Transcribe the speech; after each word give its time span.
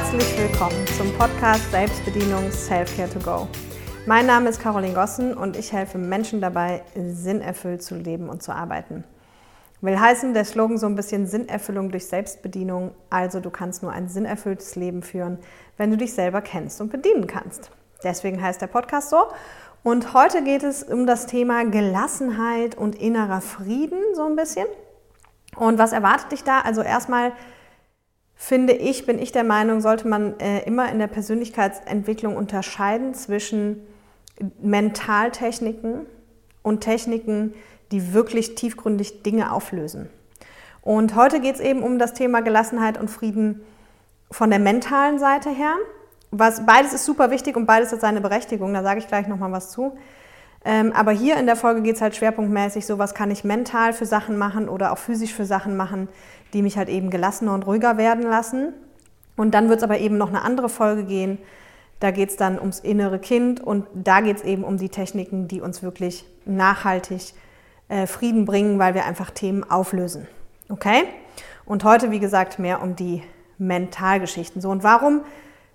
Herzlich 0.00 0.38
willkommen 0.38 0.86
zum 0.96 1.12
Podcast 1.18 1.72
Selbstbedienung 1.72 2.52
Selfcare 2.52 3.10
to 3.10 3.18
Go. 3.18 3.48
Mein 4.06 4.26
Name 4.26 4.48
ist 4.48 4.60
Caroline 4.60 4.94
Gossen 4.94 5.36
und 5.36 5.56
ich 5.56 5.72
helfe 5.72 5.98
Menschen 5.98 6.40
dabei, 6.40 6.84
sinnerfüllt 6.94 7.82
zu 7.82 7.96
leben 7.96 8.28
und 8.28 8.40
zu 8.40 8.52
arbeiten. 8.52 9.02
Will 9.80 9.98
heißen, 9.98 10.34
der 10.34 10.44
Slogan 10.44 10.78
so 10.78 10.86
ein 10.86 10.94
bisschen 10.94 11.26
Sinnerfüllung 11.26 11.90
durch 11.90 12.06
Selbstbedienung. 12.06 12.92
Also 13.10 13.40
du 13.40 13.50
kannst 13.50 13.82
nur 13.82 13.90
ein 13.90 14.08
sinnerfülltes 14.08 14.76
Leben 14.76 15.02
führen, 15.02 15.40
wenn 15.78 15.90
du 15.90 15.96
dich 15.96 16.14
selber 16.14 16.42
kennst 16.42 16.80
und 16.80 16.92
bedienen 16.92 17.26
kannst. 17.26 17.72
Deswegen 18.04 18.40
heißt 18.40 18.62
der 18.62 18.68
Podcast 18.68 19.10
so. 19.10 19.24
Und 19.82 20.14
heute 20.14 20.44
geht 20.44 20.62
es 20.62 20.84
um 20.84 21.08
das 21.08 21.26
Thema 21.26 21.64
Gelassenheit 21.64 22.76
und 22.76 22.94
innerer 22.94 23.40
Frieden 23.40 23.98
so 24.14 24.26
ein 24.26 24.36
bisschen. 24.36 24.66
Und 25.56 25.76
was 25.76 25.90
erwartet 25.90 26.30
dich 26.30 26.44
da? 26.44 26.60
Also 26.60 26.82
erstmal 26.82 27.32
finde 28.40 28.72
ich, 28.72 29.04
bin 29.04 29.18
ich 29.18 29.32
der 29.32 29.42
Meinung, 29.42 29.80
sollte 29.80 30.06
man 30.06 30.38
äh, 30.38 30.60
immer 30.60 30.90
in 30.90 31.00
der 31.00 31.08
Persönlichkeitsentwicklung 31.08 32.36
unterscheiden 32.36 33.12
zwischen 33.12 33.84
Mentaltechniken 34.62 36.06
und 36.62 36.80
Techniken, 36.80 37.52
die 37.90 38.14
wirklich 38.14 38.54
tiefgründig 38.54 39.24
Dinge 39.24 39.52
auflösen. 39.52 40.08
Und 40.82 41.16
heute 41.16 41.40
geht 41.40 41.56
es 41.56 41.60
eben 41.60 41.82
um 41.82 41.98
das 41.98 42.14
Thema 42.14 42.40
Gelassenheit 42.40 42.96
und 42.96 43.08
Frieden 43.10 43.62
von 44.30 44.50
der 44.50 44.60
mentalen 44.60 45.18
Seite 45.18 45.50
her. 45.50 45.74
Was, 46.30 46.64
beides 46.64 46.92
ist 46.92 47.04
super 47.04 47.32
wichtig 47.32 47.56
und 47.56 47.66
beides 47.66 47.90
hat 47.90 48.00
seine 48.00 48.20
Berechtigung, 48.20 48.72
da 48.72 48.84
sage 48.84 49.00
ich 49.00 49.08
gleich 49.08 49.26
nochmal 49.26 49.50
was 49.50 49.72
zu. 49.72 49.98
Ähm, 50.64 50.92
aber 50.92 51.12
hier 51.12 51.36
in 51.36 51.46
der 51.46 51.56
Folge 51.56 51.82
geht 51.82 51.96
es 51.96 52.02
halt 52.02 52.16
schwerpunktmäßig 52.16 52.84
so, 52.84 52.98
was 52.98 53.14
kann 53.14 53.30
ich 53.30 53.44
mental 53.44 53.92
für 53.92 54.06
Sachen 54.06 54.36
machen 54.36 54.68
oder 54.68 54.92
auch 54.92 54.98
physisch 54.98 55.32
für 55.32 55.44
Sachen 55.44 55.76
machen, 55.76 56.08
die 56.52 56.62
mich 56.62 56.76
halt 56.76 56.88
eben 56.88 57.10
gelassener 57.10 57.54
und 57.54 57.66
ruhiger 57.66 57.96
werden 57.96 58.24
lassen. 58.24 58.72
Und 59.36 59.52
dann 59.52 59.68
wird 59.68 59.78
es 59.78 59.84
aber 59.84 59.98
eben 59.98 60.18
noch 60.18 60.28
eine 60.28 60.42
andere 60.42 60.68
Folge 60.68 61.04
gehen. 61.04 61.38
Da 62.00 62.10
geht 62.10 62.30
es 62.30 62.36
dann 62.36 62.58
ums 62.58 62.80
innere 62.80 63.18
Kind 63.18 63.60
und 63.60 63.86
da 63.94 64.20
geht 64.20 64.38
es 64.38 64.44
eben 64.44 64.64
um 64.64 64.76
die 64.78 64.88
Techniken, 64.88 65.48
die 65.48 65.60
uns 65.60 65.82
wirklich 65.82 66.24
nachhaltig 66.44 67.34
äh, 67.88 68.06
Frieden 68.06 68.44
bringen, 68.44 68.78
weil 68.78 68.94
wir 68.94 69.04
einfach 69.04 69.30
Themen 69.30 69.68
auflösen. 69.68 70.26
Okay? 70.68 71.04
Und 71.64 71.84
heute, 71.84 72.10
wie 72.10 72.20
gesagt, 72.20 72.58
mehr 72.58 72.82
um 72.82 72.96
die 72.96 73.22
Mentalgeschichten. 73.58 74.60
So, 74.60 74.70
und 74.70 74.82
warum 74.82 75.22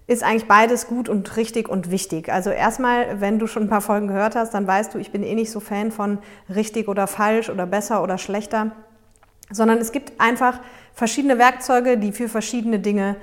ist 0.05 0.23
eigentlich 0.23 0.47
beides 0.47 0.87
gut 0.87 1.07
und 1.07 1.37
richtig 1.37 1.69
und 1.69 1.89
wichtig. 1.89 2.31
Also 2.31 2.49
erstmal, 2.49 3.21
wenn 3.21 3.39
du 3.39 3.47
schon 3.47 3.63
ein 3.63 3.69
paar 3.69 3.81
Folgen 3.81 4.07
gehört 4.07 4.35
hast, 4.35 4.53
dann 4.53 4.67
weißt 4.67 4.93
du, 4.93 4.97
ich 4.97 5.11
bin 5.11 5.23
eh 5.23 5.35
nicht 5.35 5.51
so 5.51 5.59
Fan 5.59 5.91
von 5.91 6.17
richtig 6.53 6.87
oder 6.87 7.07
falsch 7.07 7.49
oder 7.49 7.65
besser 7.65 8.03
oder 8.03 8.17
schlechter, 8.17 8.71
sondern 9.49 9.77
es 9.77 9.91
gibt 9.91 10.19
einfach 10.19 10.59
verschiedene 10.93 11.37
Werkzeuge, 11.37 11.97
die 11.97 12.11
für 12.11 12.27
verschiedene 12.27 12.79
Dinge 12.79 13.15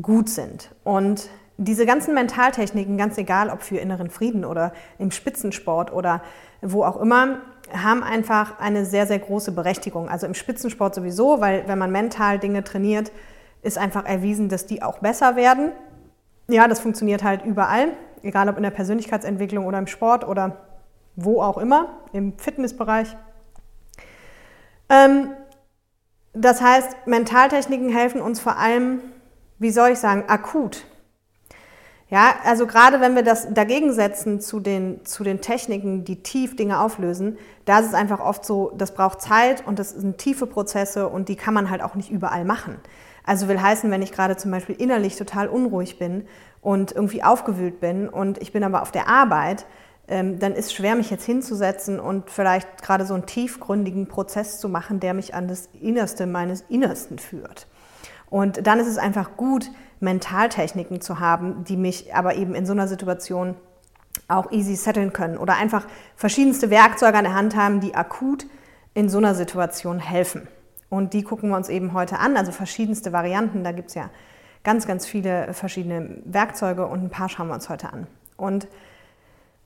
gut 0.00 0.28
sind. 0.28 0.70
Und 0.84 1.28
diese 1.56 1.86
ganzen 1.86 2.14
Mentaltechniken, 2.14 2.96
ganz 2.96 3.18
egal 3.18 3.50
ob 3.50 3.62
für 3.62 3.78
inneren 3.78 4.10
Frieden 4.10 4.44
oder 4.44 4.72
im 4.98 5.10
Spitzensport 5.10 5.92
oder 5.92 6.22
wo 6.62 6.84
auch 6.84 7.00
immer, 7.00 7.38
haben 7.72 8.04
einfach 8.04 8.60
eine 8.60 8.84
sehr, 8.84 9.06
sehr 9.06 9.18
große 9.18 9.52
Berechtigung. 9.52 10.08
Also 10.08 10.26
im 10.26 10.34
Spitzensport 10.34 10.94
sowieso, 10.94 11.40
weil 11.40 11.66
wenn 11.66 11.78
man 11.78 11.90
mental 11.90 12.38
Dinge 12.38 12.62
trainiert, 12.62 13.10
ist 13.62 13.76
einfach 13.76 14.06
erwiesen, 14.06 14.48
dass 14.48 14.66
die 14.66 14.82
auch 14.82 15.00
besser 15.00 15.34
werden 15.34 15.72
ja, 16.48 16.66
das 16.66 16.80
funktioniert 16.80 17.22
halt 17.22 17.44
überall, 17.44 17.92
egal 18.22 18.48
ob 18.48 18.56
in 18.56 18.62
der 18.62 18.70
Persönlichkeitsentwicklung 18.70 19.66
oder 19.66 19.78
im 19.78 19.86
Sport 19.86 20.26
oder 20.26 20.56
wo 21.14 21.42
auch 21.42 21.58
immer, 21.58 21.98
im 22.12 22.38
Fitnessbereich. 22.38 23.16
Ähm, 24.88 25.30
das 26.32 26.60
heißt, 26.60 27.06
Mentaltechniken 27.06 27.90
helfen 27.90 28.20
uns 28.20 28.40
vor 28.40 28.56
allem, 28.56 29.00
wie 29.58 29.70
soll 29.70 29.90
ich 29.90 29.98
sagen, 29.98 30.24
akut. 30.28 30.84
Ja, 32.10 32.36
also 32.44 32.66
gerade 32.66 33.02
wenn 33.02 33.14
wir 33.14 33.22
das 33.22 33.52
dagegen 33.52 33.92
setzen 33.92 34.40
zu 34.40 34.60
den, 34.60 35.04
zu 35.04 35.24
den 35.24 35.42
Techniken, 35.42 36.04
die 36.04 36.22
tief 36.22 36.56
Dinge 36.56 36.80
auflösen, 36.80 37.36
da 37.66 37.80
ist 37.80 37.86
es 37.86 37.94
einfach 37.94 38.20
oft 38.20 38.46
so, 38.46 38.72
das 38.78 38.94
braucht 38.94 39.20
Zeit 39.20 39.66
und 39.66 39.78
das 39.78 39.90
sind 39.90 40.16
tiefe 40.16 40.46
Prozesse 40.46 41.08
und 41.08 41.28
die 41.28 41.36
kann 41.36 41.52
man 41.52 41.68
halt 41.68 41.82
auch 41.82 41.96
nicht 41.96 42.10
überall 42.10 42.46
machen. 42.46 42.78
Also 43.28 43.46
will 43.46 43.60
heißen, 43.60 43.90
wenn 43.90 44.00
ich 44.00 44.10
gerade 44.10 44.38
zum 44.38 44.50
Beispiel 44.50 44.74
innerlich 44.76 45.16
total 45.16 45.48
unruhig 45.48 45.98
bin 45.98 46.26
und 46.62 46.92
irgendwie 46.92 47.22
aufgewühlt 47.22 47.78
bin 47.78 48.08
und 48.08 48.40
ich 48.40 48.52
bin 48.52 48.64
aber 48.64 48.80
auf 48.80 48.90
der 48.90 49.06
Arbeit, 49.06 49.66
ähm, 50.08 50.38
dann 50.38 50.54
ist 50.54 50.72
schwer, 50.72 50.94
mich 50.94 51.10
jetzt 51.10 51.26
hinzusetzen 51.26 52.00
und 52.00 52.30
vielleicht 52.30 52.82
gerade 52.82 53.04
so 53.04 53.12
einen 53.12 53.26
tiefgründigen 53.26 54.06
Prozess 54.08 54.60
zu 54.60 54.70
machen, 54.70 54.98
der 54.98 55.12
mich 55.12 55.34
an 55.34 55.46
das 55.46 55.68
Innerste 55.78 56.26
meines 56.26 56.62
Innersten 56.70 57.18
führt. 57.18 57.66
Und 58.30 58.66
dann 58.66 58.80
ist 58.80 58.86
es 58.88 58.96
einfach 58.96 59.36
gut, 59.36 59.70
Mentaltechniken 60.00 61.02
zu 61.02 61.20
haben, 61.20 61.64
die 61.64 61.76
mich 61.76 62.14
aber 62.14 62.34
eben 62.34 62.54
in 62.54 62.64
so 62.64 62.72
einer 62.72 62.88
Situation 62.88 63.56
auch 64.26 64.50
easy 64.52 64.74
setteln 64.74 65.12
können 65.12 65.36
oder 65.36 65.56
einfach 65.56 65.86
verschiedenste 66.16 66.70
Werkzeuge 66.70 67.18
an 67.18 67.24
der 67.24 67.34
Hand 67.34 67.56
haben, 67.56 67.80
die 67.80 67.94
akut 67.94 68.46
in 68.94 69.10
so 69.10 69.18
einer 69.18 69.34
Situation 69.34 69.98
helfen. 69.98 70.48
Und 70.90 71.12
die 71.12 71.22
gucken 71.22 71.50
wir 71.50 71.56
uns 71.56 71.68
eben 71.68 71.92
heute 71.92 72.18
an, 72.18 72.36
also 72.36 72.52
verschiedenste 72.52 73.12
Varianten. 73.12 73.64
Da 73.64 73.72
gibt 73.72 73.88
es 73.88 73.94
ja 73.94 74.10
ganz, 74.64 74.86
ganz 74.86 75.06
viele 75.06 75.52
verschiedene 75.52 76.18
Werkzeuge 76.24 76.86
und 76.86 77.02
ein 77.02 77.10
paar 77.10 77.28
schauen 77.28 77.48
wir 77.48 77.54
uns 77.54 77.68
heute 77.68 77.92
an. 77.92 78.06
Und 78.36 78.68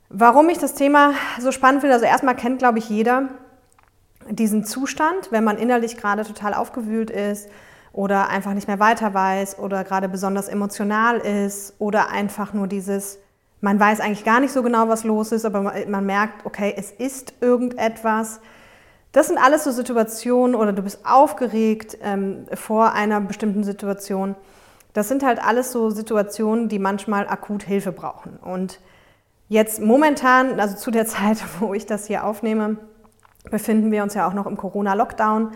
warum 0.08 0.48
ich 0.48 0.58
das 0.58 0.74
Thema 0.74 1.12
so 1.40 1.52
spannend 1.52 1.80
finde, 1.80 1.94
also 1.94 2.06
erstmal 2.06 2.36
kennt, 2.36 2.58
glaube 2.58 2.78
ich, 2.78 2.88
jeder 2.88 3.28
diesen 4.28 4.64
Zustand, 4.64 5.30
wenn 5.30 5.44
man 5.44 5.58
innerlich 5.58 5.96
gerade 5.96 6.24
total 6.24 6.54
aufgewühlt 6.54 7.10
ist 7.10 7.48
oder 7.92 8.28
einfach 8.28 8.54
nicht 8.54 8.68
mehr 8.68 8.78
weiter 8.78 9.12
weiß 9.14 9.58
oder 9.58 9.84
gerade 9.84 10.08
besonders 10.08 10.48
emotional 10.48 11.18
ist 11.18 11.74
oder 11.78 12.10
einfach 12.10 12.52
nur 12.52 12.66
dieses, 12.66 13.18
man 13.60 13.78
weiß 13.78 14.00
eigentlich 14.00 14.24
gar 14.24 14.40
nicht 14.40 14.52
so 14.52 14.62
genau, 14.62 14.88
was 14.88 15.04
los 15.04 15.32
ist, 15.32 15.44
aber 15.44 15.74
man 15.88 16.06
merkt, 16.06 16.46
okay, 16.46 16.74
es 16.76 16.90
ist 16.90 17.34
irgendetwas 17.40 18.40
das 19.12 19.28
sind 19.28 19.38
alles 19.38 19.64
so 19.64 19.70
Situationen 19.70 20.54
oder 20.54 20.72
du 20.72 20.82
bist 20.82 21.00
aufgeregt 21.04 21.98
ähm, 22.02 22.46
vor 22.54 22.92
einer 22.92 23.20
bestimmten 23.20 23.62
Situation. 23.62 24.34
Das 24.94 25.08
sind 25.08 25.22
halt 25.22 25.42
alles 25.42 25.70
so 25.70 25.90
Situationen, 25.90 26.68
die 26.68 26.78
manchmal 26.78 27.28
akut 27.28 27.62
Hilfe 27.62 27.92
brauchen. 27.92 28.38
Und 28.38 28.80
jetzt 29.48 29.80
momentan, 29.80 30.58
also 30.58 30.76
zu 30.76 30.90
der 30.90 31.06
Zeit, 31.14 31.38
wo 31.60 31.74
ich 31.74 31.86
das 31.86 32.06
hier 32.06 32.24
aufnehme, 32.24 32.78
befinden 33.50 33.90
wir 33.90 34.02
uns 34.02 34.14
ja 34.14 34.26
auch 34.26 34.34
noch 34.34 34.46
im 34.46 34.56
Corona-Lockdown. 34.56 35.52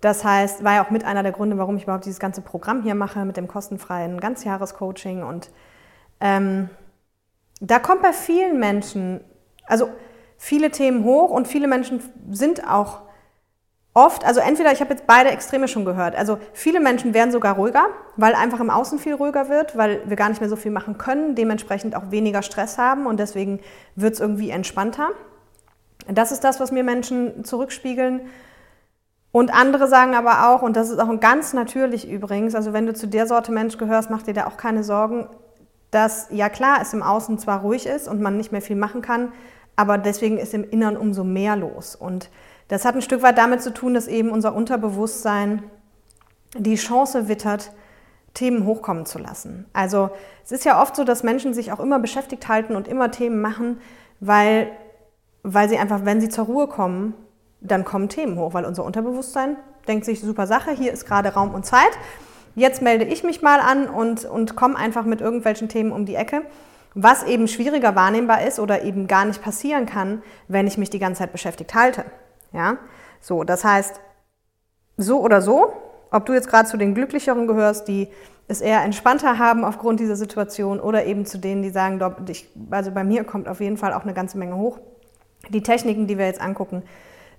Das 0.00 0.22
heißt, 0.22 0.62
war 0.62 0.74
ja 0.74 0.84
auch 0.84 0.90
mit 0.90 1.04
einer 1.04 1.22
der 1.22 1.32
Gründe, 1.32 1.58
warum 1.58 1.76
ich 1.76 1.84
überhaupt 1.84 2.04
dieses 2.04 2.20
ganze 2.20 2.42
Programm 2.42 2.82
hier 2.82 2.94
mache 2.94 3.24
mit 3.24 3.36
dem 3.36 3.48
kostenfreien 3.48 4.20
Ganzjahrescoaching. 4.20 5.22
Und 5.22 5.50
ähm, 6.20 6.68
da 7.60 7.78
kommt 7.78 8.02
bei 8.02 8.12
vielen 8.12 8.60
Menschen, 8.60 9.20
also 9.66 9.88
viele 10.44 10.70
Themen 10.70 11.04
hoch 11.04 11.30
und 11.30 11.48
viele 11.48 11.66
Menschen 11.66 12.02
sind 12.30 12.68
auch 12.68 13.00
oft, 13.94 14.26
also 14.26 14.40
entweder, 14.40 14.72
ich 14.72 14.80
habe 14.82 14.90
jetzt 14.90 15.06
beide 15.06 15.30
Extreme 15.30 15.68
schon 15.68 15.86
gehört, 15.86 16.14
also 16.14 16.36
viele 16.52 16.80
Menschen 16.80 17.14
werden 17.14 17.32
sogar 17.32 17.54
ruhiger, 17.54 17.86
weil 18.16 18.34
einfach 18.34 18.60
im 18.60 18.68
Außen 18.68 18.98
viel 18.98 19.14
ruhiger 19.14 19.48
wird, 19.48 19.74
weil 19.74 20.02
wir 20.04 20.16
gar 20.16 20.28
nicht 20.28 20.42
mehr 20.42 20.50
so 20.50 20.56
viel 20.56 20.70
machen 20.70 20.98
können, 20.98 21.34
dementsprechend 21.34 21.96
auch 21.96 22.10
weniger 22.10 22.42
Stress 22.42 22.76
haben 22.76 23.06
und 23.06 23.18
deswegen 23.18 23.60
wird 23.96 24.14
es 24.14 24.20
irgendwie 24.20 24.50
entspannter. 24.50 25.12
Das 26.08 26.30
ist 26.30 26.44
das, 26.44 26.60
was 26.60 26.70
mir 26.72 26.84
Menschen 26.84 27.46
zurückspiegeln. 27.46 28.20
Und 29.32 29.52
andere 29.52 29.88
sagen 29.88 30.14
aber 30.14 30.50
auch, 30.50 30.60
und 30.60 30.76
das 30.76 30.90
ist 30.90 31.00
auch 31.00 31.20
ganz 31.20 31.54
natürlich 31.54 32.06
übrigens, 32.06 32.54
also 32.54 32.74
wenn 32.74 32.84
du 32.84 32.92
zu 32.92 33.06
der 33.06 33.26
Sorte 33.26 33.50
Mensch 33.50 33.78
gehörst, 33.78 34.10
mach 34.10 34.22
dir 34.22 34.34
da 34.34 34.46
auch 34.46 34.58
keine 34.58 34.84
Sorgen, 34.84 35.26
dass 35.90 36.26
ja 36.30 36.50
klar 36.50 36.80
es 36.82 36.92
im 36.92 37.02
Außen 37.02 37.38
zwar 37.38 37.62
ruhig 37.62 37.86
ist 37.86 38.08
und 38.08 38.20
man 38.20 38.36
nicht 38.36 38.52
mehr 38.52 38.60
viel 38.60 38.76
machen 38.76 39.00
kann, 39.00 39.32
aber 39.76 39.98
deswegen 39.98 40.38
ist 40.38 40.54
im 40.54 40.68
Innern 40.68 40.96
umso 40.96 41.24
mehr 41.24 41.56
los. 41.56 41.96
Und 41.96 42.30
das 42.68 42.84
hat 42.84 42.94
ein 42.94 43.02
Stück 43.02 43.22
weit 43.22 43.38
damit 43.38 43.62
zu 43.62 43.72
tun, 43.72 43.94
dass 43.94 44.08
eben 44.08 44.30
unser 44.30 44.54
Unterbewusstsein 44.54 45.62
die 46.56 46.76
Chance 46.76 47.28
wittert, 47.28 47.72
Themen 48.32 48.66
hochkommen 48.66 49.06
zu 49.06 49.18
lassen. 49.18 49.66
Also 49.72 50.10
es 50.44 50.52
ist 50.52 50.64
ja 50.64 50.80
oft 50.82 50.96
so, 50.96 51.04
dass 51.04 51.22
Menschen 51.22 51.54
sich 51.54 51.72
auch 51.72 51.80
immer 51.80 51.98
beschäftigt 51.98 52.48
halten 52.48 52.74
und 52.74 52.88
immer 52.88 53.10
Themen 53.10 53.40
machen, 53.40 53.80
weil, 54.20 54.70
weil 55.42 55.68
sie 55.68 55.78
einfach, 55.78 56.04
wenn 56.04 56.20
sie 56.20 56.28
zur 56.28 56.46
Ruhe 56.46 56.66
kommen, 56.66 57.14
dann 57.60 57.84
kommen 57.84 58.08
Themen 58.08 58.38
hoch, 58.38 58.52
weil 58.52 58.64
unser 58.64 58.84
Unterbewusstsein 58.84 59.56
denkt 59.86 60.04
sich, 60.04 60.20
super 60.20 60.46
Sache, 60.46 60.72
hier 60.72 60.92
ist 60.92 61.06
gerade 61.06 61.30
Raum 61.30 61.54
und 61.54 61.64
Zeit. 61.64 61.92
Jetzt 62.56 62.82
melde 62.82 63.04
ich 63.04 63.24
mich 63.24 63.42
mal 63.42 63.60
an 63.60 63.88
und, 63.88 64.24
und 64.24 64.56
komme 64.56 64.76
einfach 64.76 65.04
mit 65.04 65.20
irgendwelchen 65.20 65.68
Themen 65.68 65.92
um 65.92 66.04
die 66.04 66.14
Ecke 66.14 66.42
was 66.94 67.24
eben 67.24 67.48
schwieriger 67.48 67.94
wahrnehmbar 67.94 68.46
ist 68.46 68.58
oder 68.58 68.82
eben 68.82 69.06
gar 69.06 69.24
nicht 69.24 69.42
passieren 69.42 69.86
kann, 69.86 70.22
wenn 70.48 70.66
ich 70.66 70.78
mich 70.78 70.90
die 70.90 70.98
ganze 70.98 71.20
Zeit 71.20 71.32
beschäftigt 71.32 71.74
halte. 71.74 72.04
Ja, 72.52 72.78
so, 73.20 73.42
das 73.42 73.64
heißt, 73.64 74.00
so 74.96 75.20
oder 75.20 75.42
so, 75.42 75.72
ob 76.10 76.26
du 76.26 76.32
jetzt 76.32 76.48
gerade 76.48 76.68
zu 76.68 76.76
den 76.76 76.94
Glücklicheren 76.94 77.48
gehörst, 77.48 77.88
die 77.88 78.08
es 78.46 78.60
eher 78.60 78.82
entspannter 78.82 79.38
haben 79.38 79.64
aufgrund 79.64 80.00
dieser 80.00 80.16
Situation 80.16 80.78
oder 80.78 81.06
eben 81.06 81.26
zu 81.26 81.38
denen, 81.38 81.62
die 81.62 81.70
sagen, 81.70 82.00
also 82.70 82.90
bei 82.92 83.02
mir 83.02 83.24
kommt 83.24 83.48
auf 83.48 83.60
jeden 83.60 83.76
Fall 83.76 83.92
auch 83.92 84.02
eine 84.02 84.14
ganze 84.14 84.38
Menge 84.38 84.56
hoch. 84.56 84.78
Die 85.48 85.62
Techniken, 85.62 86.06
die 86.06 86.18
wir 86.18 86.26
jetzt 86.26 86.40
angucken, 86.40 86.82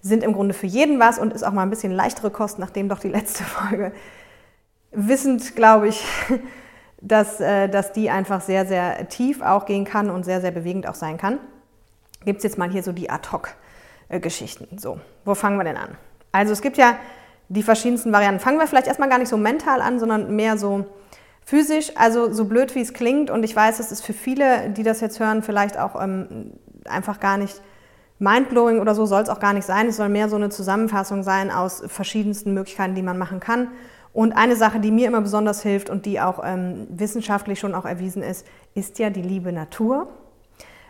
sind 0.02 0.24
im 0.24 0.34
Grunde 0.34 0.54
für 0.54 0.68
jeden 0.68 1.00
was 1.00 1.18
und 1.18 1.34
ist 1.34 1.44
auch 1.44 1.52
mal 1.52 1.64
ein 1.64 1.70
bisschen 1.70 1.92
leichtere 1.92 2.30
Kost, 2.32 2.60
nachdem 2.60 2.90
doch 2.90 3.00
die 3.00 3.10
letzte 3.10 3.44
Folge 3.44 3.92
wissend, 4.92 5.56
glaube 5.56 5.88
ich, 5.88 6.06
dass, 7.06 7.40
äh, 7.40 7.70
dass 7.70 7.92
die 7.94 8.10
einfach 8.10 8.42
sehr, 8.42 8.66
sehr 8.66 9.08
tief 9.08 9.42
auch 9.42 9.66
gehen 9.66 9.86
kann 9.86 10.10
und 10.10 10.26
sehr, 10.26 10.42
sehr 10.42 10.52
bewegend 10.52 10.88
auch 10.88 10.96
sein 10.96 11.18
kann. 11.18 11.40
Gibt 12.26 12.38
es 12.38 12.44
jetzt 12.44 12.58
mal 12.58 12.70
hier 12.70 12.82
so 12.82 12.92
die 12.92 13.10
Ad-Hoc-Geschichten. 13.10 14.80
So, 14.80 15.00
wo 15.24 15.36
fangen 15.36 15.58
wir 15.58 15.64
denn 15.64 15.78
an? 15.78 15.96
Also 16.32 16.52
es 16.52 16.62
gibt 16.62 16.78
ja 16.78 16.98
die 17.48 17.62
verschiedensten 17.62 18.12
Varianten. 18.12 18.40
Fangen 18.40 18.58
wir 18.58 18.66
vielleicht 18.66 18.88
erstmal 18.88 19.10
gar 19.10 19.20
nicht 19.20 19.30
so 19.30 19.38
mental 19.38 19.82
an, 19.82 20.00
sondern 20.00 20.36
mehr 20.36 20.58
so 20.58 20.86
physisch. 21.46 21.92
Also 21.96 22.34
so 22.34 22.46
blöd 22.46 22.74
wie 22.74 22.82
es 22.82 22.94
klingt 22.94 23.30
und 23.30 23.44
ich 23.44 23.56
weiß, 23.56 23.80
es 23.80 23.92
ist 23.92 24.04
für 24.04 24.14
viele, 24.14 24.72
die 24.72 24.82
das 24.82 25.00
jetzt 25.00 25.20
hören, 25.20 25.44
vielleicht 25.44 25.78
auch 25.78 26.02
ähm, 26.02 26.54
einfach 26.86 27.20
gar 27.20 27.38
nicht 27.38 27.62
mindblowing 28.18 28.80
oder 28.80 28.96
so 28.96 29.06
soll 29.06 29.22
es 29.22 29.30
auch 29.30 29.40
gar 29.40 29.54
nicht 29.54 29.66
sein. 29.66 29.88
Es 29.88 29.98
soll 29.98 30.10
mehr 30.10 30.28
so 30.28 30.38
eine 30.38 30.50
Zusammenfassung 30.50 31.22
sein 31.22 31.52
aus 31.52 31.84
verschiedensten 31.86 32.56
Möglichkeiten, 32.56 32.96
die 32.96 33.04
man 33.04 33.20
machen 33.20 33.40
kann. 33.40 33.68
Und 34.16 34.32
eine 34.32 34.56
Sache, 34.56 34.80
die 34.80 34.92
mir 34.92 35.10
immer 35.10 35.20
besonders 35.20 35.62
hilft 35.62 35.90
und 35.90 36.06
die 36.06 36.22
auch 36.22 36.42
ähm, 36.42 36.88
wissenschaftlich 36.90 37.60
schon 37.60 37.76
auch 37.76 37.84
erwiesen 37.84 38.24
ist, 38.24 38.48
ist 38.74 38.98
ja 38.98 39.10
die 39.10 39.22
liebe 39.22 39.52
Natur. 39.52 40.08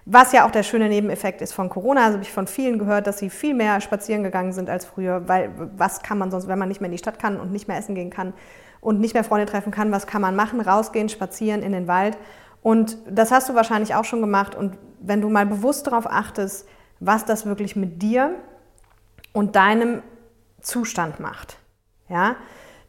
Was 0.05 0.31
ja 0.31 0.45
auch 0.45 0.51
der 0.51 0.61
schöne 0.61 0.89
Nebeneffekt 0.89 1.41
ist 1.41 1.51
von 1.51 1.67
Corona. 1.67 2.01
Also 2.01 2.13
habe 2.17 2.23
ich 2.23 2.31
von 2.31 2.45
vielen 2.45 2.77
gehört, 2.77 3.07
dass 3.07 3.17
sie 3.17 3.31
viel 3.31 3.55
mehr 3.55 3.81
spazieren 3.81 4.21
gegangen 4.21 4.53
sind 4.53 4.69
als 4.69 4.85
früher, 4.85 5.27
weil 5.27 5.49
was 5.75 6.03
kann 6.03 6.19
man 6.19 6.29
sonst, 6.29 6.47
wenn 6.47 6.59
man 6.59 6.67
nicht 6.67 6.81
mehr 6.81 6.85
in 6.85 6.91
die 6.91 6.99
Stadt 6.99 7.17
kann 7.17 7.39
und 7.39 7.51
nicht 7.51 7.67
mehr 7.67 7.79
essen 7.79 7.95
gehen 7.95 8.11
kann 8.11 8.31
und 8.79 8.99
nicht 8.99 9.15
mehr 9.15 9.23
Freunde 9.23 9.47
treffen 9.47 9.71
kann, 9.71 9.91
was 9.91 10.05
kann 10.05 10.21
man 10.21 10.35
machen? 10.35 10.61
Rausgehen, 10.61 11.09
spazieren 11.09 11.63
in 11.63 11.71
den 11.71 11.87
Wald. 11.87 12.19
Und 12.61 12.95
das 13.09 13.31
hast 13.31 13.49
du 13.49 13.55
wahrscheinlich 13.55 13.95
auch 13.95 14.05
schon 14.05 14.21
gemacht. 14.21 14.53
Und 14.53 14.77
wenn 14.99 15.21
du 15.21 15.29
mal 15.29 15.47
bewusst 15.47 15.87
darauf 15.87 16.05
achtest, 16.05 16.67
was 16.99 17.25
das 17.25 17.47
wirklich 17.47 17.75
mit 17.75 18.03
dir 18.03 18.35
und 19.33 19.55
deinem 19.55 20.03
Zustand 20.61 21.19
macht, 21.19 21.57
ja, 22.07 22.35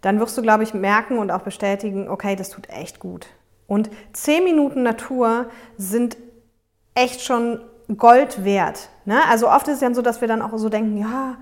dann 0.07 0.21
wirst 0.21 0.39
du, 0.39 0.43
glaube 0.43 0.63
ich, 0.63 0.73
merken 0.73 1.19
und 1.19 1.33
auch 1.33 1.43
bestätigen, 1.43 2.09
okay, 2.09 2.37
das 2.37 2.51
tut 2.51 2.71
echt 2.71 3.01
gut. 3.01 3.27
Und 3.67 3.91
zehn 4.13 4.45
Minuten 4.45 4.85
Natur 4.85 5.47
sind 5.79 6.17
echt 6.95 7.23
schon 7.23 7.59
Gold 7.97 8.45
wert. 8.45 8.89
Ne? 9.05 9.19
Also 9.29 9.51
oft 9.51 9.67
ist 9.67 9.75
es 9.75 9.81
ja 9.81 9.93
so, 9.93 10.03
dass 10.03 10.21
wir 10.21 10.29
dann 10.29 10.43
auch 10.43 10.57
so 10.59 10.69
denken, 10.69 10.97
ja, 10.97 11.39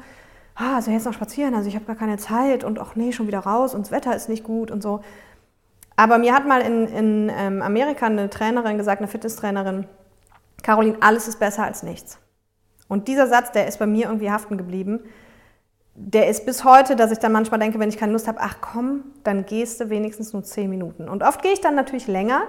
also 0.55 0.91
jetzt 0.91 1.05
noch 1.05 1.13
spazieren, 1.13 1.55
also 1.55 1.69
ich 1.69 1.75
habe 1.75 1.85
gar 1.85 1.95
keine 1.95 2.17
Zeit 2.17 2.65
und 2.65 2.79
auch 2.79 2.97
nee, 2.97 3.13
schon 3.13 3.27
wieder 3.27 3.41
raus 3.41 3.75
und 3.75 3.83
das 3.83 3.91
Wetter 3.91 4.17
ist 4.17 4.31
nicht 4.31 4.45
gut 4.45 4.71
und 4.71 4.83
so. 4.83 5.03
Aber 5.97 6.17
mir 6.17 6.33
hat 6.33 6.47
mal 6.47 6.63
in, 6.63 6.87
in 6.87 7.33
ähm, 7.37 7.61
Amerika 7.61 8.07
eine 8.07 8.31
Trainerin 8.31 8.79
gesagt, 8.79 9.03
eine 9.03 9.09
Fitnesstrainerin, 9.09 9.87
Caroline, 10.63 10.97
alles 11.01 11.29
ist 11.29 11.39
besser 11.39 11.65
als 11.65 11.83
nichts. 11.83 12.19
Und 12.89 13.09
dieser 13.09 13.27
Satz, 13.27 13.53
der 13.53 13.67
ist 13.67 13.79
bei 13.79 13.87
mir 13.87 14.07
irgendwie 14.07 14.31
haften 14.31 14.57
geblieben. 14.57 15.01
Der 15.97 16.29
ist 16.29 16.45
bis 16.45 16.65
heute, 16.65 16.97
dass 16.97 17.13
ich 17.13 17.19
dann 17.19 17.33
manchmal 17.33 17.61
denke, 17.61 17.79
wenn 17.79 17.89
ich 17.89 17.99
keine 17.99 18.13
Lust 18.13 18.27
habe, 18.27 18.39
ach 18.41 18.57
komm, 18.61 19.05
dann 19.23 19.47
gehst 19.47 19.81
du 19.81 19.91
wenigstens 19.91 20.33
nur 20.33 20.43
zehn 20.43 20.69
Minuten. 20.69 21.09
Und 21.09 21.23
oft 21.23 21.41
gehe 21.41 21.53
ich 21.53 21.61
dann 21.61 21.77
natürlich 21.77 22.09
länger, 22.09 22.43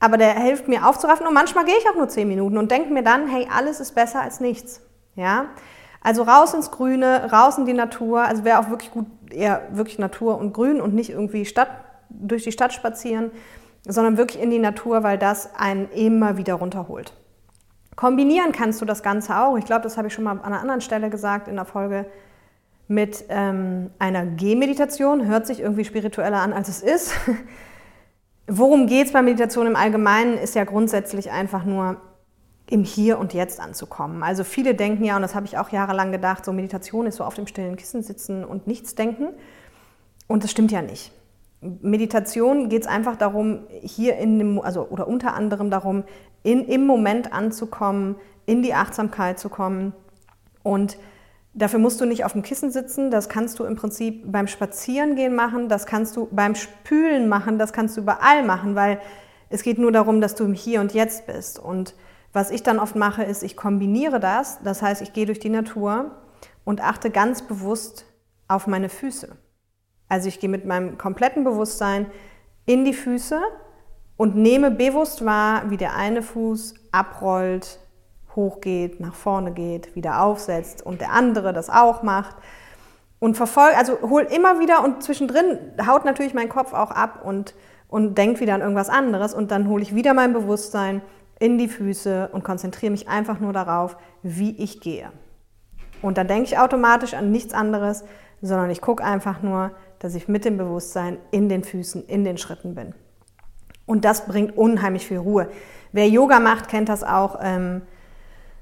aber 0.00 0.16
der 0.16 0.34
hilft 0.34 0.68
mir 0.68 0.86
aufzuraffen 0.86 1.26
und 1.26 1.34
manchmal 1.34 1.64
gehe 1.64 1.76
ich 1.76 1.88
auch 1.88 1.96
nur 1.96 2.08
zehn 2.08 2.28
Minuten 2.28 2.56
und 2.56 2.70
denke 2.70 2.92
mir 2.92 3.02
dann, 3.02 3.28
hey, 3.28 3.46
alles 3.54 3.80
ist 3.80 3.94
besser 3.94 4.22
als 4.22 4.40
nichts. 4.40 4.80
Ja? 5.16 5.46
Also 6.00 6.22
raus 6.22 6.54
ins 6.54 6.70
Grüne, 6.70 7.30
raus 7.30 7.58
in 7.58 7.66
die 7.66 7.74
Natur. 7.74 8.22
Also 8.22 8.44
wäre 8.44 8.60
auch 8.60 8.70
wirklich 8.70 8.90
gut, 8.90 9.06
eher 9.30 9.62
wirklich 9.72 9.98
Natur 9.98 10.38
und 10.38 10.52
Grün 10.52 10.80
und 10.80 10.94
nicht 10.94 11.10
irgendwie 11.10 11.44
Stadt, 11.44 11.68
durch 12.08 12.44
die 12.44 12.52
Stadt 12.52 12.72
spazieren, 12.72 13.30
sondern 13.86 14.16
wirklich 14.16 14.42
in 14.42 14.50
die 14.50 14.58
Natur, 14.58 15.02
weil 15.02 15.18
das 15.18 15.54
einen 15.56 15.90
immer 15.90 16.36
wieder 16.36 16.54
runterholt. 16.54 17.12
Kombinieren 17.96 18.52
kannst 18.52 18.80
du 18.80 18.84
das 18.84 19.02
Ganze 19.02 19.36
auch. 19.38 19.58
Ich 19.58 19.64
glaube, 19.64 19.82
das 19.82 19.96
habe 19.96 20.06
ich 20.06 20.14
schon 20.14 20.24
mal 20.24 20.30
an 20.30 20.40
einer 20.40 20.60
anderen 20.60 20.80
Stelle 20.80 21.10
gesagt 21.10 21.48
in 21.48 21.56
der 21.56 21.64
Folge 21.64 22.06
mit 22.88 23.26
ähm, 23.28 23.90
einer 23.98 24.26
Gehmeditation. 24.26 25.26
Hört 25.26 25.46
sich 25.46 25.60
irgendwie 25.60 25.84
spiritueller 25.84 26.38
an, 26.38 26.52
als 26.52 26.68
es 26.68 26.82
ist. 26.82 27.12
Worum 28.46 28.86
geht 28.86 29.06
es 29.06 29.12
bei 29.12 29.22
Meditation 29.22 29.66
im 29.66 29.76
Allgemeinen, 29.76 30.38
ist 30.38 30.54
ja 30.54 30.64
grundsätzlich 30.64 31.30
einfach 31.30 31.64
nur 31.64 31.98
im 32.70 32.84
Hier 32.84 33.18
und 33.18 33.34
Jetzt 33.34 33.60
anzukommen. 33.60 34.22
Also 34.22 34.42
viele 34.42 34.74
denken 34.74 35.04
ja, 35.04 35.16
und 35.16 35.22
das 35.22 35.34
habe 35.34 35.46
ich 35.46 35.58
auch 35.58 35.70
jahrelang 35.70 36.12
gedacht, 36.12 36.44
so 36.44 36.52
Meditation 36.52 37.06
ist 37.06 37.16
so 37.16 37.24
auf 37.24 37.34
dem 37.34 37.46
stillen 37.46 37.76
Kissen 37.76 38.02
sitzen 38.02 38.44
und 38.44 38.66
nichts 38.66 38.94
denken. 38.94 39.28
Und 40.26 40.44
das 40.44 40.50
stimmt 40.50 40.72
ja 40.72 40.82
nicht. 40.82 41.12
Meditation 41.60 42.68
geht 42.68 42.82
es 42.82 42.88
einfach 42.88 43.16
darum, 43.16 43.66
hier 43.82 44.16
in 44.16 44.38
dem, 44.38 44.60
also 44.60 44.86
oder 44.88 45.08
unter 45.08 45.34
anderem 45.34 45.70
darum, 45.70 46.04
in, 46.42 46.64
im 46.66 46.86
Moment 46.86 47.32
anzukommen, 47.32 48.16
in 48.46 48.62
die 48.62 48.74
Achtsamkeit 48.74 49.38
zu 49.38 49.48
kommen. 49.48 49.92
Und 50.62 50.98
dafür 51.58 51.80
musst 51.80 52.00
du 52.00 52.06
nicht 52.06 52.24
auf 52.24 52.32
dem 52.32 52.42
Kissen 52.42 52.70
sitzen, 52.70 53.10
das 53.10 53.28
kannst 53.28 53.58
du 53.58 53.64
im 53.64 53.76
Prinzip 53.76 54.30
beim 54.30 54.46
Spazierengehen 54.46 55.34
machen, 55.34 55.68
das 55.68 55.86
kannst 55.86 56.16
du 56.16 56.28
beim 56.30 56.54
Spülen 56.54 57.28
machen, 57.28 57.58
das 57.58 57.72
kannst 57.72 57.96
du 57.96 58.02
überall 58.02 58.44
machen, 58.44 58.74
weil 58.74 59.00
es 59.50 59.62
geht 59.62 59.78
nur 59.78 59.92
darum, 59.92 60.20
dass 60.20 60.34
du 60.34 60.44
im 60.44 60.54
Hier 60.54 60.80
und 60.80 60.94
Jetzt 60.94 61.26
bist. 61.26 61.58
Und 61.58 61.94
was 62.32 62.50
ich 62.50 62.62
dann 62.62 62.78
oft 62.78 62.96
mache, 62.96 63.24
ist, 63.24 63.42
ich 63.42 63.56
kombiniere 63.56 64.20
das. 64.20 64.62
Das 64.62 64.82
heißt, 64.82 65.02
ich 65.02 65.12
gehe 65.12 65.26
durch 65.26 65.40
die 65.40 65.48
Natur 65.48 66.12
und 66.64 66.82
achte 66.82 67.10
ganz 67.10 67.42
bewusst 67.42 68.04
auf 68.46 68.66
meine 68.66 68.88
Füße. 68.88 69.36
Also 70.08 70.28
ich 70.28 70.38
gehe 70.40 70.50
mit 70.50 70.64
meinem 70.64 70.98
kompletten 70.98 71.44
Bewusstsein 71.44 72.06
in 72.66 72.84
die 72.84 72.92
Füße 72.92 73.40
und 74.16 74.36
nehme 74.36 74.70
bewusst 74.70 75.24
wahr, 75.24 75.70
wie 75.70 75.76
der 75.76 75.96
eine 75.96 76.22
Fuß 76.22 76.74
abrollt, 76.92 77.78
hochgeht, 78.38 79.00
nach 79.00 79.14
vorne 79.14 79.52
geht, 79.52 79.94
wieder 79.94 80.22
aufsetzt 80.22 80.86
und 80.86 81.02
der 81.02 81.12
andere 81.12 81.52
das 81.52 81.68
auch 81.68 82.02
macht. 82.02 82.36
Und 83.18 83.36
verfolge, 83.36 83.76
also 83.76 83.98
hol 84.02 84.22
immer 84.22 84.60
wieder 84.60 84.84
und 84.84 85.02
zwischendrin 85.02 85.58
haut 85.86 86.04
natürlich 86.04 86.34
mein 86.34 86.48
Kopf 86.48 86.72
auch 86.72 86.92
ab 86.92 87.22
und, 87.24 87.54
und 87.88 88.16
denkt 88.16 88.40
wieder 88.40 88.54
an 88.54 88.60
irgendwas 88.60 88.88
anderes 88.88 89.34
und 89.34 89.50
dann 89.50 89.68
hole 89.68 89.82
ich 89.82 89.94
wieder 89.94 90.14
mein 90.14 90.32
Bewusstsein 90.32 91.02
in 91.40 91.58
die 91.58 91.68
Füße 91.68 92.30
und 92.32 92.44
konzentriere 92.44 92.92
mich 92.92 93.08
einfach 93.08 93.40
nur 93.40 93.52
darauf, 93.52 93.96
wie 94.22 94.56
ich 94.56 94.80
gehe. 94.80 95.10
Und 96.00 96.16
dann 96.16 96.28
denke 96.28 96.44
ich 96.44 96.58
automatisch 96.58 97.14
an 97.14 97.32
nichts 97.32 97.52
anderes, 97.52 98.04
sondern 98.40 98.70
ich 98.70 98.80
gucke 98.80 99.02
einfach 99.02 99.42
nur, 99.42 99.72
dass 99.98 100.14
ich 100.14 100.28
mit 100.28 100.44
dem 100.44 100.56
Bewusstsein 100.56 101.18
in 101.32 101.48
den 101.48 101.64
Füßen, 101.64 102.06
in 102.06 102.22
den 102.22 102.38
Schritten 102.38 102.76
bin. 102.76 102.94
Und 103.84 104.04
das 104.04 104.26
bringt 104.26 104.56
unheimlich 104.56 105.08
viel 105.08 105.18
Ruhe. 105.18 105.48
Wer 105.92 106.08
Yoga 106.08 106.38
macht, 106.38 106.68
kennt 106.68 106.88
das 106.88 107.02
auch 107.02 107.38
ähm, 107.42 107.82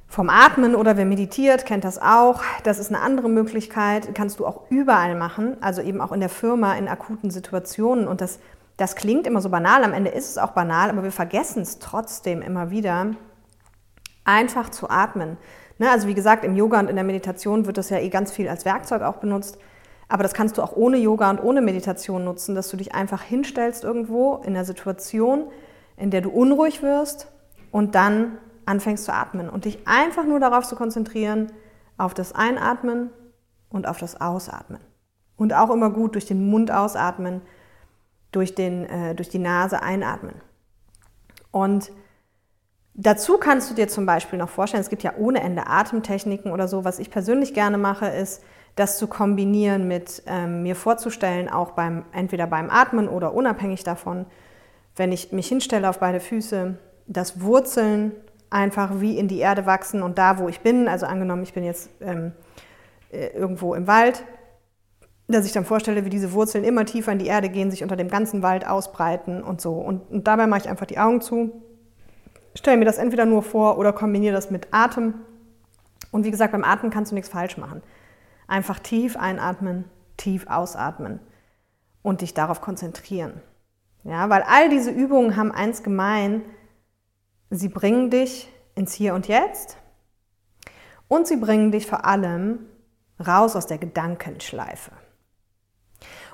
vom 0.08 0.30
Atmen 0.30 0.74
oder 0.74 0.96
wer 0.96 1.04
meditiert, 1.04 1.66
kennt 1.66 1.84
das 1.84 2.00
auch. 2.00 2.42
Das 2.64 2.78
ist 2.78 2.88
eine 2.92 3.02
andere 3.02 3.28
Möglichkeit, 3.28 4.14
kannst 4.14 4.38
du 4.38 4.46
auch 4.46 4.70
überall 4.70 5.16
machen, 5.16 5.56
also 5.60 5.82
eben 5.82 6.00
auch 6.00 6.12
in 6.12 6.20
der 6.20 6.28
Firma, 6.28 6.74
in 6.74 6.88
akuten 6.88 7.30
Situationen. 7.30 8.06
Und 8.06 8.20
das 8.20 8.38
das 8.76 8.94
klingt 8.94 9.26
immer 9.26 9.40
so 9.40 9.48
banal, 9.48 9.84
am 9.84 9.92
Ende 9.92 10.10
ist 10.10 10.28
es 10.28 10.38
auch 10.38 10.50
banal, 10.50 10.90
aber 10.90 11.02
wir 11.02 11.12
vergessen 11.12 11.62
es 11.62 11.78
trotzdem 11.78 12.42
immer 12.42 12.70
wieder, 12.70 13.12
einfach 14.24 14.68
zu 14.68 14.90
atmen. 14.90 15.38
Ne, 15.78 15.90
also 15.90 16.08
wie 16.08 16.14
gesagt, 16.14 16.44
im 16.44 16.56
Yoga 16.56 16.80
und 16.80 16.88
in 16.88 16.96
der 16.96 17.04
Meditation 17.04 17.66
wird 17.66 17.78
das 17.78 17.90
ja 17.90 17.98
eh 17.98 18.08
ganz 18.08 18.32
viel 18.32 18.48
als 18.48 18.64
Werkzeug 18.64 19.02
auch 19.02 19.16
benutzt. 19.16 19.58
Aber 20.08 20.22
das 20.22 20.34
kannst 20.34 20.56
du 20.56 20.62
auch 20.62 20.76
ohne 20.76 20.98
Yoga 20.98 21.30
und 21.30 21.42
ohne 21.42 21.60
Meditation 21.60 22.24
nutzen, 22.24 22.54
dass 22.54 22.68
du 22.68 22.76
dich 22.76 22.94
einfach 22.94 23.22
hinstellst 23.22 23.82
irgendwo 23.82 24.36
in 24.44 24.54
einer 24.54 24.64
Situation, 24.64 25.50
in 25.96 26.10
der 26.10 26.20
du 26.20 26.30
unruhig 26.30 26.82
wirst 26.82 27.28
und 27.72 27.94
dann 27.94 28.38
anfängst 28.66 29.04
zu 29.04 29.12
atmen 29.12 29.48
und 29.48 29.64
dich 29.64 29.86
einfach 29.86 30.24
nur 30.24 30.40
darauf 30.40 30.66
zu 30.66 30.76
konzentrieren, 30.76 31.52
auf 31.96 32.14
das 32.14 32.34
Einatmen 32.34 33.10
und 33.68 33.86
auf 33.86 33.98
das 33.98 34.20
Ausatmen. 34.20 34.80
Und 35.36 35.52
auch 35.52 35.70
immer 35.70 35.90
gut 35.90 36.14
durch 36.14 36.26
den 36.26 36.48
Mund 36.48 36.70
ausatmen, 36.70 37.42
durch, 38.32 38.54
den, 38.54 38.84
äh, 38.84 39.14
durch 39.14 39.28
die 39.28 39.38
Nase 39.38 39.82
einatmen. 39.82 40.34
Und 41.50 41.90
dazu 42.94 43.38
kannst 43.38 43.70
du 43.70 43.74
dir 43.74 43.88
zum 43.88 44.06
Beispiel 44.06 44.38
noch 44.38 44.48
vorstellen, 44.48 44.82
es 44.82 44.90
gibt 44.90 45.02
ja 45.02 45.14
ohne 45.16 45.40
Ende 45.40 45.66
Atemtechniken 45.66 46.52
oder 46.52 46.68
so. 46.68 46.84
Was 46.84 46.98
ich 46.98 47.10
persönlich 47.10 47.54
gerne 47.54 47.78
mache, 47.78 48.06
ist, 48.08 48.42
das 48.74 48.98
zu 48.98 49.06
kombinieren 49.06 49.88
mit 49.88 50.22
ähm, 50.26 50.62
mir 50.62 50.76
vorzustellen, 50.76 51.48
auch 51.48 51.70
beim, 51.70 52.04
entweder 52.12 52.46
beim 52.46 52.68
Atmen 52.68 53.08
oder 53.08 53.32
unabhängig 53.32 53.84
davon, 53.84 54.26
wenn 54.96 55.12
ich 55.12 55.32
mich 55.32 55.48
hinstelle 55.48 55.88
auf 55.88 55.98
beide 55.98 56.20
Füße, 56.20 56.78
dass 57.06 57.40
Wurzeln 57.40 58.12
einfach 58.50 59.00
wie 59.00 59.18
in 59.18 59.28
die 59.28 59.38
Erde 59.38 59.66
wachsen 59.66 60.02
und 60.02 60.18
da, 60.18 60.38
wo 60.38 60.48
ich 60.48 60.60
bin, 60.60 60.88
also 60.88 61.06
angenommen, 61.06 61.42
ich 61.42 61.52
bin 61.52 61.64
jetzt 61.64 61.90
ähm, 62.00 62.32
äh, 63.10 63.28
irgendwo 63.28 63.74
im 63.74 63.86
Wald, 63.86 64.24
dass 65.28 65.46
ich 65.46 65.52
dann 65.52 65.64
vorstelle, 65.64 66.04
wie 66.04 66.10
diese 66.10 66.32
Wurzeln 66.32 66.64
immer 66.64 66.84
tiefer 66.84 67.12
in 67.12 67.18
die 67.18 67.26
Erde 67.26 67.48
gehen, 67.48 67.70
sich 67.70 67.82
unter 67.82 67.96
dem 67.96 68.08
ganzen 68.08 68.42
Wald 68.42 68.66
ausbreiten 68.66 69.42
und 69.42 69.60
so. 69.60 69.72
Und, 69.72 70.08
und 70.10 70.26
dabei 70.26 70.46
mache 70.46 70.60
ich 70.60 70.68
einfach 70.68 70.86
die 70.86 70.98
Augen 70.98 71.20
zu, 71.20 71.62
stelle 72.54 72.76
mir 72.76 72.84
das 72.84 72.98
entweder 72.98 73.26
nur 73.26 73.42
vor 73.42 73.78
oder 73.78 73.92
kombiniere 73.92 74.34
das 74.34 74.50
mit 74.50 74.68
Atem. 74.70 75.14
Und 76.12 76.24
wie 76.24 76.30
gesagt, 76.30 76.52
beim 76.52 76.64
Atmen 76.64 76.90
kannst 76.90 77.10
du 77.10 77.14
nichts 77.16 77.30
falsch 77.30 77.56
machen. 77.56 77.82
Einfach 78.46 78.78
tief 78.78 79.16
einatmen, 79.16 79.84
tief 80.16 80.46
ausatmen 80.48 81.18
und 82.02 82.20
dich 82.20 82.32
darauf 82.32 82.60
konzentrieren. 82.60 83.40
Ja, 84.04 84.30
weil 84.30 84.44
all 84.48 84.68
diese 84.68 84.92
Übungen 84.92 85.36
haben 85.36 85.50
eins 85.50 85.82
gemein, 85.82 86.42
sie 87.50 87.68
bringen 87.68 88.10
dich 88.10 88.48
ins 88.74 88.92
Hier 88.92 89.14
und 89.14 89.28
Jetzt 89.28 89.78
und 91.08 91.26
sie 91.26 91.36
bringen 91.36 91.72
dich 91.72 91.86
vor 91.86 92.04
allem 92.04 92.66
raus 93.24 93.56
aus 93.56 93.66
der 93.66 93.78
Gedankenschleife. 93.78 94.92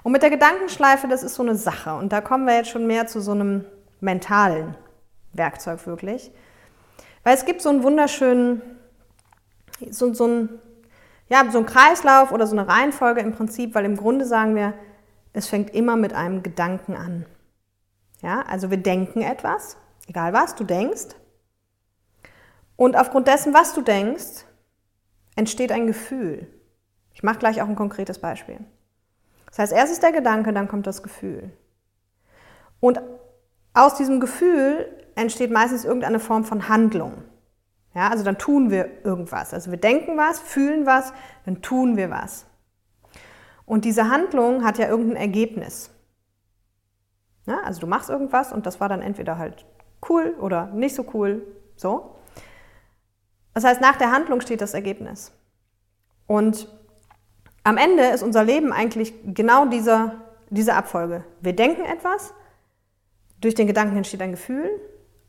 Und 0.02 0.12
mit 0.12 0.22
der 0.22 0.30
Gedankenschleife, 0.30 1.06
das 1.06 1.22
ist 1.22 1.34
so 1.34 1.42
eine 1.42 1.54
Sache. 1.54 1.94
Und 1.94 2.12
da 2.12 2.20
kommen 2.20 2.46
wir 2.46 2.54
jetzt 2.54 2.70
schon 2.70 2.86
mehr 2.86 3.06
zu 3.06 3.20
so 3.20 3.32
einem 3.32 3.64
mentalen 4.00 4.76
Werkzeug 5.32 5.86
wirklich. 5.86 6.32
Weil 7.22 7.34
es 7.34 7.44
gibt 7.44 7.62
so 7.62 7.68
einen 7.68 7.84
wunderschönen, 7.84 8.62
so, 9.90 10.12
so, 10.12 10.26
ein, 10.26 10.48
ja, 11.28 11.48
so 11.50 11.58
einen 11.58 11.66
Kreislauf 11.66 12.32
oder 12.32 12.46
so 12.46 12.56
eine 12.56 12.66
Reihenfolge 12.66 13.20
im 13.20 13.32
Prinzip, 13.32 13.74
weil 13.74 13.84
im 13.84 13.96
Grunde 13.96 14.26
sagen 14.26 14.56
wir, 14.56 14.74
es 15.32 15.46
fängt 15.46 15.70
immer 15.70 15.96
mit 15.96 16.12
einem 16.14 16.42
Gedanken 16.42 16.96
an. 16.96 17.26
Ja, 18.22 18.42
also 18.42 18.70
wir 18.70 18.76
denken 18.76 19.22
etwas, 19.22 19.76
egal 20.12 20.34
was 20.34 20.54
du 20.54 20.64
denkst. 20.64 21.16
Und 22.76 22.96
aufgrund 22.96 23.28
dessen, 23.28 23.54
was 23.54 23.72
du 23.72 23.80
denkst, 23.80 24.44
entsteht 25.36 25.72
ein 25.72 25.86
Gefühl. 25.86 26.46
Ich 27.14 27.22
mache 27.22 27.38
gleich 27.38 27.62
auch 27.62 27.68
ein 27.68 27.76
konkretes 27.76 28.18
Beispiel. 28.18 28.58
Das 29.46 29.58
heißt, 29.58 29.72
erst 29.72 29.92
ist 29.92 30.02
der 30.02 30.12
Gedanke, 30.12 30.52
dann 30.52 30.68
kommt 30.68 30.86
das 30.86 31.02
Gefühl. 31.02 31.50
Und 32.78 33.00
aus 33.72 33.94
diesem 33.94 34.20
Gefühl 34.20 34.86
entsteht 35.14 35.50
meistens 35.50 35.86
irgendeine 35.86 36.20
Form 36.20 36.44
von 36.44 36.68
Handlung. 36.68 37.22
Ja, 37.94 38.08
also 38.08 38.22
dann 38.22 38.36
tun 38.36 38.70
wir 38.70 39.04
irgendwas. 39.04 39.54
Also 39.54 39.70
wir 39.70 39.78
denken 39.78 40.18
was, 40.18 40.40
fühlen 40.40 40.84
was, 40.84 41.14
dann 41.46 41.62
tun 41.62 41.96
wir 41.96 42.10
was. 42.10 42.44
Und 43.64 43.86
diese 43.86 44.10
Handlung 44.10 44.62
hat 44.62 44.76
ja 44.76 44.88
irgendein 44.88 45.16
Ergebnis. 45.16 45.90
Ja, 47.46 47.60
also 47.60 47.80
du 47.80 47.86
machst 47.86 48.10
irgendwas 48.10 48.52
und 48.52 48.66
das 48.66 48.78
war 48.78 48.90
dann 48.90 49.00
entweder 49.00 49.38
halt 49.38 49.64
cool 50.08 50.34
oder 50.40 50.66
nicht 50.68 50.94
so 50.94 51.04
cool. 51.14 51.46
So. 51.76 52.16
Das 53.54 53.64
heißt, 53.64 53.80
nach 53.80 53.96
der 53.96 54.10
Handlung 54.10 54.40
steht 54.40 54.60
das 54.60 54.74
Ergebnis. 54.74 55.32
Und 56.26 56.68
am 57.64 57.76
Ende 57.76 58.04
ist 58.04 58.22
unser 58.22 58.44
Leben 58.44 58.72
eigentlich 58.72 59.14
genau 59.24 59.66
dieser, 59.66 60.22
diese 60.50 60.74
Abfolge. 60.74 61.24
Wir 61.40 61.54
denken 61.54 61.84
etwas, 61.84 62.34
durch 63.40 63.54
den 63.54 63.66
Gedanken 63.66 63.96
entsteht 63.96 64.22
ein 64.22 64.32
Gefühl, 64.32 64.68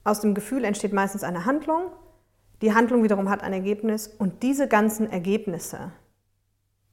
aus 0.03 0.21
dem 0.21 0.33
Gefühl 0.33 0.63
entsteht 0.63 0.93
meistens 0.93 1.23
eine 1.23 1.45
Handlung, 1.45 1.91
die 2.61 2.73
Handlung 2.73 3.03
wiederum 3.03 3.29
hat 3.29 3.43
ein 3.43 3.51
Ergebnis 3.51 4.07
und 4.07 4.41
diese 4.41 4.69
ganzen 4.69 5.11
Ergebnisse 5.11 5.91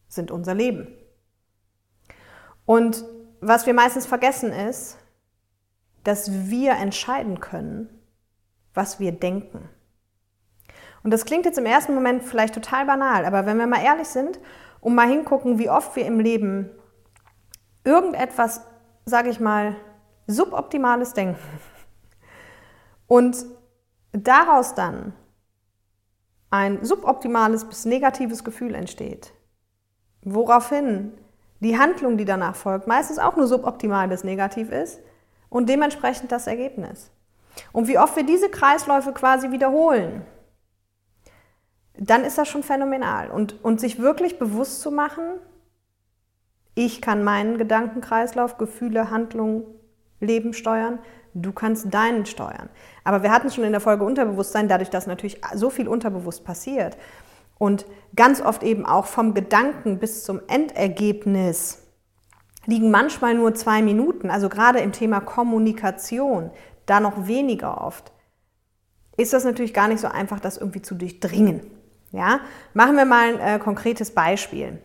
sind 0.08 0.30
unser 0.30 0.54
Leben. 0.54 0.88
Und 2.66 3.04
was 3.40 3.66
wir 3.66 3.74
meistens 3.74 4.04
vergessen 4.04 4.52
ist, 4.52 4.98
dass 6.04 6.50
wir 6.50 6.72
entscheiden 6.72 7.40
können, 7.40 7.88
was 8.74 9.00
wir 9.00 9.12
denken. 9.12 9.68
Und 11.02 11.12
das 11.12 11.24
klingt 11.24 11.44
jetzt 11.44 11.58
im 11.58 11.66
ersten 11.66 11.94
Moment 11.94 12.22
vielleicht 12.22 12.54
total 12.54 12.86
banal, 12.86 13.24
aber 13.24 13.46
wenn 13.46 13.58
wir 13.58 13.66
mal 13.66 13.82
ehrlich 13.82 14.08
sind 14.08 14.38
und 14.80 14.94
mal 14.94 15.08
hingucken, 15.08 15.58
wie 15.58 15.70
oft 15.70 15.96
wir 15.96 16.04
im 16.04 16.20
Leben 16.20 16.70
irgendetwas, 17.84 18.66
sage 19.04 19.30
ich 19.30 19.40
mal, 19.40 19.76
suboptimales 20.26 21.14
denken 21.14 21.38
und 23.06 23.44
daraus 24.12 24.74
dann 24.74 25.14
ein 26.50 26.84
suboptimales 26.84 27.64
bis 27.64 27.84
negatives 27.84 28.44
Gefühl 28.44 28.74
entsteht, 28.74 29.32
woraufhin 30.22 31.12
die 31.60 31.78
Handlung, 31.78 32.16
die 32.16 32.24
danach 32.24 32.56
folgt, 32.56 32.86
meistens 32.86 33.18
auch 33.18 33.36
nur 33.36 33.46
suboptimal 33.46 34.08
bis 34.08 34.24
negativ 34.24 34.70
ist 34.70 35.00
und 35.50 35.68
dementsprechend 35.68 36.32
das 36.32 36.46
Ergebnis. 36.46 37.10
Und 37.72 37.88
wie 37.88 37.98
oft 37.98 38.16
wir 38.16 38.24
diese 38.24 38.48
Kreisläufe 38.48 39.12
quasi 39.12 39.50
wiederholen, 39.50 40.22
dann 41.98 42.24
ist 42.24 42.38
das 42.38 42.48
schon 42.48 42.62
phänomenal. 42.62 43.30
Und, 43.30 43.62
und 43.62 43.80
sich 43.80 43.98
wirklich 43.98 44.38
bewusst 44.38 44.80
zu 44.80 44.90
machen, 44.90 45.24
ich 46.74 47.02
kann 47.02 47.22
meinen 47.22 47.58
Gedankenkreislauf, 47.58 48.56
Gefühle, 48.56 49.10
Handlungen, 49.10 49.64
Leben 50.20 50.54
steuern, 50.54 50.98
du 51.34 51.52
kannst 51.52 51.92
deinen 51.92 52.24
steuern. 52.26 52.70
Aber 53.04 53.22
wir 53.22 53.32
hatten 53.32 53.50
schon 53.50 53.64
in 53.64 53.72
der 53.72 53.80
Folge 53.80 54.04
Unterbewusstsein, 54.04 54.68
dadurch, 54.68 54.90
dass 54.90 55.06
natürlich 55.06 55.40
so 55.54 55.68
viel 55.68 55.88
unterbewusst 55.88 56.44
passiert 56.44 56.96
und 57.58 57.84
ganz 58.16 58.40
oft 58.40 58.62
eben 58.62 58.86
auch 58.86 59.06
vom 59.06 59.34
Gedanken 59.34 59.98
bis 59.98 60.24
zum 60.24 60.40
Endergebnis 60.48 61.82
liegen 62.66 62.90
manchmal 62.90 63.34
nur 63.34 63.54
zwei 63.54 63.82
Minuten, 63.82 64.30
also 64.30 64.48
gerade 64.48 64.80
im 64.80 64.92
Thema 64.92 65.20
Kommunikation, 65.20 66.50
da 66.86 67.00
noch 67.00 67.26
weniger 67.26 67.80
oft, 67.80 68.12
ist 69.16 69.32
das 69.32 69.44
natürlich 69.44 69.74
gar 69.74 69.88
nicht 69.88 70.00
so 70.00 70.08
einfach, 70.08 70.40
das 70.40 70.56
irgendwie 70.56 70.82
zu 70.82 70.94
durchdringen. 70.94 71.62
Ja? 72.12 72.40
Machen 72.74 72.96
wir 72.96 73.04
mal 73.04 73.34
ein 73.34 73.40
äh, 73.40 73.58
konkretes 73.58 74.12
Beispiel. 74.14 74.80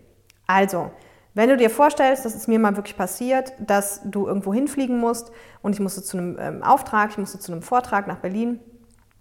Also, 0.47 0.91
wenn 1.33 1.49
du 1.49 1.57
dir 1.57 1.69
vorstellst, 1.69 2.23
das 2.23 2.35
ist 2.35 2.47
mir 2.47 2.59
mal 2.59 2.77
wirklich 2.77 2.95
passiert, 2.95 3.53
dass 3.59 4.01
du 4.05 4.27
irgendwo 4.27 4.53
hinfliegen 4.53 4.99
musst 4.99 5.31
und 5.61 5.73
ich 5.73 5.79
musste 5.79 6.01
zu 6.01 6.17
einem 6.17 6.37
ähm, 6.39 6.63
Auftrag, 6.63 7.11
ich 7.11 7.17
musste 7.17 7.39
zu 7.39 7.51
einem 7.51 7.61
Vortrag 7.61 8.07
nach 8.07 8.19
Berlin 8.19 8.59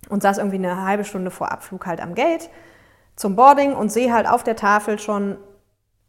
und 0.08 0.22
saß 0.22 0.38
irgendwie 0.38 0.58
eine 0.58 0.84
halbe 0.84 1.04
Stunde 1.04 1.30
vor 1.30 1.50
Abflug 1.50 1.86
halt 1.86 2.00
am 2.00 2.14
Gate 2.14 2.50
zum 3.16 3.36
Boarding 3.36 3.74
und 3.74 3.90
sehe 3.90 4.12
halt 4.12 4.28
auf 4.28 4.44
der 4.44 4.56
Tafel 4.56 4.98
schon, 4.98 5.38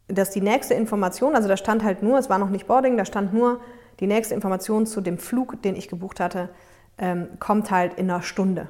dass 0.08 0.30
die 0.30 0.40
nächste 0.40 0.74
Information, 0.74 1.34
also 1.34 1.48
da 1.48 1.56
stand 1.56 1.82
halt 1.82 2.02
nur, 2.02 2.18
es 2.18 2.30
war 2.30 2.38
noch 2.38 2.50
nicht 2.50 2.66
Boarding, 2.66 2.96
da 2.96 3.04
stand 3.04 3.32
nur 3.34 3.60
die 4.00 4.06
nächste 4.06 4.34
Information 4.34 4.86
zu 4.86 5.00
dem 5.00 5.18
Flug, 5.18 5.62
den 5.62 5.74
ich 5.74 5.88
gebucht 5.88 6.20
hatte, 6.20 6.50
ähm, 6.98 7.28
kommt 7.40 7.70
halt 7.70 7.94
in 7.94 8.10
einer 8.10 8.22
Stunde. 8.22 8.68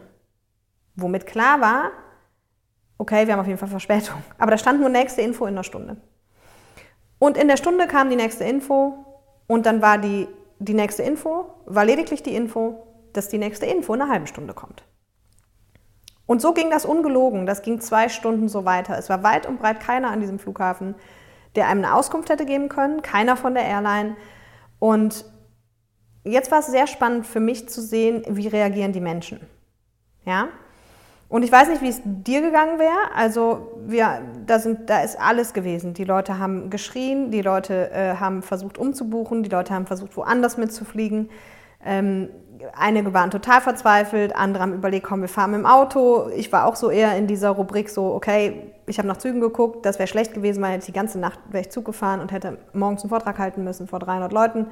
Womit 0.95 1.26
klar 1.26 1.61
war, 1.61 1.90
okay, 2.99 3.26
wir 3.26 3.35
haben 3.35 3.40
auf 3.40 3.47
jeden 3.47 3.59
Fall 3.59 3.69
Verspätung. 3.69 4.23
Aber 4.38 4.50
da 4.50 4.59
stand 4.59 4.81
nur 4.81 4.88
nächste 4.88 5.23
Info 5.23 5.45
in 5.45 5.55
einer 5.55 5.64
Stunde. 5.64 5.99
Und 7.19 7.37
in 7.37 7.49
der 7.49 7.57
Stunde 7.57 7.87
kam 7.87 8.11
die 8.11 8.16
nächste 8.16 8.45
Info 8.45 9.05
und 9.47 9.66
dann 9.66 9.83
war 9.83 9.99
die, 9.99 10.28
die 10.59 10.75
nächste 10.75 11.02
Info, 11.02 11.47
war 11.66 11.85
lediglich 11.85 12.23
die 12.23 12.35
Info, 12.35 12.87
dass 13.12 13.28
die 13.28 13.38
nächste 13.38 13.66
Info 13.66 13.95
in 13.95 14.00
einer 14.00 14.11
halben 14.11 14.26
Stunde 14.26 14.55
kommt. 14.55 14.85
Und 16.26 16.43
so 16.43 16.52
ging 16.52 16.71
das 16.71 16.85
ungelogen. 16.85 17.47
Das 17.47 17.62
ging 17.62 17.81
zwei 17.81 18.09
Stunden 18.09 18.49
so 18.49 18.64
weiter. 18.64 18.99
Es 18.99 19.09
war 19.09 19.23
weit 19.23 19.47
und 19.47 19.61
breit 19.61 19.81
keiner 19.81 20.11
an 20.11 20.21
diesem 20.21 20.38
Flughafen, 20.38 20.97
der 21.56 21.68
einem 21.68 21.84
eine 21.84 21.94
Auskunft 21.94 22.30
hätte 22.30 22.46
geben 22.46 22.68
können, 22.68 23.02
keiner 23.02 23.36
von 23.36 23.54
der 23.54 23.64
Airline. 23.64 24.16
Und 24.78 25.25
jetzt 26.25 26.50
war 26.50 26.60
es 26.60 26.66
sehr 26.66 26.86
spannend 26.86 27.26
für 27.26 27.40
mich 27.40 27.68
zu 27.68 27.80
sehen, 27.80 28.22
wie 28.28 28.48
reagieren 28.48 28.92
die 28.92 29.00
Menschen. 29.00 29.40
Ja? 30.25 30.48
Und 31.28 31.42
ich 31.42 31.50
weiß 31.50 31.68
nicht, 31.68 31.82
wie 31.82 31.88
es 31.88 32.00
dir 32.04 32.40
gegangen 32.40 32.78
wäre. 32.78 33.14
Also 33.14 33.80
wir, 33.84 34.22
da, 34.46 34.58
sind, 34.58 34.88
da 34.88 35.02
ist 35.02 35.18
alles 35.18 35.52
gewesen. 35.52 35.92
Die 35.92 36.04
Leute 36.04 36.38
haben 36.38 36.70
geschrien, 36.70 37.30
die 37.30 37.42
Leute 37.42 37.90
äh, 37.90 38.14
haben 38.14 38.42
versucht 38.42 38.78
umzubuchen, 38.78 39.42
die 39.42 39.50
Leute 39.50 39.75
haben 39.75 39.86
versucht, 39.86 40.16
woanders 40.16 40.56
mitzufliegen. 40.56 41.30
Ähm, 41.87 42.28
einige 42.75 43.14
waren 43.14 43.31
total 43.31 43.61
verzweifelt, 43.61 44.35
andere 44.35 44.62
haben 44.62 44.75
überlegt, 44.75 45.07
komm, 45.07 45.21
wir 45.21 45.28
fahren 45.28 45.52
mit 45.52 45.61
dem 45.61 45.66
Auto. 45.66 46.28
Ich 46.35 46.52
war 46.52 46.66
auch 46.66 46.76
so 46.76 46.90
eher 46.90 47.16
in 47.16 47.26
dieser 47.26 47.50
Rubrik 47.50 47.88
so, 47.88 48.14
okay, 48.14 48.73
ich 48.87 48.99
habe 48.99 49.09
nach 49.09 49.19
Zügen 49.19 49.40
geguckt, 49.40 49.87
das 49.87 49.99
wäre 49.99 50.07
schlecht 50.07 50.35
gewesen, 50.35 50.62
weil 50.62 50.78
ich 50.78 50.87
die 50.87 50.93
ganze 50.93 51.19
Nacht 51.19 51.38
wäre 51.50 51.62
ich 51.62 51.71
Zug 51.71 51.85
gefahren 51.85 52.21
und 52.21 52.33
hätte 52.33 52.59
morgens 52.73 53.02
einen 53.02 53.11
Vortrag 53.11 53.38
halten 53.38 53.64
müssen 53.64 53.87
vor 53.88 54.00
300 54.00 54.33
Leuten 54.33 54.66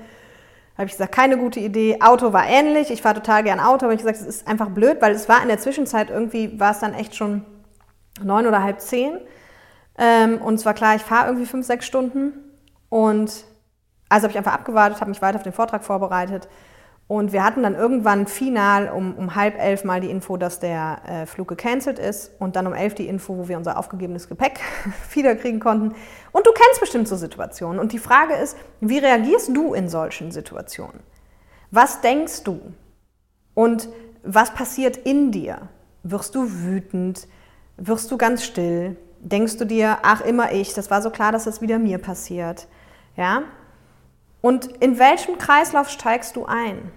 habe 0.76 0.86
ich 0.86 0.92
gesagt, 0.92 1.12
keine 1.12 1.38
gute 1.38 1.60
Idee. 1.60 2.00
Auto 2.00 2.32
war 2.32 2.46
ähnlich. 2.48 2.90
Ich 2.90 3.02
fahre 3.02 3.16
total 3.16 3.44
gern 3.44 3.60
Auto, 3.60 3.86
aber 3.86 3.94
ich 3.94 4.00
gesagt, 4.00 4.18
es 4.18 4.26
ist 4.26 4.48
einfach 4.48 4.70
blöd, 4.70 5.00
weil 5.00 5.12
es 5.12 5.28
war 5.28 5.40
in 5.40 5.48
der 5.48 5.58
Zwischenzeit 5.58 6.10
irgendwie, 6.10 6.58
war 6.58 6.72
es 6.72 6.80
dann 6.80 6.94
echt 6.94 7.14
schon 7.14 7.44
neun 8.20 8.46
oder 8.46 8.62
halb 8.62 8.80
zehn. 8.80 9.18
Ähm, 9.96 10.38
und 10.42 10.54
es 10.54 10.66
war 10.66 10.74
klar, 10.74 10.96
ich 10.96 11.02
fahre 11.02 11.28
irgendwie 11.28 11.46
fünf, 11.46 11.64
sechs 11.64 11.86
Stunden. 11.86 12.32
Und 12.88 13.44
also 14.08 14.24
habe 14.24 14.32
ich 14.32 14.38
einfach 14.38 14.54
abgewartet, 14.54 15.00
habe 15.00 15.10
mich 15.10 15.22
weiter 15.22 15.36
auf 15.36 15.44
den 15.44 15.52
Vortrag 15.52 15.84
vorbereitet 15.84 16.48
und 17.06 17.32
wir 17.32 17.44
hatten 17.44 17.62
dann 17.62 17.74
irgendwann 17.74 18.26
final 18.26 18.88
um, 18.88 19.14
um 19.14 19.34
halb 19.34 19.58
elf 19.60 19.84
mal 19.84 20.00
die 20.00 20.10
Info, 20.10 20.38
dass 20.38 20.58
der 20.58 21.02
äh, 21.06 21.26
Flug 21.26 21.48
gecancelt 21.48 21.98
ist 21.98 22.30
und 22.38 22.56
dann 22.56 22.66
um 22.66 22.72
elf 22.72 22.94
die 22.94 23.06
Info, 23.06 23.36
wo 23.36 23.46
wir 23.46 23.58
unser 23.58 23.78
aufgegebenes 23.78 24.28
Gepäck 24.28 24.60
wiederkriegen 25.12 25.60
konnten. 25.60 25.94
Und 26.32 26.46
du 26.46 26.52
kennst 26.52 26.80
bestimmt 26.80 27.06
so 27.06 27.16
Situationen. 27.16 27.78
Und 27.78 27.92
die 27.92 27.98
Frage 27.98 28.34
ist, 28.34 28.56
wie 28.80 28.98
reagierst 28.98 29.54
du 29.54 29.74
in 29.74 29.88
solchen 29.88 30.30
Situationen? 30.30 31.00
Was 31.70 32.00
denkst 32.00 32.44
du? 32.44 32.60
Und 33.52 33.88
was 34.22 34.54
passiert 34.54 34.96
in 34.96 35.30
dir? 35.30 35.68
Wirst 36.04 36.34
du 36.34 36.50
wütend? 36.50 37.28
Wirst 37.76 38.10
du 38.10 38.16
ganz 38.16 38.44
still? 38.44 38.96
Denkst 39.20 39.58
du 39.58 39.66
dir, 39.66 39.98
ach 40.02 40.22
immer 40.22 40.52
ich, 40.52 40.72
das 40.72 40.90
war 40.90 41.02
so 41.02 41.10
klar, 41.10 41.32
dass 41.32 41.44
das 41.44 41.60
wieder 41.60 41.78
mir 41.78 41.98
passiert? 41.98 42.66
Ja? 43.16 43.42
Und 44.44 44.66
in 44.82 44.98
welchem 44.98 45.38
Kreislauf 45.38 45.88
steigst 45.88 46.36
du 46.36 46.44
ein? 46.44 46.92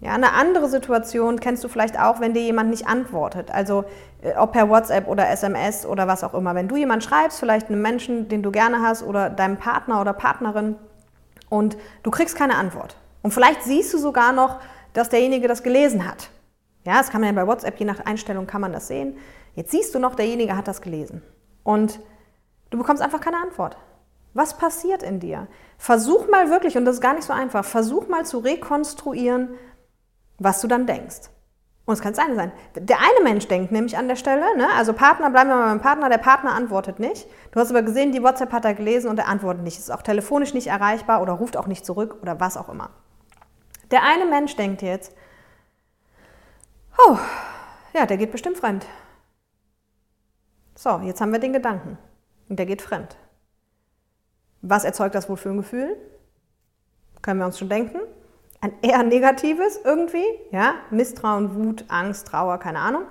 Ja, 0.00 0.14
eine 0.14 0.32
andere 0.32 0.68
Situation 0.68 1.38
kennst 1.38 1.62
du 1.62 1.68
vielleicht 1.68 2.00
auch, 2.00 2.18
wenn 2.18 2.34
dir 2.34 2.42
jemand 2.42 2.70
nicht 2.70 2.88
antwortet. 2.88 3.52
Also 3.52 3.84
äh, 4.22 4.34
ob 4.34 4.50
per 4.50 4.68
WhatsApp 4.68 5.06
oder 5.06 5.28
SMS 5.28 5.86
oder 5.86 6.08
was 6.08 6.24
auch 6.24 6.34
immer. 6.34 6.56
Wenn 6.56 6.66
du 6.66 6.74
jemand 6.74 7.04
schreibst, 7.04 7.38
vielleicht 7.38 7.68
einem 7.68 7.80
Menschen, 7.80 8.28
den 8.28 8.42
du 8.42 8.50
gerne 8.50 8.82
hast 8.82 9.04
oder 9.04 9.30
deinem 9.30 9.56
Partner 9.56 10.00
oder 10.00 10.12
Partnerin 10.12 10.74
und 11.48 11.76
du 12.02 12.10
kriegst 12.10 12.34
keine 12.34 12.56
Antwort. 12.56 12.96
Und 13.22 13.32
vielleicht 13.32 13.62
siehst 13.62 13.94
du 13.94 13.98
sogar 13.98 14.32
noch, 14.32 14.58
dass 14.94 15.10
derjenige 15.10 15.46
das 15.46 15.62
gelesen 15.62 16.08
hat. 16.08 16.28
Ja, 16.84 16.98
das 16.98 17.10
kann 17.10 17.20
man 17.20 17.36
ja 17.36 17.40
bei 17.40 17.48
WhatsApp, 17.48 17.78
je 17.78 17.86
nach 17.86 18.04
Einstellung 18.04 18.48
kann 18.48 18.62
man 18.62 18.72
das 18.72 18.88
sehen. 18.88 19.16
Jetzt 19.54 19.70
siehst 19.70 19.94
du 19.94 20.00
noch, 20.00 20.16
derjenige 20.16 20.56
hat 20.56 20.66
das 20.66 20.82
gelesen. 20.82 21.22
Und 21.62 22.00
du 22.70 22.78
bekommst 22.78 23.00
einfach 23.00 23.20
keine 23.20 23.36
Antwort. 23.36 23.76
Was 24.34 24.58
passiert 24.58 25.04
in 25.04 25.20
dir? 25.20 25.46
Versuch 25.78 26.28
mal 26.28 26.50
wirklich, 26.50 26.76
und 26.76 26.84
das 26.84 26.96
ist 26.96 27.00
gar 27.00 27.14
nicht 27.14 27.24
so 27.24 27.32
einfach, 27.32 27.64
versuch 27.64 28.08
mal 28.08 28.26
zu 28.26 28.38
rekonstruieren, 28.38 29.54
was 30.38 30.60
du 30.60 30.66
dann 30.68 30.86
denkst. 30.86 31.30
Und 31.86 31.94
es 31.94 32.02
kann 32.02 32.12
das 32.12 32.22
eine 32.22 32.34
sein. 32.34 32.52
Der 32.74 32.98
eine 32.98 33.24
Mensch 33.24 33.48
denkt 33.48 33.72
nämlich 33.72 33.96
an 33.96 34.08
der 34.08 34.16
Stelle, 34.16 34.56
ne, 34.58 34.68
also 34.76 34.92
Partner, 34.92 35.30
bleiben 35.30 35.48
wir 35.48 35.56
mal 35.56 35.68
beim 35.68 35.80
Partner, 35.80 36.10
der 36.10 36.18
Partner 36.18 36.52
antwortet 36.52 36.98
nicht. 36.98 37.26
Du 37.52 37.60
hast 37.60 37.70
aber 37.70 37.82
gesehen, 37.82 38.12
die 38.12 38.22
WhatsApp 38.22 38.52
hat 38.52 38.66
er 38.66 38.74
gelesen 38.74 39.08
und 39.08 39.18
er 39.18 39.28
antwortet 39.28 39.62
nicht. 39.62 39.78
Ist 39.78 39.90
auch 39.90 40.02
telefonisch 40.02 40.52
nicht 40.52 40.66
erreichbar 40.66 41.22
oder 41.22 41.32
ruft 41.32 41.56
auch 41.56 41.66
nicht 41.66 41.86
zurück 41.86 42.18
oder 42.20 42.40
was 42.40 42.58
auch 42.58 42.68
immer. 42.68 42.90
Der 43.90 44.02
eine 44.02 44.26
Mensch 44.26 44.54
denkt 44.56 44.82
jetzt, 44.82 45.14
oh, 47.06 47.16
ja, 47.94 48.04
der 48.04 48.18
geht 48.18 48.32
bestimmt 48.32 48.58
fremd. 48.58 48.84
So, 50.74 51.00
jetzt 51.04 51.20
haben 51.22 51.32
wir 51.32 51.38
den 51.38 51.54
Gedanken. 51.54 51.96
Und 52.50 52.58
der 52.58 52.66
geht 52.66 52.82
fremd. 52.82 53.16
Was 54.62 54.84
erzeugt 54.84 55.14
das 55.14 55.28
wohl 55.28 55.36
für 55.36 55.50
ein 55.50 55.56
Gefühl? 55.58 55.96
Können 57.22 57.40
wir 57.40 57.46
uns 57.46 57.58
schon 57.58 57.68
denken 57.68 58.00
ein 58.60 58.72
eher 58.82 59.02
negatives 59.02 59.80
irgendwie, 59.84 60.24
ja, 60.50 60.74
Misstrauen, 60.90 61.54
Wut, 61.54 61.84
Angst, 61.88 62.28
Trauer, 62.28 62.58
keine 62.58 62.80
Ahnung. 62.80 63.02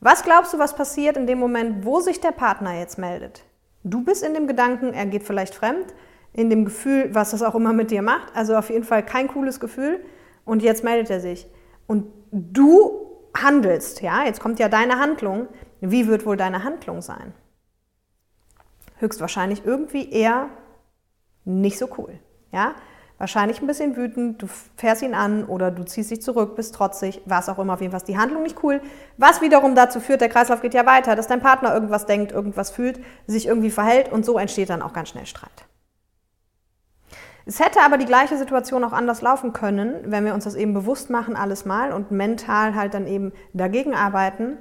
Was 0.00 0.24
glaubst 0.24 0.52
du, 0.52 0.58
was 0.58 0.74
passiert 0.74 1.16
in 1.16 1.26
dem 1.26 1.38
Moment, 1.38 1.84
wo 1.84 2.00
sich 2.00 2.20
der 2.20 2.32
Partner 2.32 2.78
jetzt 2.78 2.98
meldet? 2.98 3.44
Du 3.84 4.04
bist 4.04 4.24
in 4.24 4.34
dem 4.34 4.48
Gedanken, 4.48 4.92
er 4.92 5.06
geht 5.06 5.22
vielleicht 5.22 5.54
fremd, 5.54 5.94
in 6.32 6.50
dem 6.50 6.64
Gefühl, 6.64 7.14
was 7.14 7.30
das 7.30 7.42
auch 7.42 7.54
immer 7.54 7.72
mit 7.72 7.90
dir 7.90 8.02
macht, 8.02 8.34
also 8.34 8.56
auf 8.56 8.70
jeden 8.70 8.84
Fall 8.84 9.04
kein 9.04 9.28
cooles 9.28 9.60
Gefühl 9.60 10.00
und 10.44 10.62
jetzt 10.62 10.82
meldet 10.82 11.10
er 11.10 11.20
sich. 11.20 11.46
Und 11.86 12.06
du 12.32 13.06
handelst, 13.36 14.02
ja, 14.02 14.24
jetzt 14.24 14.40
kommt 14.40 14.58
ja 14.58 14.68
deine 14.68 14.98
Handlung. 14.98 15.46
Wie 15.80 16.08
wird 16.08 16.26
wohl 16.26 16.36
deine 16.36 16.64
Handlung 16.64 17.02
sein? 17.02 17.34
Höchstwahrscheinlich 18.98 19.64
irgendwie 19.64 20.10
eher 20.10 20.48
nicht 21.44 21.78
so 21.78 21.88
cool, 21.96 22.18
ja? 22.50 22.74
wahrscheinlich 23.22 23.62
ein 23.62 23.68
bisschen 23.68 23.96
wütend, 23.96 24.42
du 24.42 24.48
fährst 24.76 25.00
ihn 25.00 25.14
an 25.14 25.44
oder 25.44 25.70
du 25.70 25.84
ziehst 25.84 26.10
dich 26.10 26.20
zurück, 26.20 26.56
bist 26.56 26.74
trotzig, 26.74 27.22
was 27.24 27.48
auch 27.48 27.60
immer, 27.60 27.74
auf 27.74 27.80
jeden 27.80 27.92
Fall 27.92 28.00
ist 28.00 28.08
die 28.08 28.18
Handlung 28.18 28.42
nicht 28.42 28.64
cool. 28.64 28.82
Was 29.16 29.40
wiederum 29.40 29.76
dazu 29.76 30.00
führt, 30.00 30.20
der 30.20 30.28
Kreislauf 30.28 30.60
geht 30.60 30.74
ja 30.74 30.86
weiter, 30.86 31.14
dass 31.14 31.28
dein 31.28 31.40
Partner 31.40 31.72
irgendwas 31.72 32.04
denkt, 32.06 32.32
irgendwas 32.32 32.70
fühlt, 32.70 32.98
sich 33.28 33.46
irgendwie 33.46 33.70
verhält 33.70 34.10
und 34.10 34.26
so 34.26 34.38
entsteht 34.38 34.70
dann 34.70 34.82
auch 34.82 34.92
ganz 34.92 35.10
schnell 35.10 35.24
Streit. 35.26 35.66
Es 37.46 37.60
hätte 37.60 37.80
aber 37.82 37.96
die 37.96 38.06
gleiche 38.06 38.36
Situation 38.36 38.82
auch 38.82 38.92
anders 38.92 39.22
laufen 39.22 39.52
können, 39.52 39.94
wenn 40.06 40.24
wir 40.24 40.34
uns 40.34 40.42
das 40.42 40.56
eben 40.56 40.74
bewusst 40.74 41.08
machen, 41.08 41.36
alles 41.36 41.64
mal 41.64 41.92
und 41.92 42.10
mental 42.10 42.74
halt 42.74 42.92
dann 42.92 43.06
eben 43.06 43.30
dagegen 43.52 43.94
arbeiten. 43.94 44.56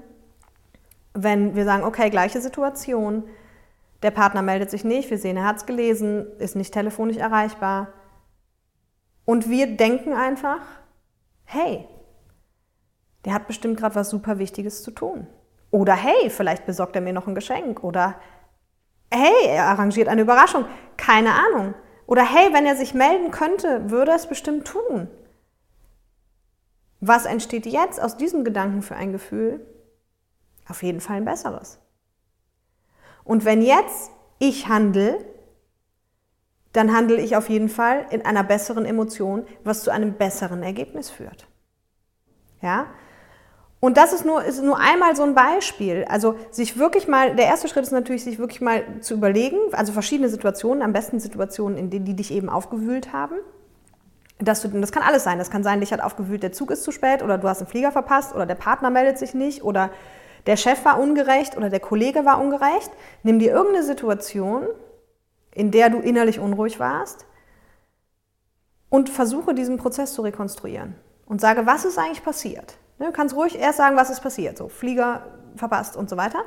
Wenn 1.15 1.55
wir 1.55 1.65
sagen, 1.65 1.83
okay, 1.83 2.11
gleiche 2.11 2.41
Situation, 2.41 3.23
der 4.03 4.11
Partner 4.11 4.41
meldet 4.41 4.69
sich 4.69 4.83
nicht, 4.83 5.09
wir 5.09 5.17
sehen, 5.17 5.37
er 5.37 5.45
hat 5.45 5.57
es 5.57 5.65
gelesen, 5.65 6.25
ist 6.39 6.55
nicht 6.55 6.73
telefonisch 6.73 7.17
erreichbar, 7.17 7.93
und 9.25 9.49
wir 9.49 9.77
denken 9.77 10.13
einfach, 10.13 10.59
hey, 11.45 11.87
der 13.25 13.33
hat 13.33 13.47
bestimmt 13.47 13.79
gerade 13.79 13.95
was 13.95 14.09
super 14.09 14.39
Wichtiges 14.39 14.83
zu 14.83 14.91
tun. 14.91 15.27
Oder 15.69 15.95
hey, 15.95 16.29
vielleicht 16.29 16.65
besorgt 16.65 16.95
er 16.95 17.01
mir 17.01 17.13
noch 17.13 17.27
ein 17.27 17.35
Geschenk. 17.35 17.83
Oder 17.83 18.15
hey, 19.09 19.47
er 19.47 19.67
arrangiert 19.67 20.07
eine 20.07 20.21
Überraschung. 20.21 20.65
Keine 20.97 21.33
Ahnung. 21.33 21.75
Oder 22.07 22.23
hey, 22.23 22.51
wenn 22.51 22.65
er 22.65 22.75
sich 22.75 22.93
melden 22.93 23.31
könnte, 23.31 23.89
würde 23.89 24.11
er 24.11 24.17
es 24.17 24.27
bestimmt 24.27 24.67
tun. 24.67 25.07
Was 26.99 27.25
entsteht 27.25 27.65
jetzt 27.65 28.01
aus 28.01 28.17
diesem 28.17 28.43
Gedanken 28.43 28.81
für 28.81 28.95
ein 28.95 29.11
Gefühl? 29.11 29.65
Auf 30.67 30.83
jeden 30.83 30.99
Fall 30.99 31.17
ein 31.17 31.25
besseres. 31.25 31.79
Und 33.31 33.45
wenn 33.45 33.61
jetzt 33.61 34.11
ich 34.39 34.67
handle, 34.67 35.17
dann 36.73 36.93
handle 36.93 37.15
ich 37.15 37.37
auf 37.37 37.47
jeden 37.47 37.69
Fall 37.69 38.05
in 38.09 38.25
einer 38.25 38.43
besseren 38.43 38.83
Emotion, 38.83 39.45
was 39.63 39.83
zu 39.83 39.89
einem 39.89 40.15
besseren 40.15 40.63
Ergebnis 40.63 41.09
führt. 41.09 41.47
Ja? 42.61 42.87
Und 43.79 43.95
das 43.95 44.11
ist 44.11 44.25
nur, 44.25 44.43
ist 44.43 44.61
nur 44.61 44.77
einmal 44.77 45.15
so 45.15 45.23
ein 45.23 45.33
Beispiel. 45.33 46.03
Also 46.09 46.35
sich 46.49 46.77
wirklich 46.77 47.07
mal, 47.07 47.33
der 47.37 47.45
erste 47.45 47.69
Schritt 47.69 47.83
ist 47.83 47.93
natürlich, 47.93 48.25
sich 48.25 48.37
wirklich 48.37 48.59
mal 48.59 48.83
zu 48.99 49.13
überlegen, 49.13 49.59
also 49.71 49.93
verschiedene 49.93 50.27
Situationen, 50.27 50.83
am 50.83 50.91
besten 50.91 51.21
Situationen, 51.21 51.77
in 51.77 51.89
denen 51.89 52.03
die 52.03 52.17
dich 52.17 52.33
eben 52.33 52.49
aufgewühlt 52.49 53.13
haben. 53.13 53.35
Dass 54.39 54.61
du, 54.61 54.67
das 54.67 54.91
kann 54.91 55.03
alles 55.03 55.23
sein. 55.23 55.37
Das 55.37 55.49
kann 55.49 55.63
sein, 55.63 55.79
dich 55.79 55.93
hat 55.93 56.01
aufgewühlt, 56.01 56.43
der 56.43 56.51
Zug 56.51 56.69
ist 56.69 56.83
zu 56.83 56.91
spät 56.91 57.23
oder 57.23 57.37
du 57.37 57.47
hast 57.47 57.59
einen 57.59 57.69
Flieger 57.69 57.93
verpasst 57.93 58.35
oder 58.35 58.45
der 58.45 58.55
Partner 58.55 58.89
meldet 58.89 59.17
sich 59.17 59.33
nicht 59.33 59.63
oder 59.63 59.89
der 60.45 60.57
Chef 60.57 60.83
war 60.85 60.99
ungerecht 60.99 61.57
oder 61.57 61.69
der 61.69 61.79
Kollege 61.79 62.25
war 62.25 62.39
ungerecht. 62.39 62.91
Nimm 63.23 63.39
dir 63.39 63.51
irgendeine 63.51 63.85
Situation, 63.85 64.67
in 65.53 65.71
der 65.71 65.89
du 65.89 65.99
innerlich 65.99 66.39
unruhig 66.39 66.79
warst 66.79 67.25
und 68.89 69.09
versuche 69.09 69.53
diesen 69.53 69.77
Prozess 69.77 70.13
zu 70.13 70.21
rekonstruieren 70.21 70.95
und 71.25 71.41
sage, 71.41 71.65
was 71.65 71.85
ist 71.85 71.97
eigentlich 71.97 72.23
passiert? 72.23 72.77
Ne, 72.99 73.07
du 73.07 73.11
kannst 73.11 73.35
ruhig 73.35 73.57
erst 73.57 73.77
sagen, 73.77 73.95
was 73.95 74.09
ist 74.09 74.21
passiert, 74.21 74.57
so 74.57 74.69
Flieger 74.69 75.25
verpasst 75.55 75.95
und 75.95 76.09
so 76.09 76.17
weiter. 76.17 76.43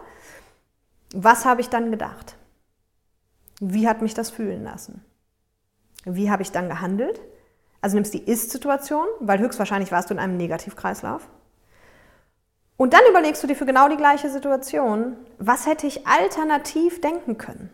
Was 1.14 1.44
habe 1.44 1.60
ich 1.60 1.68
dann 1.68 1.90
gedacht? 1.90 2.36
Wie 3.60 3.88
hat 3.88 4.02
mich 4.02 4.14
das 4.14 4.30
fühlen 4.30 4.64
lassen? 4.64 5.04
Wie 6.04 6.30
habe 6.30 6.42
ich 6.42 6.52
dann 6.52 6.68
gehandelt? 6.68 7.20
Also 7.80 7.96
nimmst 7.96 8.14
die 8.14 8.22
Ist-Situation, 8.22 9.06
weil 9.20 9.38
höchstwahrscheinlich 9.38 9.92
warst 9.92 10.10
du 10.10 10.14
in 10.14 10.20
einem 10.20 10.36
Negativkreislauf. 10.36 11.28
Und 12.76 12.92
dann 12.92 13.02
überlegst 13.08 13.42
du 13.42 13.46
dir 13.46 13.54
für 13.54 13.66
genau 13.66 13.88
die 13.88 13.96
gleiche 13.96 14.28
Situation, 14.28 15.16
was 15.38 15.66
hätte 15.66 15.86
ich 15.86 16.06
alternativ 16.06 17.00
denken 17.00 17.38
können? 17.38 17.70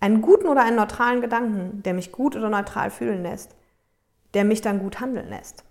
Einen 0.00 0.22
guten 0.22 0.48
oder 0.48 0.62
einen 0.62 0.76
neutralen 0.76 1.20
Gedanken, 1.20 1.82
der 1.82 1.94
mich 1.94 2.12
gut 2.12 2.36
oder 2.36 2.50
neutral 2.50 2.90
fühlen 2.90 3.22
lässt, 3.22 3.54
der 4.34 4.44
mich 4.44 4.60
dann 4.60 4.80
gut 4.80 5.00
handeln 5.00 5.28
lässt. 5.28 5.64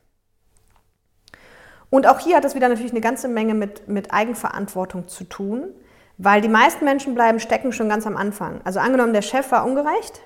Und 1.90 2.08
auch 2.08 2.20
hier 2.20 2.38
hat 2.38 2.46
es 2.46 2.56
wieder 2.56 2.70
natürlich 2.70 2.92
eine 2.92 3.02
ganze 3.02 3.28
Menge 3.28 3.54
mit, 3.54 3.88
mit 3.88 4.14
Eigenverantwortung 4.14 5.08
zu 5.08 5.24
tun, 5.24 5.70
weil 6.18 6.42
die 6.42 6.50
meisten 6.50 6.86
Menschen 6.86 7.16
bleiben 7.16 7.40
stecken 7.40 7.72
schon 7.72 7.90
ganz 7.90 8.06
am 8.06 8.18
Anfang. 8.18 8.62
Also 8.64 8.80
angenommen, 8.80 9.14
der 9.14 9.22
Chef 9.22 9.52
war 9.52 9.66
ungerecht. 9.66 10.22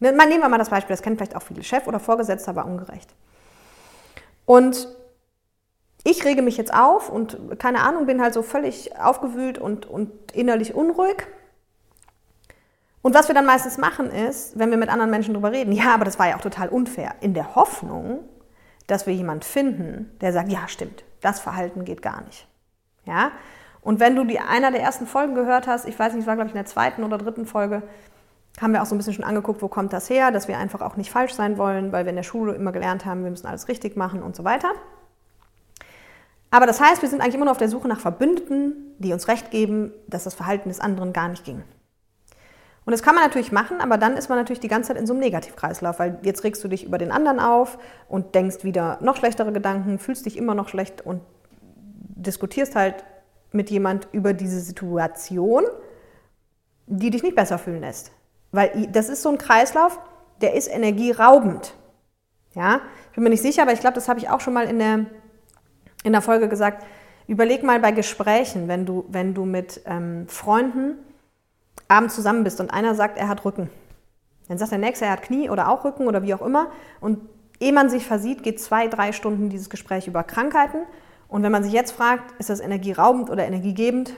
Ne, 0.00 0.12
nehmen 0.12 0.40
wir 0.40 0.48
mal 0.48 0.58
das 0.58 0.70
Beispiel, 0.70 0.94
das 0.94 1.02
kennen 1.02 1.16
vielleicht 1.16 1.36
auch 1.36 1.42
viele. 1.42 1.62
Chef 1.62 1.86
oder 1.86 1.98
Vorgesetzter 1.98 2.54
war 2.54 2.66
ungerecht. 2.66 3.14
Und 4.46 4.88
ich 6.04 6.24
rege 6.24 6.42
mich 6.42 6.56
jetzt 6.56 6.72
auf 6.72 7.08
und 7.10 7.58
keine 7.58 7.80
Ahnung, 7.80 8.06
bin 8.06 8.22
halt 8.22 8.34
so 8.34 8.42
völlig 8.42 8.96
aufgewühlt 8.98 9.58
und, 9.58 9.86
und 9.86 10.32
innerlich 10.32 10.74
unruhig 10.74 11.26
und 13.02 13.14
was 13.14 13.28
wir 13.28 13.34
dann 13.34 13.46
meistens 13.46 13.78
machen 13.78 14.10
ist, 14.10 14.58
wenn 14.58 14.70
wir 14.70 14.76
mit 14.76 14.88
anderen 14.88 15.10
Menschen 15.10 15.34
darüber 15.34 15.52
reden, 15.52 15.72
ja, 15.72 15.94
aber 15.94 16.04
das 16.04 16.18
war 16.18 16.28
ja 16.28 16.36
auch 16.36 16.42
total 16.42 16.68
unfair, 16.68 17.14
in 17.20 17.32
der 17.34 17.54
Hoffnung, 17.54 18.28
dass 18.86 19.06
wir 19.06 19.14
jemanden 19.14 19.42
finden, 19.42 20.10
der 20.20 20.32
sagt, 20.32 20.50
ja, 20.50 20.66
stimmt, 20.66 21.04
das 21.20 21.40
Verhalten 21.40 21.84
geht 21.84 22.02
gar 22.02 22.22
nicht. 22.22 22.46
Ja? 23.04 23.30
Und 23.80 24.00
wenn 24.00 24.16
du 24.16 24.24
die 24.24 24.40
einer 24.40 24.70
der 24.70 24.80
ersten 24.80 25.06
Folgen 25.06 25.34
gehört 25.34 25.66
hast, 25.66 25.86
ich 25.86 25.98
weiß 25.98 26.12
nicht, 26.12 26.22
es 26.22 26.26
war 26.26 26.34
glaube 26.34 26.48
ich 26.48 26.54
in 26.54 26.58
der 26.58 26.66
zweiten 26.66 27.04
oder 27.04 27.18
dritten 27.18 27.46
Folge, 27.46 27.82
haben 28.60 28.72
wir 28.72 28.82
auch 28.82 28.86
so 28.86 28.94
ein 28.94 28.98
bisschen 28.98 29.14
schon 29.14 29.24
angeguckt, 29.24 29.62
wo 29.62 29.68
kommt 29.68 29.92
das 29.92 30.10
her, 30.10 30.32
dass 30.32 30.48
wir 30.48 30.58
einfach 30.58 30.80
auch 30.80 30.96
nicht 30.96 31.10
falsch 31.10 31.32
sein 31.32 31.58
wollen, 31.58 31.92
weil 31.92 32.04
wir 32.04 32.10
in 32.10 32.16
der 32.16 32.24
Schule 32.24 32.54
immer 32.54 32.72
gelernt 32.72 33.06
haben, 33.06 33.22
wir 33.22 33.30
müssen 33.30 33.46
alles 33.46 33.68
richtig 33.68 33.96
machen 33.96 34.22
und 34.22 34.34
so 34.34 34.42
weiter. 34.42 34.68
Aber 36.50 36.66
das 36.66 36.80
heißt, 36.80 37.02
wir 37.02 37.08
sind 37.08 37.20
eigentlich 37.20 37.34
immer 37.34 37.44
nur 37.44 37.52
auf 37.52 37.58
der 37.58 37.68
Suche 37.68 37.88
nach 37.88 38.00
Verbündeten, 38.00 38.94
die 38.98 39.12
uns 39.12 39.28
recht 39.28 39.50
geben, 39.50 39.92
dass 40.06 40.24
das 40.24 40.34
Verhalten 40.34 40.68
des 40.68 40.80
anderen 40.80 41.12
gar 41.12 41.28
nicht 41.28 41.44
ging. 41.44 41.62
Und 42.84 42.92
das 42.92 43.02
kann 43.02 43.14
man 43.14 43.22
natürlich 43.22 43.52
machen, 43.52 43.82
aber 43.82 43.98
dann 43.98 44.16
ist 44.16 44.30
man 44.30 44.38
natürlich 44.38 44.60
die 44.60 44.68
ganze 44.68 44.88
Zeit 44.88 44.96
in 44.96 45.06
so 45.06 45.12
einem 45.12 45.20
Negativkreislauf, 45.20 45.98
weil 45.98 46.18
jetzt 46.22 46.42
regst 46.42 46.64
du 46.64 46.68
dich 46.68 46.84
über 46.84 46.96
den 46.96 47.12
anderen 47.12 47.38
auf 47.38 47.78
und 48.08 48.34
denkst 48.34 48.64
wieder 48.64 48.96
noch 49.02 49.16
schlechtere 49.16 49.52
Gedanken, 49.52 49.98
fühlst 49.98 50.24
dich 50.24 50.38
immer 50.38 50.54
noch 50.54 50.70
schlecht 50.70 51.04
und 51.04 51.20
diskutierst 52.16 52.74
halt 52.76 53.04
mit 53.52 53.68
jemand 53.68 54.08
über 54.12 54.32
diese 54.32 54.60
Situation, 54.60 55.64
die 56.86 57.10
dich 57.10 57.22
nicht 57.22 57.36
besser 57.36 57.58
fühlen 57.58 57.82
lässt. 57.82 58.10
Weil 58.52 58.88
das 58.90 59.10
ist 59.10 59.22
so 59.22 59.28
ein 59.28 59.36
Kreislauf, 59.36 59.98
der 60.40 60.54
ist 60.54 60.68
energieraubend. 60.68 61.74
Ja, 62.54 62.80
ich 63.10 63.14
bin 63.14 63.24
mir 63.24 63.30
nicht 63.30 63.42
sicher, 63.42 63.62
aber 63.62 63.72
ich 63.72 63.80
glaube, 63.80 63.96
das 63.96 64.08
habe 64.08 64.18
ich 64.18 64.30
auch 64.30 64.40
schon 64.40 64.54
mal 64.54 64.64
in 64.64 64.78
der, 64.78 65.04
in 66.04 66.12
der 66.12 66.22
Folge 66.22 66.48
gesagt. 66.48 66.84
Überleg 67.26 67.62
mal 67.62 67.80
bei 67.80 67.92
Gesprächen, 67.92 68.68
wenn 68.68 68.86
du, 68.86 69.04
wenn 69.08 69.34
du 69.34 69.44
mit 69.44 69.82
ähm, 69.84 70.26
Freunden 70.28 70.94
abends 71.86 72.14
zusammen 72.14 72.44
bist 72.44 72.60
und 72.60 72.70
einer 72.70 72.94
sagt, 72.94 73.18
er 73.18 73.28
hat 73.28 73.44
Rücken. 73.44 73.70
Dann 74.48 74.58
sagt 74.58 74.72
der 74.72 74.78
Nächste, 74.78 75.04
er 75.04 75.12
hat 75.12 75.22
Knie 75.22 75.50
oder 75.50 75.68
auch 75.68 75.84
Rücken 75.84 76.06
oder 76.06 76.22
wie 76.22 76.34
auch 76.34 76.42
immer. 76.42 76.70
Und 77.00 77.20
ehe 77.60 77.72
man 77.72 77.90
sich 77.90 78.06
versieht, 78.06 78.42
geht 78.42 78.60
zwei, 78.60 78.88
drei 78.88 79.12
Stunden 79.12 79.50
dieses 79.50 79.68
Gespräch 79.68 80.06
über 80.06 80.24
Krankheiten. 80.24 80.82
Und 81.28 81.42
wenn 81.42 81.52
man 81.52 81.62
sich 81.62 81.72
jetzt 81.72 81.92
fragt, 81.92 82.38
ist 82.40 82.48
das 82.48 82.60
energieraubend 82.60 83.28
oder 83.28 83.46
energiegebend, 83.46 84.14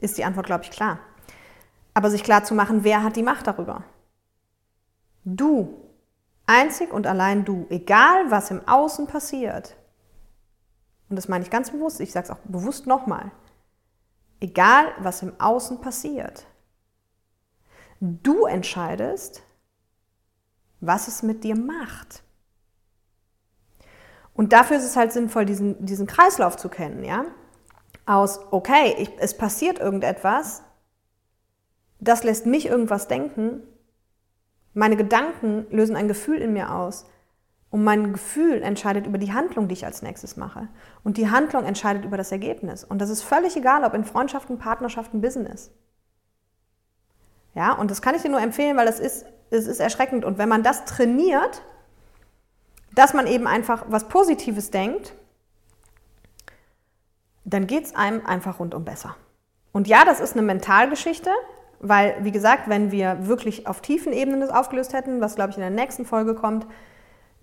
ist 0.00 0.18
die 0.18 0.24
Antwort, 0.24 0.46
glaube 0.46 0.64
ich, 0.64 0.70
klar. 0.70 0.98
Aber 1.94 2.10
sich 2.10 2.24
klar 2.24 2.44
zu 2.44 2.54
machen, 2.54 2.82
wer 2.82 3.02
hat 3.02 3.16
die 3.16 3.22
Macht 3.22 3.46
darüber? 3.46 3.84
Du. 5.24 5.82
Einzig 6.46 6.92
und 6.92 7.06
allein 7.06 7.44
du. 7.44 7.66
Egal, 7.70 8.30
was 8.30 8.50
im 8.50 8.66
Außen 8.66 9.06
passiert. 9.06 9.76
Und 11.08 11.16
das 11.16 11.28
meine 11.28 11.44
ich 11.44 11.50
ganz 11.50 11.70
bewusst, 11.70 12.00
ich 12.00 12.12
sage 12.12 12.24
es 12.24 12.30
auch 12.30 12.40
bewusst 12.44 12.86
nochmal. 12.86 13.30
Egal, 14.40 14.92
was 14.98 15.22
im 15.22 15.38
Außen 15.40 15.80
passiert. 15.80 16.46
Du 18.00 18.44
entscheidest, 18.44 19.42
was 20.80 21.08
es 21.08 21.22
mit 21.22 21.44
dir 21.44 21.56
macht. 21.56 22.22
Und 24.34 24.52
dafür 24.52 24.76
ist 24.76 24.84
es 24.84 24.96
halt 24.96 25.12
sinnvoll, 25.12 25.46
diesen, 25.46 25.86
diesen 25.86 26.06
Kreislauf 26.06 26.56
zu 26.56 26.68
kennen, 26.68 27.04
ja? 27.04 27.24
Aus, 28.04 28.40
okay, 28.50 28.94
ich, 28.98 29.10
es 29.18 29.36
passiert 29.36 29.78
irgendetwas, 29.78 30.62
das 31.98 32.22
lässt 32.22 32.44
mich 32.44 32.66
irgendwas 32.66 33.08
denken, 33.08 33.62
meine 34.74 34.96
Gedanken 34.96 35.66
lösen 35.70 35.96
ein 35.96 36.06
Gefühl 36.06 36.38
in 36.42 36.52
mir 36.52 36.74
aus 36.74 37.06
und 37.76 37.84
mein 37.84 38.14
Gefühl 38.14 38.62
entscheidet 38.62 39.06
über 39.06 39.18
die 39.18 39.34
Handlung, 39.34 39.68
die 39.68 39.74
ich 39.74 39.84
als 39.84 40.00
nächstes 40.00 40.38
mache. 40.38 40.66
Und 41.04 41.18
die 41.18 41.30
Handlung 41.30 41.66
entscheidet 41.66 42.06
über 42.06 42.16
das 42.16 42.32
Ergebnis. 42.32 42.84
Und 42.84 43.02
das 43.02 43.10
ist 43.10 43.20
völlig 43.20 43.54
egal, 43.54 43.84
ob 43.84 43.92
in 43.92 44.06
Freundschaften, 44.06 44.56
Partnerschaften, 44.56 45.20
Business. 45.20 45.70
Ja, 47.54 47.74
und 47.74 47.90
das 47.90 48.00
kann 48.00 48.14
ich 48.14 48.22
dir 48.22 48.30
nur 48.30 48.40
empfehlen, 48.40 48.78
weil 48.78 48.86
das 48.86 48.98
ist, 48.98 49.26
das 49.50 49.66
ist 49.66 49.78
erschreckend. 49.78 50.24
Und 50.24 50.38
wenn 50.38 50.48
man 50.48 50.62
das 50.62 50.86
trainiert, 50.86 51.60
dass 52.94 53.12
man 53.12 53.26
eben 53.26 53.46
einfach 53.46 53.84
was 53.88 54.08
Positives 54.08 54.70
denkt, 54.70 55.12
dann 57.44 57.66
geht 57.66 57.84
es 57.84 57.94
einem 57.94 58.24
einfach 58.24 58.58
rundum 58.58 58.86
besser. 58.86 59.16
Und 59.72 59.86
ja, 59.86 60.06
das 60.06 60.20
ist 60.20 60.32
eine 60.32 60.40
Mentalgeschichte, 60.40 61.28
weil, 61.80 62.16
wie 62.20 62.32
gesagt, 62.32 62.70
wenn 62.70 62.90
wir 62.90 63.26
wirklich 63.26 63.66
auf 63.66 63.82
tiefen 63.82 64.14
Ebenen 64.14 64.40
das 64.40 64.48
aufgelöst 64.48 64.94
hätten, 64.94 65.20
was, 65.20 65.34
glaube 65.34 65.50
ich, 65.50 65.58
in 65.58 65.60
der 65.60 65.68
nächsten 65.68 66.06
Folge 66.06 66.34
kommt, 66.34 66.66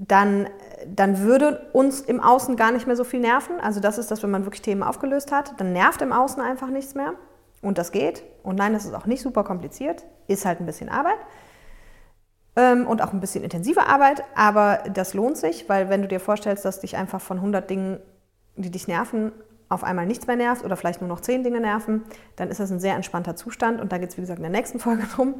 dann, 0.08 0.48
dann 0.88 1.20
würde 1.20 1.70
uns 1.74 2.02
im 2.02 2.20
Außen 2.20 2.56
gar 2.56 2.72
nicht 2.72 2.88
mehr 2.88 2.96
so 2.96 3.04
viel 3.04 3.20
nerven. 3.20 3.60
Also 3.60 3.80
das 3.80 3.98
ist 3.98 4.12
das, 4.12 4.24
wenn 4.24 4.32
man 4.32 4.46
wirklich 4.46 4.62
Themen 4.62 4.84
aufgelöst 4.84 5.32
hat, 5.32 5.60
dann 5.60 5.74
nervt 5.74 6.02
im 6.02 6.12
Außen 6.12 6.42
einfach 6.42 6.70
nichts 6.70 6.96
mehr. 6.96 7.13
Und 7.62 7.78
das 7.78 7.92
geht. 7.92 8.24
Und 8.44 8.58
nein, 8.58 8.74
das 8.74 8.86
ist 8.86 8.94
auch 8.94 9.06
nicht 9.06 9.22
super 9.22 9.44
kompliziert, 9.44 10.04
ist 10.28 10.46
halt 10.46 10.60
ein 10.60 10.66
bisschen 10.66 10.89
Arbeit 10.89 11.18
ähm, 12.56 12.88
und 12.88 13.02
auch 13.02 13.13
ein 13.13 13.20
bisschen 13.20 13.44
intensive 13.44 13.88
Arbeit, 13.88 14.24
aber 14.36 14.84
das 14.94 15.13
lohnt 15.13 15.38
sich, 15.38 15.68
weil 15.70 15.89
wenn 15.89 16.02
du 16.02 16.08
dir 16.08 16.20
vorstellst, 16.20 16.66
dass 16.66 16.80
dich 16.80 16.96
einfach 16.98 17.22
von 17.22 17.38
100 17.38 17.70
Dingen, 17.70 18.00
die 18.56 18.70
dich 18.70 18.88
nerven, 18.88 19.32
auf 19.70 19.84
einmal 19.84 20.06
nichts 20.06 20.28
mehr 20.28 20.36
nervt 20.36 20.63
oder 20.63 20.78
vielleicht 20.78 21.02
nur 21.02 21.08
noch 21.08 21.22
10 21.22 21.44
Dinge 21.44 21.60
nerven, 21.60 22.04
dann 22.36 22.50
ist 22.50 22.60
das 22.60 22.72
ein 22.72 22.80
sehr 22.80 22.96
entspannter 22.96 23.36
Zustand 23.36 23.82
und 23.82 23.92
da 23.92 23.98
geht 23.98 24.10
es, 24.10 24.18
wie 24.18 24.22
gesagt, 24.22 24.38
in 24.38 24.44
der 24.44 24.52
nächsten 24.52 24.80
Folge 24.80 25.04
drum. 25.16 25.36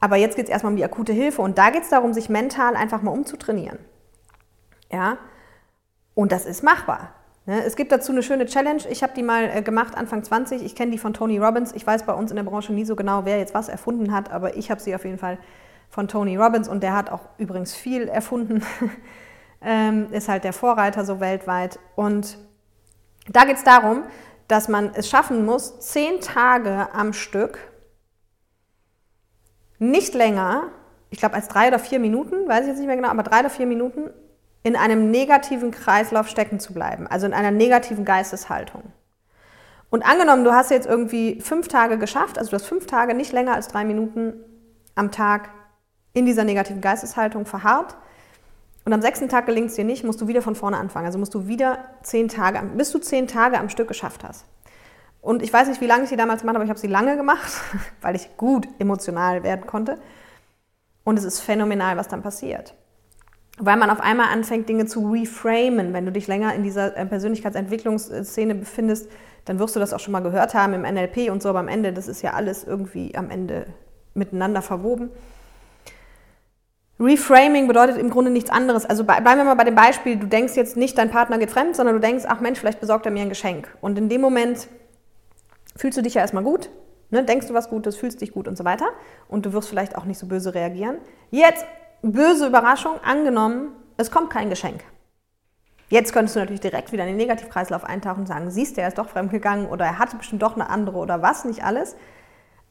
Aber 0.00 0.16
jetzt 0.16 0.36
geht 0.36 0.46
es 0.46 0.50
erstmal 0.50 0.72
um 0.72 0.76
die 0.76 0.84
akute 0.84 1.12
Hilfe 1.12 1.42
und 1.42 1.58
da 1.58 1.70
geht 1.70 1.82
es 1.82 1.88
darum, 1.88 2.12
sich 2.12 2.28
mental 2.28 2.76
einfach 2.76 3.02
mal 3.02 3.12
umzutrainieren. 3.12 3.78
Ja, 4.92 5.18
und 6.14 6.32
das 6.32 6.46
ist 6.46 6.62
machbar. 6.62 7.14
Ne? 7.46 7.64
Es 7.64 7.76
gibt 7.76 7.92
dazu 7.92 8.12
eine 8.12 8.22
schöne 8.22 8.46
Challenge. 8.46 8.82
Ich 8.90 9.02
habe 9.02 9.14
die 9.14 9.22
mal 9.22 9.50
äh, 9.52 9.62
gemacht 9.62 9.96
Anfang 9.96 10.22
20. 10.22 10.62
Ich 10.62 10.74
kenne 10.74 10.90
die 10.90 10.98
von 10.98 11.14
Tony 11.14 11.38
Robbins. 11.38 11.72
Ich 11.72 11.86
weiß 11.86 12.04
bei 12.04 12.12
uns 12.12 12.30
in 12.30 12.36
der 12.36 12.44
Branche 12.44 12.72
nie 12.72 12.84
so 12.84 12.96
genau, 12.96 13.24
wer 13.24 13.38
jetzt 13.38 13.54
was 13.54 13.68
erfunden 13.68 14.12
hat, 14.12 14.30
aber 14.30 14.56
ich 14.56 14.70
habe 14.70 14.80
sie 14.80 14.94
auf 14.94 15.04
jeden 15.04 15.18
Fall 15.18 15.38
von 15.88 16.08
Tony 16.08 16.36
Robbins 16.36 16.68
und 16.68 16.82
der 16.82 16.94
hat 16.94 17.10
auch 17.10 17.22
übrigens 17.38 17.74
viel 17.74 18.08
erfunden, 18.08 18.62
ähm, 19.62 20.12
ist 20.12 20.28
halt 20.28 20.44
der 20.44 20.52
Vorreiter 20.52 21.04
so 21.04 21.20
weltweit. 21.20 21.78
Und 21.94 22.38
da 23.28 23.44
geht 23.44 23.56
es 23.56 23.64
darum, 23.64 24.02
dass 24.48 24.68
man 24.68 24.92
es 24.94 25.08
schaffen 25.08 25.44
muss, 25.44 25.80
zehn 25.80 26.20
Tage 26.20 26.88
am 26.92 27.12
Stück, 27.12 27.58
nicht 29.78 30.14
länger, 30.14 30.64
ich 31.10 31.18
glaube 31.18 31.34
als 31.34 31.48
drei 31.48 31.68
oder 31.68 31.78
vier 31.78 31.98
Minuten, 31.98 32.48
weiß 32.48 32.62
ich 32.62 32.68
jetzt 32.68 32.78
nicht 32.78 32.86
mehr 32.86 32.96
genau, 32.96 33.08
aber 33.08 33.22
drei 33.22 33.40
oder 33.40 33.50
vier 33.50 33.66
Minuten 33.66 34.10
in 34.62 34.76
einem 34.76 35.10
negativen 35.10 35.70
Kreislauf 35.70 36.28
stecken 36.28 36.58
zu 36.58 36.72
bleiben, 36.74 37.06
also 37.06 37.26
in 37.26 37.32
einer 37.32 37.50
negativen 37.50 38.04
Geisteshaltung. 38.04 38.82
Und 39.90 40.04
angenommen, 40.04 40.44
du 40.44 40.52
hast 40.52 40.70
jetzt 40.70 40.86
irgendwie 40.86 41.40
fünf 41.40 41.68
Tage 41.68 41.98
geschafft, 41.98 42.38
also 42.38 42.50
du 42.50 42.56
hast 42.56 42.66
fünf 42.66 42.86
Tage 42.86 43.14
nicht 43.14 43.32
länger 43.32 43.54
als 43.54 43.68
drei 43.68 43.84
Minuten 43.84 44.34
am 44.96 45.12
Tag 45.12 45.50
in 46.12 46.26
dieser 46.26 46.44
negativen 46.44 46.80
Geisteshaltung 46.80 47.46
verharrt. 47.46 47.96
Und 48.84 48.92
am 48.92 49.02
sechsten 49.02 49.28
Tag 49.28 49.46
gelingt 49.46 49.70
es 49.70 49.76
dir 49.76 49.84
nicht, 49.84 50.04
musst 50.04 50.20
du 50.20 50.28
wieder 50.28 50.42
von 50.42 50.54
vorne 50.54 50.78
anfangen. 50.78 51.06
Also 51.06 51.18
musst 51.18 51.34
du 51.34 51.46
wieder 51.46 51.78
zehn 52.02 52.28
Tage, 52.28 52.62
bis 52.76 52.90
du 52.90 52.98
zehn 52.98 53.26
Tage 53.26 53.58
am 53.58 53.68
Stück 53.68 53.88
geschafft 53.88 54.24
hast. 54.24 54.46
Und 55.26 55.42
ich 55.42 55.52
weiß 55.52 55.66
nicht, 55.66 55.80
wie 55.80 55.88
lange 55.88 56.04
ich 56.04 56.08
sie 56.08 56.16
damals 56.16 56.42
gemacht 56.42 56.54
habe, 56.54 56.58
aber 56.58 56.64
ich 56.66 56.70
habe 56.70 56.78
sie 56.78 56.86
lange 56.86 57.16
gemacht, 57.16 57.50
weil 58.00 58.14
ich 58.14 58.36
gut 58.36 58.68
emotional 58.78 59.42
werden 59.42 59.66
konnte. 59.66 59.98
Und 61.02 61.18
es 61.18 61.24
ist 61.24 61.40
phänomenal, 61.40 61.96
was 61.96 62.06
dann 62.06 62.22
passiert. 62.22 62.74
Weil 63.58 63.76
man 63.76 63.90
auf 63.90 63.98
einmal 63.98 64.28
anfängt, 64.32 64.68
Dinge 64.68 64.86
zu 64.86 65.10
reframen. 65.10 65.92
Wenn 65.92 66.06
du 66.06 66.12
dich 66.12 66.28
länger 66.28 66.54
in 66.54 66.62
dieser 66.62 66.96
äh, 66.96 67.04
Persönlichkeitsentwicklungsszene 67.06 68.54
befindest, 68.54 69.10
dann 69.46 69.58
wirst 69.58 69.74
du 69.74 69.80
das 69.80 69.92
auch 69.92 69.98
schon 69.98 70.12
mal 70.12 70.20
gehört 70.20 70.54
haben 70.54 70.74
im 70.74 70.82
NLP 70.82 71.28
und 71.32 71.42
so, 71.42 71.48
aber 71.48 71.58
am 71.58 71.66
Ende, 71.66 71.92
das 71.92 72.06
ist 72.06 72.22
ja 72.22 72.34
alles 72.34 72.62
irgendwie 72.62 73.16
am 73.16 73.28
Ende 73.28 73.66
miteinander 74.14 74.62
verwoben. 74.62 75.10
Reframing 77.00 77.66
bedeutet 77.66 77.98
im 77.98 78.10
Grunde 78.10 78.30
nichts 78.30 78.50
anderes. 78.50 78.86
Also 78.86 79.02
bleiben 79.02 79.24
wir 79.24 79.44
mal 79.44 79.54
bei 79.54 79.64
dem 79.64 79.74
Beispiel, 79.74 80.18
du 80.18 80.28
denkst 80.28 80.54
jetzt 80.54 80.76
nicht, 80.76 80.96
dein 80.96 81.10
Partner 81.10 81.38
geht 81.38 81.50
fremd, 81.50 81.74
sondern 81.74 81.96
du 81.96 82.00
denkst, 82.00 82.26
ach 82.28 82.38
Mensch, 82.38 82.60
vielleicht 82.60 82.78
besorgt 82.78 83.06
er 83.06 83.12
mir 83.12 83.22
ein 83.22 83.28
Geschenk. 83.28 83.76
Und 83.80 83.98
in 83.98 84.08
dem 84.08 84.20
Moment 84.20 84.68
fühlst 85.76 85.98
du 85.98 86.02
dich 86.02 86.14
ja 86.14 86.22
erstmal 86.22 86.42
gut, 86.42 86.70
ne? 87.10 87.24
denkst 87.24 87.46
du 87.46 87.54
was 87.54 87.68
Gutes, 87.70 87.96
fühlst 87.96 88.20
dich 88.20 88.32
gut 88.32 88.48
und 88.48 88.58
so 88.58 88.64
weiter. 88.64 88.86
Und 89.28 89.46
du 89.46 89.52
wirst 89.52 89.68
vielleicht 89.68 89.96
auch 89.96 90.04
nicht 90.04 90.18
so 90.18 90.26
böse 90.26 90.54
reagieren. 90.54 90.98
Jetzt, 91.30 91.64
böse 92.02 92.46
Überraschung, 92.46 92.94
angenommen, 93.04 93.72
es 93.96 94.10
kommt 94.10 94.30
kein 94.30 94.50
Geschenk. 94.50 94.82
Jetzt 95.88 96.12
könntest 96.12 96.34
du 96.34 96.40
natürlich 96.40 96.60
direkt 96.60 96.90
wieder 96.90 97.04
in 97.04 97.10
den 97.10 97.16
Negativkreislauf 97.16 97.84
eintauchen 97.84 98.20
und 98.20 98.26
sagen, 98.26 98.50
siehst 98.50 98.76
du, 98.76 98.80
er 98.80 98.88
ist 98.88 98.98
doch 98.98 99.08
fremdgegangen 99.08 99.66
oder 99.68 99.84
er 99.84 99.98
hatte 99.98 100.16
bestimmt 100.16 100.42
doch 100.42 100.54
eine 100.54 100.68
andere 100.68 100.98
oder 100.98 101.22
was, 101.22 101.44
nicht 101.44 101.62
alles. 101.62 101.94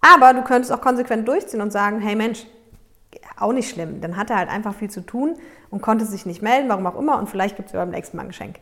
Aber 0.02 0.34
du 0.34 0.44
könntest 0.44 0.72
auch 0.74 0.82
konsequent 0.82 1.28
durchziehen 1.28 1.62
und 1.62 1.72
sagen, 1.72 2.02
hey 2.02 2.16
Mensch, 2.16 2.46
auch 3.38 3.54
nicht 3.54 3.70
schlimm. 3.70 4.02
Dann 4.02 4.18
hat 4.18 4.30
er 4.30 4.38
halt 4.38 4.50
einfach 4.50 4.76
viel 4.76 4.90
zu 4.90 5.02
tun 5.02 5.38
und 5.70 5.82
konnte 5.82 6.06
sich 6.06 6.26
nicht 6.26 6.42
melden, 6.42 6.68
warum 6.68 6.86
auch 6.88 6.98
immer, 6.98 7.18
und 7.18 7.30
vielleicht 7.30 7.56
gibt 7.56 7.70
es 7.70 7.74
beim 7.74 7.90
nächsten 7.90 8.18
Mal 8.18 8.24
ein 8.24 8.30
Geschenk. 8.30 8.58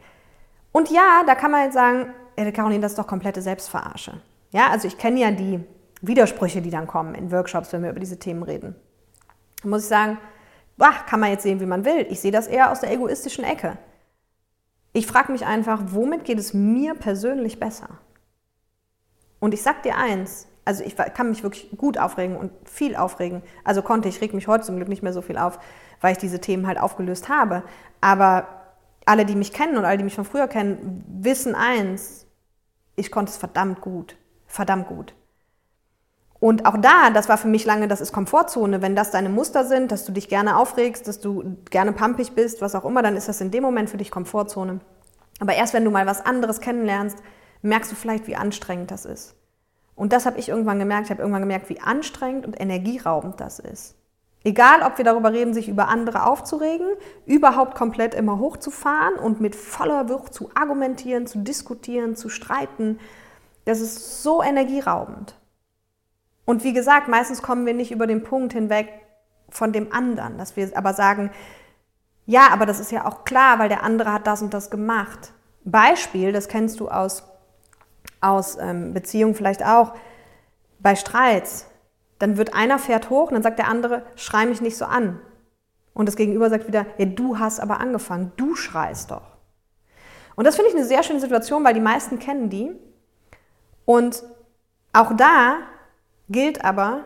Und 0.71 0.89
ja, 0.89 1.23
da 1.25 1.35
kann 1.35 1.51
man 1.51 1.65
jetzt 1.65 1.73
sagen, 1.73 2.13
ja, 2.37 2.49
Caroline, 2.51 2.81
das 2.81 2.93
ist 2.93 2.97
doch 2.97 3.07
komplette 3.07 3.41
Selbstverarsche. 3.41 4.21
Ja, 4.53 4.69
also 4.69 4.87
ich 4.87 4.97
kenne 4.97 5.19
ja 5.19 5.31
die 5.31 5.59
Widersprüche, 6.01 6.61
die 6.61 6.69
dann 6.69 6.87
kommen 6.87 7.15
in 7.15 7.31
Workshops, 7.31 7.73
wenn 7.73 7.83
wir 7.83 7.89
über 7.89 7.99
diese 7.99 8.19
Themen 8.19 8.43
reden. 8.43 8.75
Da 9.61 9.67
muss 9.67 9.83
ich 9.83 9.89
sagen, 9.89 10.19
boah, 10.77 10.93
kann 11.07 11.19
man 11.19 11.31
jetzt 11.31 11.43
sehen, 11.43 11.59
wie 11.59 11.65
man 11.65 11.85
will. 11.85 12.05
Ich 12.09 12.19
sehe 12.19 12.31
das 12.31 12.47
eher 12.47 12.71
aus 12.71 12.79
der 12.81 12.91
egoistischen 12.91 13.43
Ecke. 13.43 13.77
Ich 14.93 15.07
frage 15.07 15.31
mich 15.31 15.45
einfach, 15.45 15.81
womit 15.87 16.23
geht 16.23 16.37
es 16.37 16.53
mir 16.53 16.93
persönlich 16.93 17.59
besser? 17.59 17.97
Und 19.39 19.55
ich 19.55 19.63
sag 19.63 19.81
dir 19.81 19.97
eins, 19.97 20.47
also 20.65 20.83
ich 20.83 20.95
kann 20.95 21.29
mich 21.29 21.41
wirklich 21.41 21.71
gut 21.75 21.97
aufregen 21.97 22.37
und 22.37 22.51
viel 22.69 22.95
aufregen. 22.95 23.41
Also 23.63 23.81
konnte 23.81 24.07
ich, 24.07 24.21
reg 24.21 24.35
mich 24.35 24.47
heute 24.47 24.65
zum 24.65 24.75
Glück 24.75 24.87
nicht 24.87 25.01
mehr 25.01 25.13
so 25.13 25.23
viel 25.23 25.37
auf, 25.37 25.57
weil 25.99 26.11
ich 26.11 26.19
diese 26.19 26.39
Themen 26.39 26.67
halt 26.67 26.79
aufgelöst 26.79 27.27
habe. 27.27 27.63
Aber 28.01 28.47
alle, 29.05 29.25
die 29.25 29.35
mich 29.35 29.51
kennen 29.51 29.77
und 29.77 29.85
alle, 29.85 29.97
die 29.97 30.03
mich 30.03 30.15
von 30.15 30.25
früher 30.25 30.47
kennen, 30.47 31.03
wissen 31.07 31.55
eins, 31.55 32.27
ich 32.95 33.09
konnte 33.09 33.31
es 33.31 33.37
verdammt 33.37 33.81
gut. 33.81 34.15
Verdammt 34.53 34.85
gut. 34.85 35.15
Und 36.39 36.67
auch 36.67 36.77
da, 36.77 37.09
das 37.09 37.27
war 37.27 37.39
für 37.39 37.47
mich 37.47 37.65
lange, 37.65 37.87
das 37.87 38.01
ist 38.01 38.13
Komfortzone. 38.13 38.83
Wenn 38.83 38.95
das 38.95 39.09
deine 39.09 39.29
Muster 39.29 39.65
sind, 39.65 39.91
dass 39.91 40.05
du 40.05 40.11
dich 40.11 40.29
gerne 40.29 40.57
aufregst, 40.57 41.07
dass 41.07 41.19
du 41.19 41.57
gerne 41.71 41.91
pampig 41.91 42.33
bist, 42.33 42.61
was 42.61 42.75
auch 42.75 42.85
immer, 42.85 43.01
dann 43.01 43.17
ist 43.17 43.27
das 43.27 43.41
in 43.41 43.49
dem 43.49 43.63
Moment 43.63 43.89
für 43.89 43.97
dich 43.97 44.11
Komfortzone. 44.11 44.79
Aber 45.39 45.55
erst 45.55 45.73
wenn 45.73 45.83
du 45.83 45.89
mal 45.89 46.05
was 46.05 46.23
anderes 46.23 46.61
kennenlernst, 46.61 47.17
merkst 47.63 47.91
du 47.91 47.95
vielleicht, 47.95 48.27
wie 48.27 48.35
anstrengend 48.35 48.91
das 48.91 49.05
ist. 49.05 49.33
Und 49.95 50.13
das 50.13 50.27
habe 50.27 50.37
ich 50.37 50.49
irgendwann 50.49 50.77
gemerkt. 50.77 51.05
Ich 51.05 51.09
habe 51.09 51.21
irgendwann 51.21 51.41
gemerkt, 51.41 51.69
wie 51.69 51.81
anstrengend 51.81 52.45
und 52.45 52.61
energieraubend 52.61 53.41
das 53.41 53.57
ist. 53.57 53.95
Egal, 54.43 54.83
ob 54.83 54.99
wir 54.99 55.05
darüber 55.05 55.33
reden, 55.33 55.55
sich 55.55 55.67
über 55.67 55.87
andere 55.87 56.27
aufzuregen, 56.27 56.89
überhaupt 57.25 57.73
komplett 57.73 58.13
immer 58.13 58.37
hochzufahren 58.37 59.15
und 59.15 59.41
mit 59.41 59.55
voller 59.55 60.09
Wucht 60.09 60.35
zu 60.35 60.51
argumentieren, 60.53 61.25
zu 61.25 61.39
diskutieren, 61.39 62.15
zu 62.15 62.29
streiten, 62.29 62.99
das 63.65 63.79
ist 63.79 64.23
so 64.23 64.43
energieraubend. 64.43 65.35
Und 66.45 66.63
wie 66.63 66.73
gesagt, 66.73 67.07
meistens 67.07 67.41
kommen 67.41 67.65
wir 67.65 67.73
nicht 67.73 67.91
über 67.91 68.07
den 68.07 68.23
Punkt 68.23 68.53
hinweg 68.53 68.89
von 69.49 69.71
dem 69.71 69.93
anderen, 69.93 70.37
dass 70.37 70.55
wir 70.55 70.69
aber 70.75 70.93
sagen, 70.93 71.31
ja, 72.25 72.49
aber 72.51 72.65
das 72.65 72.79
ist 72.79 72.91
ja 72.91 73.05
auch 73.05 73.23
klar, 73.23 73.59
weil 73.59 73.69
der 73.69 73.83
andere 73.83 74.11
hat 74.11 74.27
das 74.27 74.41
und 74.41 74.53
das 74.53 74.69
gemacht. 74.69 75.33
Beispiel, 75.63 76.31
das 76.31 76.47
kennst 76.47 76.79
du 76.79 76.89
aus 76.89 77.23
aus 78.23 78.57
ähm, 78.59 78.93
Beziehungen 78.93 79.35
vielleicht 79.35 79.63
auch, 79.63 79.93
bei 80.79 80.95
Streits, 80.95 81.67
dann 82.19 82.37
wird 82.37 82.53
einer 82.53 82.79
fährt 82.79 83.09
hoch 83.09 83.27
und 83.27 83.33
dann 83.33 83.43
sagt 83.43 83.59
der 83.59 83.67
andere, 83.67 84.03
schrei 84.15 84.45
mich 84.45 84.61
nicht 84.61 84.77
so 84.77 84.85
an. 84.85 85.19
Und 85.93 86.07
das 86.07 86.15
Gegenüber 86.15 86.49
sagt 86.49 86.67
wieder, 86.67 86.85
ja, 86.97 87.05
du 87.05 87.37
hast 87.37 87.59
aber 87.59 87.79
angefangen, 87.79 88.31
du 88.37 88.55
schreist 88.55 89.11
doch. 89.11 89.37
Und 90.35 90.45
das 90.45 90.55
finde 90.55 90.71
ich 90.71 90.75
eine 90.75 90.85
sehr 90.85 91.03
schöne 91.03 91.19
Situation, 91.19 91.63
weil 91.63 91.73
die 91.73 91.79
meisten 91.79 92.17
kennen 92.17 92.49
die. 92.49 92.71
Und 93.85 94.23
auch 94.93 95.15
da 95.15 95.59
gilt 96.29 96.63
aber, 96.63 97.03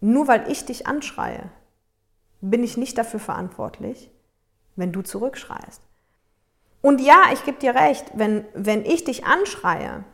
nur 0.00 0.28
weil 0.28 0.50
ich 0.50 0.64
dich 0.64 0.86
anschreie, 0.86 1.50
bin 2.40 2.62
ich 2.62 2.76
nicht 2.76 2.98
dafür 2.98 3.20
verantwortlich, 3.20 4.10
wenn 4.76 4.92
du 4.92 5.02
zurückschreist. 5.02 5.82
Und 6.82 7.00
ja, 7.00 7.22
ich 7.32 7.44
gebe 7.44 7.58
dir 7.58 7.74
recht, 7.74 8.04
wenn, 8.14 8.44
wenn 8.54 8.84
ich 8.84 9.04
dich 9.04 9.24
anschreie, 9.24 10.04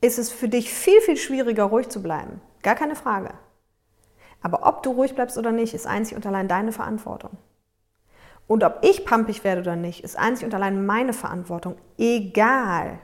ist 0.00 0.18
es 0.18 0.30
für 0.30 0.48
dich 0.48 0.72
viel, 0.72 1.00
viel 1.00 1.16
schwieriger, 1.16 1.64
ruhig 1.64 1.88
zu 1.88 2.02
bleiben. 2.02 2.40
gar 2.62 2.74
keine 2.74 2.94
Frage. 2.94 3.34
Aber 4.42 4.66
ob 4.66 4.82
du 4.82 4.92
ruhig 4.92 5.14
bleibst 5.14 5.36
oder 5.36 5.52
nicht, 5.52 5.74
ist 5.74 5.86
einzig 5.86 6.16
und 6.16 6.26
allein 6.26 6.48
deine 6.48 6.72
Verantwortung. 6.72 7.36
Und 8.46 8.64
ob 8.64 8.78
ich 8.82 9.04
pampig 9.04 9.44
werde 9.44 9.60
oder 9.60 9.76
nicht, 9.76 10.02
ist 10.02 10.16
einzig 10.16 10.44
und 10.44 10.54
allein 10.54 10.86
meine 10.86 11.12
Verantwortung, 11.12 11.76
egal 11.98 12.98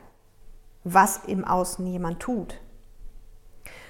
was 0.86 1.18
im 1.26 1.44
Außen 1.44 1.84
jemand 1.86 2.20
tut. 2.20 2.60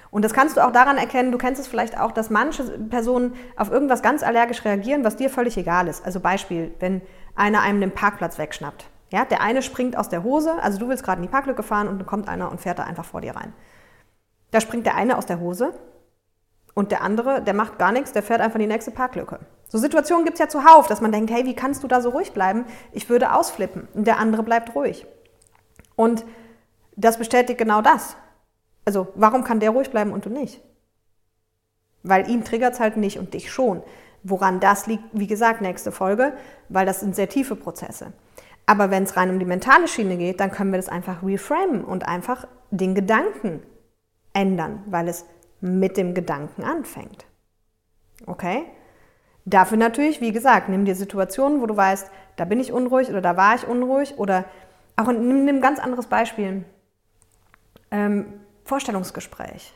Und 0.09 0.25
das 0.25 0.33
kannst 0.33 0.57
du 0.57 0.65
auch 0.65 0.71
daran 0.71 0.97
erkennen, 0.97 1.31
du 1.31 1.37
kennst 1.37 1.61
es 1.61 1.67
vielleicht 1.67 1.99
auch, 1.99 2.11
dass 2.11 2.29
manche 2.29 2.63
Personen 2.63 3.35
auf 3.55 3.69
irgendwas 3.69 4.01
ganz 4.01 4.23
allergisch 4.23 4.65
reagieren, 4.65 5.03
was 5.03 5.15
dir 5.15 5.29
völlig 5.29 5.57
egal 5.57 5.87
ist. 5.87 6.03
Also 6.03 6.19
Beispiel, 6.19 6.73
wenn 6.79 7.01
einer 7.35 7.61
einem 7.61 7.81
den 7.81 7.91
Parkplatz 7.91 8.37
wegschnappt. 8.39 8.89
Ja, 9.11 9.25
der 9.25 9.41
eine 9.41 9.61
springt 9.61 9.95
aus 9.97 10.09
der 10.09 10.23
Hose, 10.23 10.61
also 10.61 10.79
du 10.79 10.89
willst 10.89 11.03
gerade 11.03 11.21
in 11.21 11.27
die 11.27 11.31
Parklücke 11.31 11.61
fahren 11.61 11.87
und 11.87 11.99
dann 11.99 12.07
kommt 12.07 12.27
einer 12.27 12.51
und 12.51 12.59
fährt 12.59 12.79
da 12.79 12.83
einfach 12.83 13.05
vor 13.05 13.21
dir 13.21 13.35
rein. 13.35 13.53
Da 14.51 14.59
springt 14.59 14.85
der 14.85 14.95
eine 14.95 15.17
aus 15.17 15.25
der 15.25 15.39
Hose 15.39 15.73
und 16.73 16.91
der 16.91 17.03
andere, 17.03 17.41
der 17.41 17.53
macht 17.53 17.77
gar 17.77 17.91
nichts, 17.91 18.11
der 18.11 18.23
fährt 18.23 18.41
einfach 18.41 18.55
in 18.55 18.61
die 18.61 18.73
nächste 18.73 18.91
Parklücke. 18.91 19.39
So 19.67 19.77
Situationen 19.77 20.25
gibt 20.25 20.35
es 20.35 20.39
ja 20.39 20.49
zuhauf, 20.49 20.87
dass 20.87 21.01
man 21.01 21.11
denkt, 21.11 21.31
hey, 21.31 21.45
wie 21.45 21.55
kannst 21.55 21.83
du 21.83 21.87
da 21.87 22.01
so 22.01 22.09
ruhig 22.09 22.31
bleiben? 22.31 22.65
Ich 22.91 23.09
würde 23.09 23.33
ausflippen. 23.33 23.87
Und 23.93 24.07
der 24.07 24.17
andere 24.17 24.43
bleibt 24.43 24.73
ruhig. 24.73 25.05
Und 25.95 26.25
das 26.97 27.17
bestätigt 27.17 27.57
genau 27.57 27.81
das. 27.81 28.17
Also, 28.83 29.07
warum 29.15 29.43
kann 29.43 29.59
der 29.59 29.69
ruhig 29.69 29.91
bleiben 29.91 30.11
und 30.11 30.25
du 30.25 30.29
nicht? 30.29 30.61
Weil 32.03 32.29
ihn 32.29 32.43
triggert 32.43 32.73
es 32.73 32.79
halt 32.79 32.97
nicht 32.97 33.19
und 33.19 33.33
dich 33.33 33.51
schon. 33.51 33.83
Woran 34.23 34.59
das 34.59 34.87
liegt, 34.87 35.03
wie 35.13 35.27
gesagt, 35.27 35.61
nächste 35.61 35.91
Folge, 35.91 36.33
weil 36.69 36.85
das 36.85 36.99
sind 36.99 37.15
sehr 37.15 37.29
tiefe 37.29 37.55
Prozesse. 37.55 38.13
Aber 38.65 38.91
wenn 38.91 39.03
es 39.03 39.15
rein 39.15 39.29
um 39.29 39.39
die 39.39 39.45
mentale 39.45 39.87
Schiene 39.87 40.17
geht, 40.17 40.39
dann 40.39 40.51
können 40.51 40.71
wir 40.71 40.77
das 40.77 40.89
einfach 40.89 41.23
reframen 41.23 41.85
und 41.85 42.07
einfach 42.07 42.47
den 42.71 42.95
Gedanken 42.95 43.61
ändern, 44.33 44.83
weil 44.87 45.07
es 45.07 45.25
mit 45.61 45.97
dem 45.97 46.13
Gedanken 46.13 46.63
anfängt. 46.63 47.25
Okay? 48.25 48.65
Dafür 49.45 49.77
natürlich, 49.77 50.19
wie 50.19 50.33
gesagt, 50.33 50.67
nimm 50.67 50.83
dir 50.83 50.95
Situationen, 50.95 51.61
wo 51.61 51.67
du 51.67 51.77
weißt, 51.77 52.09
da 52.35 52.45
bin 52.45 52.59
ich 52.59 52.73
unruhig 52.73 53.09
oder 53.09 53.21
da 53.21 53.37
war 53.37 53.55
ich 53.55 53.67
unruhig 53.67 54.17
oder 54.17 54.45
auch 54.97 55.07
nimm 55.07 55.47
ein 55.47 55.61
ganz 55.61 55.79
anderes 55.79 56.07
Beispiel. 56.07 56.65
Ähm, 57.91 58.41
Vorstellungsgespräch. 58.63 59.73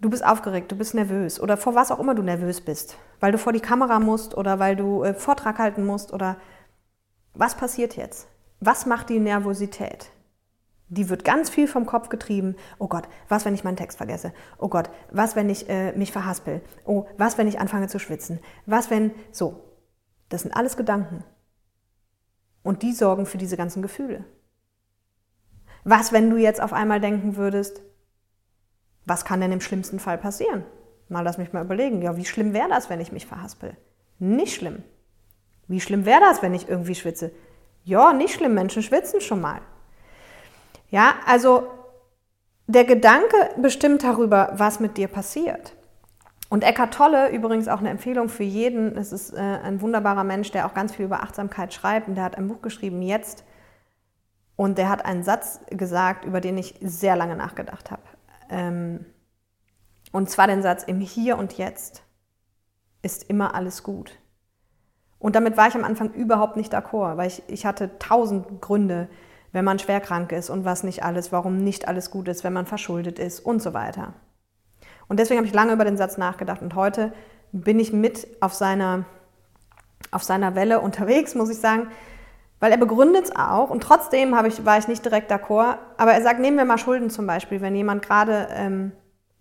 Du 0.00 0.08
bist 0.08 0.24
aufgeregt, 0.24 0.72
du 0.72 0.76
bist 0.76 0.94
nervös 0.94 1.40
oder 1.40 1.56
vor 1.56 1.74
was 1.74 1.90
auch 1.90 1.98
immer 1.98 2.14
du 2.14 2.22
nervös 2.22 2.60
bist, 2.60 2.96
weil 3.20 3.32
du 3.32 3.38
vor 3.38 3.52
die 3.52 3.60
Kamera 3.60 4.00
musst 4.00 4.34
oder 4.36 4.58
weil 4.58 4.76
du 4.76 5.02
äh, 5.02 5.12
Vortrag 5.12 5.58
halten 5.58 5.84
musst 5.84 6.12
oder 6.12 6.36
was 7.34 7.54
passiert 7.54 7.96
jetzt? 7.96 8.28
Was 8.60 8.86
macht 8.86 9.08
die 9.08 9.20
Nervosität? 9.20 10.10
Die 10.88 11.08
wird 11.08 11.24
ganz 11.24 11.48
viel 11.50 11.68
vom 11.68 11.86
Kopf 11.86 12.08
getrieben. 12.08 12.56
Oh 12.78 12.88
Gott, 12.88 13.08
was, 13.28 13.44
wenn 13.44 13.54
ich 13.54 13.62
meinen 13.62 13.76
Text 13.76 13.98
vergesse? 13.98 14.32
Oh 14.58 14.68
Gott, 14.68 14.90
was, 15.10 15.36
wenn 15.36 15.48
ich 15.48 15.68
äh, 15.68 15.92
mich 15.92 16.12
verhaspel? 16.12 16.62
Oh, 16.84 17.06
was, 17.16 17.38
wenn 17.38 17.46
ich 17.46 17.60
anfange 17.60 17.86
zu 17.88 17.98
schwitzen? 17.98 18.40
Was, 18.66 18.90
wenn... 18.90 19.12
So, 19.30 19.62
das 20.30 20.42
sind 20.42 20.52
alles 20.56 20.76
Gedanken. 20.76 21.22
Und 22.62 22.82
die 22.82 22.92
sorgen 22.92 23.26
für 23.26 23.38
diese 23.38 23.56
ganzen 23.56 23.82
Gefühle. 23.82 24.24
Was, 25.90 26.12
wenn 26.12 26.30
du 26.30 26.36
jetzt 26.36 26.62
auf 26.62 26.72
einmal 26.72 27.00
denken 27.00 27.34
würdest, 27.34 27.82
was 29.06 29.24
kann 29.24 29.40
denn 29.40 29.50
im 29.50 29.60
schlimmsten 29.60 29.98
Fall 29.98 30.18
passieren? 30.18 30.62
Mal 31.08 31.22
lass 31.22 31.36
mich 31.36 31.52
mal 31.52 31.64
überlegen. 31.64 32.00
Ja, 32.00 32.16
wie 32.16 32.24
schlimm 32.24 32.52
wäre 32.52 32.68
das, 32.68 32.88
wenn 32.90 33.00
ich 33.00 33.10
mich 33.10 33.26
verhaspel? 33.26 33.76
Nicht 34.20 34.54
schlimm. 34.54 34.84
Wie 35.66 35.80
schlimm 35.80 36.04
wäre 36.06 36.20
das, 36.20 36.42
wenn 36.42 36.54
ich 36.54 36.68
irgendwie 36.68 36.94
schwitze? 36.94 37.32
Ja, 37.82 38.12
nicht 38.12 38.32
schlimm. 38.32 38.54
Menschen 38.54 38.84
schwitzen 38.84 39.20
schon 39.20 39.40
mal. 39.40 39.62
Ja, 40.90 41.14
also 41.26 41.66
der 42.68 42.84
Gedanke 42.84 43.50
bestimmt 43.56 44.04
darüber, 44.04 44.52
was 44.52 44.78
mit 44.78 44.96
dir 44.96 45.08
passiert. 45.08 45.72
Und 46.50 46.62
Eckart 46.62 46.94
Tolle, 46.94 47.30
übrigens 47.30 47.66
auch 47.66 47.80
eine 47.80 47.90
Empfehlung 47.90 48.28
für 48.28 48.44
jeden, 48.44 48.96
es 48.96 49.10
ist 49.10 49.32
äh, 49.32 49.40
ein 49.40 49.80
wunderbarer 49.80 50.22
Mensch, 50.22 50.52
der 50.52 50.66
auch 50.66 50.74
ganz 50.74 50.94
viel 50.94 51.06
über 51.06 51.24
Achtsamkeit 51.24 51.74
schreibt 51.74 52.06
und 52.06 52.14
der 52.14 52.22
hat 52.22 52.38
ein 52.38 52.46
Buch 52.46 52.62
geschrieben, 52.62 53.02
Jetzt, 53.02 53.42
und 54.60 54.76
der 54.76 54.90
hat 54.90 55.06
einen 55.06 55.22
Satz 55.22 55.60
gesagt, 55.70 56.26
über 56.26 56.42
den 56.42 56.58
ich 56.58 56.74
sehr 56.82 57.16
lange 57.16 57.34
nachgedacht 57.34 57.90
habe. 57.90 58.02
Ähm, 58.50 59.06
und 60.12 60.28
zwar 60.28 60.48
den 60.48 60.60
Satz, 60.60 60.82
im 60.82 61.00
Hier 61.00 61.38
und 61.38 61.54
Jetzt 61.54 62.02
ist 63.00 63.30
immer 63.30 63.54
alles 63.54 63.82
gut. 63.82 64.18
Und 65.18 65.34
damit 65.34 65.56
war 65.56 65.68
ich 65.68 65.74
am 65.74 65.82
Anfang 65.82 66.12
überhaupt 66.12 66.58
nicht 66.58 66.74
d'accord, 66.74 67.16
weil 67.16 67.28
ich, 67.28 67.42
ich 67.48 67.64
hatte 67.64 67.98
tausend 67.98 68.60
Gründe, 68.60 69.08
wenn 69.50 69.64
man 69.64 69.78
schwerkrank 69.78 70.30
ist 70.30 70.50
und 70.50 70.66
was 70.66 70.82
nicht 70.82 71.04
alles, 71.04 71.32
warum 71.32 71.64
nicht 71.64 71.88
alles 71.88 72.10
gut 72.10 72.28
ist, 72.28 72.44
wenn 72.44 72.52
man 72.52 72.66
verschuldet 72.66 73.18
ist 73.18 73.40
und 73.40 73.62
so 73.62 73.72
weiter. 73.72 74.12
Und 75.08 75.20
deswegen 75.20 75.38
habe 75.38 75.48
ich 75.48 75.54
lange 75.54 75.72
über 75.72 75.86
den 75.86 75.96
Satz 75.96 76.18
nachgedacht 76.18 76.60
und 76.60 76.74
heute 76.74 77.14
bin 77.52 77.80
ich 77.80 77.94
mit 77.94 78.28
auf 78.42 78.52
seiner, 78.52 79.06
auf 80.10 80.22
seiner 80.22 80.54
Welle 80.54 80.80
unterwegs, 80.80 81.34
muss 81.34 81.48
ich 81.48 81.60
sagen, 81.60 81.88
weil 82.60 82.72
er 82.72 82.78
begründet 82.78 83.24
es 83.24 83.36
auch 83.36 83.70
und 83.70 83.82
trotzdem 83.82 84.36
ich, 84.46 84.64
war 84.64 84.78
ich 84.78 84.86
nicht 84.86 85.04
direkt 85.04 85.32
d'accord. 85.32 85.78
Aber 85.96 86.12
er 86.12 86.22
sagt, 86.22 86.40
nehmen 86.40 86.58
wir 86.58 86.66
mal 86.66 86.78
Schulden 86.78 87.10
zum 87.10 87.26
Beispiel, 87.26 87.60
wenn 87.62 87.74
jemand 87.74 88.02
gerade 88.02 88.48
ähm, 88.52 88.92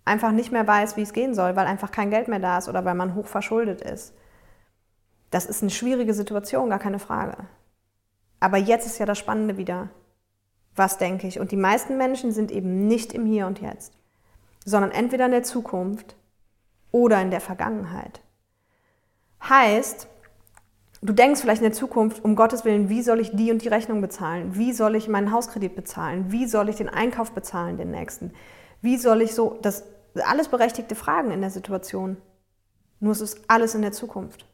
einfach 0.06 0.32
nicht 0.32 0.52
mehr 0.52 0.66
weiß, 0.66 0.98
wie 0.98 1.02
es 1.02 1.14
gehen 1.14 1.36
soll, 1.36 1.56
weil 1.56 1.68
einfach 1.68 1.92
kein 1.92 2.10
Geld 2.10 2.30
mehr 2.30 2.40
da 2.40 2.58
ist 2.58 2.70
oder 2.70 2.86
weil 2.86 2.96
man 2.96 3.16
hoch 3.16 3.28
verschuldet 3.28 3.82
ist. 3.82 4.14
Das 5.32 5.46
ist 5.46 5.62
eine 5.62 5.70
schwierige 5.70 6.14
Situation, 6.14 6.70
gar 6.70 6.80
keine 6.80 6.98
Frage. 6.98 7.38
Aber 8.40 8.58
jetzt 8.58 8.88
ist 8.88 9.00
ja 9.00 9.06
das 9.06 9.20
Spannende 9.20 9.58
wieder. 9.58 9.90
Was 10.76 10.98
denke 10.98 11.28
ich? 11.28 11.40
Und 11.40 11.52
die 11.52 11.58
meisten 11.58 11.98
Menschen 11.98 12.32
sind 12.32 12.52
eben 12.52 12.88
nicht 12.88 13.14
im 13.14 13.26
Hier 13.26 13.48
und 13.48 13.60
Jetzt, 13.60 13.94
sondern 14.66 14.92
entweder 14.92 15.26
in 15.26 15.32
der 15.32 15.44
Zukunft 15.44 16.16
oder 16.92 17.22
in 17.22 17.32
der 17.32 17.42
Vergangenheit. 17.42 18.22
Heißt, 19.48 20.08
Du 21.02 21.14
denkst 21.14 21.42
vielleicht 21.42 21.62
in 21.62 21.70
der 21.70 21.74
Zukunft, 21.74 22.24
um 22.26 22.36
Gottes 22.36 22.66
Willen, 22.66 22.90
wie 22.90 23.02
soll 23.02 23.20
ich 23.20 23.32
die 23.34 23.52
und 23.52 23.64
die 23.64 23.70
Rechnung 23.70 24.02
bezahlen? 24.02 24.56
Wie 24.56 24.74
soll 24.74 24.96
ich 24.96 25.08
meinen 25.08 25.32
Hauskredit 25.32 25.76
bezahlen? 25.76 26.32
Wie 26.32 26.46
soll 26.46 26.68
ich 26.68 26.76
den 26.76 26.90
Einkauf 26.90 27.32
bezahlen, 27.32 27.78
den 27.78 27.92
nächsten? 27.92 28.34
Wie 28.82 28.98
soll 28.98 29.22
ich 29.22 29.34
so, 29.34 29.58
das 29.62 29.86
alles 30.16 30.48
berechtigte 30.48 30.96
Fragen 30.96 31.32
in 31.32 31.42
der 31.42 31.50
Situation. 31.50 32.18
Nur 33.00 33.12
es 33.12 33.22
ist 33.22 33.42
alles 33.48 33.76
in 33.76 33.82
der 33.82 33.92
Zukunft. 33.92 34.46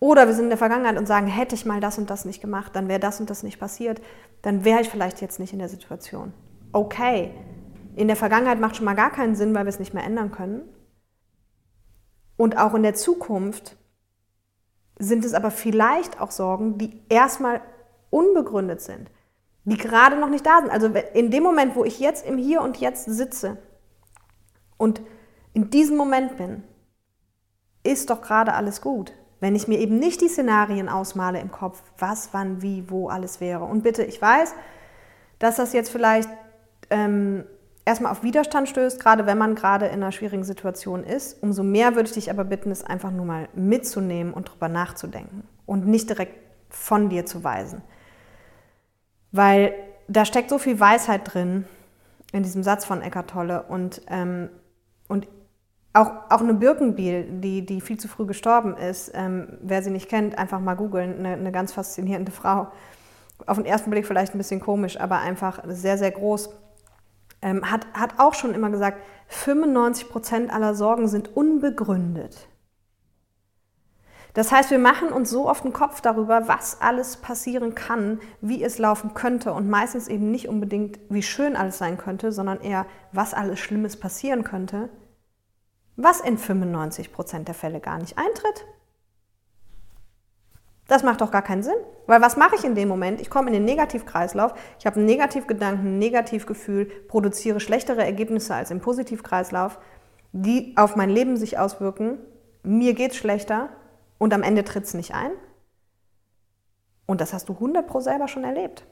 Oder 0.00 0.26
wir 0.26 0.34
sind 0.34 0.44
in 0.44 0.50
der 0.50 0.58
Vergangenheit 0.58 0.96
und 0.96 1.06
sagen, 1.06 1.26
hätte 1.26 1.54
ich 1.54 1.66
mal 1.66 1.80
das 1.80 1.98
und 1.98 2.08
das 2.08 2.24
nicht 2.24 2.40
gemacht, 2.40 2.76
dann 2.76 2.88
wäre 2.88 3.00
das 3.00 3.18
und 3.18 3.30
das 3.30 3.42
nicht 3.42 3.58
passiert, 3.58 4.00
dann 4.42 4.64
wäre 4.64 4.80
ich 4.80 4.88
vielleicht 4.88 5.20
jetzt 5.20 5.40
nicht 5.40 5.52
in 5.52 5.58
der 5.58 5.68
Situation. 5.68 6.32
Okay, 6.72 7.32
in 7.96 8.06
der 8.06 8.16
Vergangenheit 8.16 8.60
macht 8.60 8.76
schon 8.76 8.84
mal 8.84 8.94
gar 8.94 9.10
keinen 9.10 9.34
Sinn, 9.34 9.54
weil 9.54 9.64
wir 9.64 9.70
es 9.70 9.80
nicht 9.80 9.94
mehr 9.94 10.04
ändern 10.04 10.30
können. 10.30 10.62
Und 12.36 12.56
auch 12.56 12.74
in 12.74 12.84
der 12.84 12.94
Zukunft 12.94 13.76
sind 14.98 15.24
es 15.24 15.34
aber 15.34 15.50
vielleicht 15.50 16.20
auch 16.20 16.30
Sorgen, 16.30 16.78
die 16.78 17.02
erstmal 17.08 17.60
unbegründet 18.10 18.80
sind, 18.80 19.10
die 19.64 19.76
gerade 19.76 20.16
noch 20.16 20.28
nicht 20.28 20.46
da 20.46 20.60
sind. 20.60 20.70
Also 20.70 20.86
in 21.14 21.30
dem 21.30 21.42
Moment, 21.42 21.76
wo 21.76 21.84
ich 21.84 22.00
jetzt 22.00 22.26
im 22.26 22.38
Hier 22.38 22.62
und 22.62 22.78
Jetzt 22.78 23.04
sitze 23.04 23.58
und 24.76 25.00
in 25.52 25.70
diesem 25.70 25.96
Moment 25.96 26.36
bin, 26.36 26.62
ist 27.82 28.10
doch 28.10 28.20
gerade 28.20 28.54
alles 28.54 28.80
gut. 28.80 29.12
Wenn 29.40 29.54
ich 29.54 29.68
mir 29.68 29.78
eben 29.78 29.98
nicht 29.98 30.20
die 30.20 30.28
Szenarien 30.28 30.88
ausmale 30.88 31.40
im 31.40 31.52
Kopf, 31.52 31.82
was, 31.98 32.30
wann, 32.32 32.60
wie, 32.60 32.90
wo 32.90 33.08
alles 33.08 33.40
wäre. 33.40 33.64
Und 33.64 33.82
bitte, 33.82 34.02
ich 34.02 34.20
weiß, 34.20 34.54
dass 35.38 35.56
das 35.56 35.72
jetzt 35.72 35.90
vielleicht 35.90 36.28
ähm, 36.90 37.44
erstmal 37.88 38.12
auf 38.12 38.22
Widerstand 38.22 38.68
stößt, 38.68 39.00
gerade 39.00 39.24
wenn 39.24 39.38
man 39.38 39.54
gerade 39.54 39.86
in 39.86 39.94
einer 39.94 40.12
schwierigen 40.12 40.44
Situation 40.44 41.04
ist. 41.04 41.42
Umso 41.42 41.62
mehr 41.62 41.94
würde 41.94 42.08
ich 42.08 42.14
dich 42.14 42.30
aber 42.30 42.44
bitten, 42.44 42.70
es 42.70 42.84
einfach 42.84 43.10
nur 43.10 43.24
mal 43.24 43.48
mitzunehmen 43.54 44.34
und 44.34 44.50
drüber 44.50 44.68
nachzudenken 44.68 45.42
und 45.64 45.86
nicht 45.86 46.08
direkt 46.08 46.36
von 46.68 47.08
dir 47.08 47.24
zu 47.24 47.42
weisen. 47.42 47.80
Weil 49.32 49.72
da 50.06 50.26
steckt 50.26 50.50
so 50.50 50.58
viel 50.58 50.78
Weisheit 50.78 51.32
drin 51.32 51.64
in 52.32 52.42
diesem 52.42 52.62
Satz 52.62 52.84
von 52.84 53.00
Eckart 53.00 53.30
Tolle 53.30 53.62
und, 53.62 54.02
ähm, 54.08 54.50
und 55.08 55.26
auch, 55.94 56.12
auch 56.28 56.42
eine 56.42 56.52
Birkenbiel, 56.52 57.40
die, 57.40 57.64
die 57.64 57.80
viel 57.80 57.98
zu 57.98 58.06
früh 58.06 58.26
gestorben 58.26 58.76
ist, 58.76 59.12
ähm, 59.14 59.58
wer 59.62 59.82
sie 59.82 59.90
nicht 59.90 60.10
kennt, 60.10 60.36
einfach 60.36 60.60
mal 60.60 60.74
googeln, 60.74 61.18
eine, 61.18 61.32
eine 61.34 61.52
ganz 61.52 61.72
faszinierende 61.72 62.32
Frau. 62.40 62.68
Auf 63.46 63.56
den 63.56 63.66
ersten 63.66 63.90
Blick 63.90 64.06
vielleicht 64.06 64.34
ein 64.34 64.38
bisschen 64.38 64.60
komisch, 64.60 65.00
aber 65.00 65.20
einfach 65.20 65.60
sehr, 65.66 65.96
sehr 65.96 66.10
groß 66.10 66.50
ähm, 67.42 67.70
hat, 67.70 67.86
hat 67.94 68.18
auch 68.18 68.34
schon 68.34 68.54
immer 68.54 68.70
gesagt, 68.70 69.02
95 69.28 70.08
Prozent 70.08 70.52
aller 70.52 70.74
Sorgen 70.74 71.08
sind 71.08 71.36
unbegründet. 71.36 72.48
Das 74.34 74.52
heißt, 74.52 74.70
wir 74.70 74.78
machen 74.78 75.08
uns 75.08 75.30
so 75.30 75.48
oft 75.48 75.64
den 75.64 75.72
Kopf 75.72 76.00
darüber, 76.00 76.46
was 76.46 76.80
alles 76.80 77.16
passieren 77.16 77.74
kann, 77.74 78.20
wie 78.40 78.62
es 78.62 78.78
laufen 78.78 79.14
könnte 79.14 79.52
und 79.52 79.68
meistens 79.68 80.06
eben 80.06 80.30
nicht 80.30 80.48
unbedingt, 80.48 81.00
wie 81.08 81.22
schön 81.22 81.56
alles 81.56 81.78
sein 81.78 81.98
könnte, 81.98 82.30
sondern 82.30 82.60
eher, 82.60 82.86
was 83.10 83.34
alles 83.34 83.58
Schlimmes 83.58 83.96
passieren 83.98 84.44
könnte, 84.44 84.90
was 85.96 86.20
in 86.20 86.38
95 86.38 87.12
Prozent 87.12 87.48
der 87.48 87.54
Fälle 87.54 87.80
gar 87.80 87.98
nicht 87.98 88.16
eintritt. 88.16 88.64
Das 90.88 91.02
macht 91.02 91.20
doch 91.20 91.30
gar 91.30 91.42
keinen 91.42 91.62
Sinn. 91.62 91.76
Weil 92.06 92.20
was 92.20 92.36
mache 92.36 92.56
ich 92.56 92.64
in 92.64 92.74
dem 92.74 92.88
Moment? 92.88 93.20
Ich 93.20 93.30
komme 93.30 93.48
in 93.48 93.52
den 93.52 93.66
Negativkreislauf, 93.66 94.54
ich 94.78 94.86
habe 94.86 94.96
einen 94.96 95.06
Negativgedanken, 95.06 95.86
ein 95.86 95.98
Negativgefühl, 95.98 96.86
produziere 97.06 97.60
schlechtere 97.60 98.02
Ergebnisse 98.02 98.54
als 98.54 98.70
im 98.70 98.80
Positivkreislauf, 98.80 99.78
die 100.32 100.74
auf 100.76 100.96
mein 100.96 101.10
Leben 101.10 101.36
sich 101.36 101.58
auswirken. 101.58 102.18
Mir 102.62 102.94
geht 102.94 103.12
es 103.12 103.18
schlechter 103.18 103.68
und 104.16 104.32
am 104.34 104.42
Ende 104.42 104.64
tritt 104.64 104.84
es 104.84 104.94
nicht 104.94 105.14
ein. 105.14 105.30
Und 107.06 107.20
das 107.20 107.32
hast 107.32 107.48
du 107.48 107.52
100 107.52 107.86
pro 107.86 108.00
selber 108.00 108.26
schon 108.26 108.44
erlebt. 108.44 108.84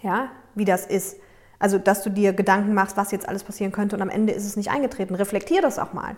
Ja, 0.00 0.30
wie 0.54 0.64
das 0.64 0.86
ist. 0.86 1.18
Also, 1.58 1.78
dass 1.78 2.02
du 2.02 2.10
dir 2.10 2.32
Gedanken 2.32 2.74
machst, 2.74 2.96
was 2.96 3.10
jetzt 3.10 3.28
alles 3.28 3.44
passieren 3.44 3.72
könnte 3.72 3.96
und 3.96 4.02
am 4.02 4.10
Ende 4.10 4.32
ist 4.32 4.44
es 4.44 4.56
nicht 4.56 4.70
eingetreten. 4.70 5.14
Reflektier 5.14 5.62
das 5.62 5.78
auch 5.78 5.92
mal. 5.92 6.16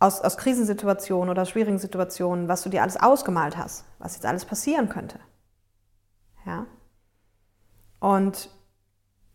Aus, 0.00 0.20
aus 0.20 0.36
Krisensituationen 0.36 1.28
oder 1.28 1.44
schwierigen 1.44 1.78
Situationen, 1.78 2.46
was 2.46 2.62
du 2.62 2.68
dir 2.68 2.82
alles 2.82 2.96
ausgemalt 2.96 3.56
hast, 3.56 3.84
was 3.98 4.14
jetzt 4.14 4.26
alles 4.26 4.44
passieren 4.44 4.88
könnte. 4.88 5.18
Ja. 6.46 6.66
Und 7.98 8.50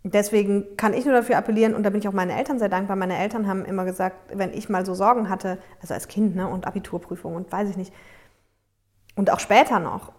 deswegen 0.04 0.78
kann 0.78 0.93
ich 0.93 1.06
nur 1.06 1.13
dafür 1.13 1.38
appellieren, 1.38 1.76
und 1.76 1.84
da 1.84 1.89
bin 1.89 1.99
ich 1.99 2.08
auch 2.08 2.13
meinen 2.13 2.32
Eltern 2.32 2.60
sehr 2.60 2.69
dankbar. 2.69 2.95
Meine 2.95 3.17
Eltern 3.17 3.47
haben 3.47 3.65
immer 3.65 3.84
gesagt, 3.84 4.38
wenn 4.38 4.54
ich 4.54 4.69
mal 4.69 4.86
so 4.86 4.93
Sorgen 4.93 5.30
hatte, 5.30 5.58
also 5.82 5.93
als 5.93 6.08
Kind 6.08 6.36
ne, 6.36 6.47
und 6.47 6.65
Abiturprüfung 6.65 7.36
und 7.36 7.52
weiß 7.52 7.69
ich 7.69 7.78
nicht, 7.78 7.93
und 9.15 9.30
auch 9.30 9.39
später 9.39 9.80
noch, 9.80 10.13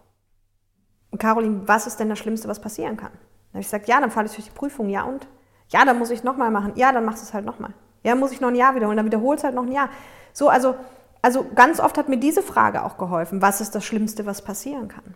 Caroline, 1.19 1.67
was 1.67 1.87
ist 1.87 1.99
denn 2.01 2.09
das 2.09 2.19
Schlimmste, 2.19 2.49
was 2.49 2.61
passieren 2.61 2.97
kann? 2.97 3.13
Dann 3.13 3.53
habe 3.53 3.61
ich 3.61 3.67
gesagt, 3.67 3.89
ja, 3.89 4.01
dann 4.01 4.11
falle 4.11 4.27
ich 4.27 4.35
durch 4.35 4.47
die 4.47 4.55
Prüfung, 4.55 4.89
ja 4.89 5.05
und? 5.05 5.27
Ja, 5.69 5.85
dann 5.85 5.99
muss 5.99 6.11
ich 6.11 6.25
nochmal 6.25 6.51
machen. 6.51 6.73
Ja, 6.77 6.93
dann 6.93 7.05
machst 7.05 7.23
du 7.23 7.27
es 7.27 7.35
halt 7.35 7.45
nochmal. 7.45 7.73
Ja, 8.05 8.15
muss 8.15 8.33
ich 8.33 8.41
noch 8.41 8.49
ein 8.49 8.55
Jahr 8.55 8.75
wiederholen, 8.75 8.97
dann 8.97 9.07
wiederholst 9.07 9.43
du 9.43 9.47
halt 9.47 9.57
noch 9.57 9.65
ein 9.65 9.73
Jahr. 9.73 9.89
So, 10.33 10.49
also, 10.49 10.77
also 11.23 11.45
ganz 11.55 11.81
oft 11.81 11.97
hat 11.99 12.09
mir 12.09 12.19
diese 12.19 12.43
Frage 12.43 12.85
auch 12.85 12.99
geholfen, 12.99 13.43
was 13.43 13.61
ist 13.61 13.75
das 13.75 13.85
Schlimmste, 13.85 14.27
was 14.27 14.43
passieren 14.43 14.89
kann? 14.89 15.15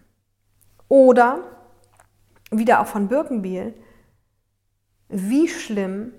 Oder, 0.88 1.40
wieder 2.50 2.80
auch 2.80 2.86
von 2.86 3.08
Birkenbiel, 3.08 3.74
wie 5.08 5.48
schlimm 5.48 6.12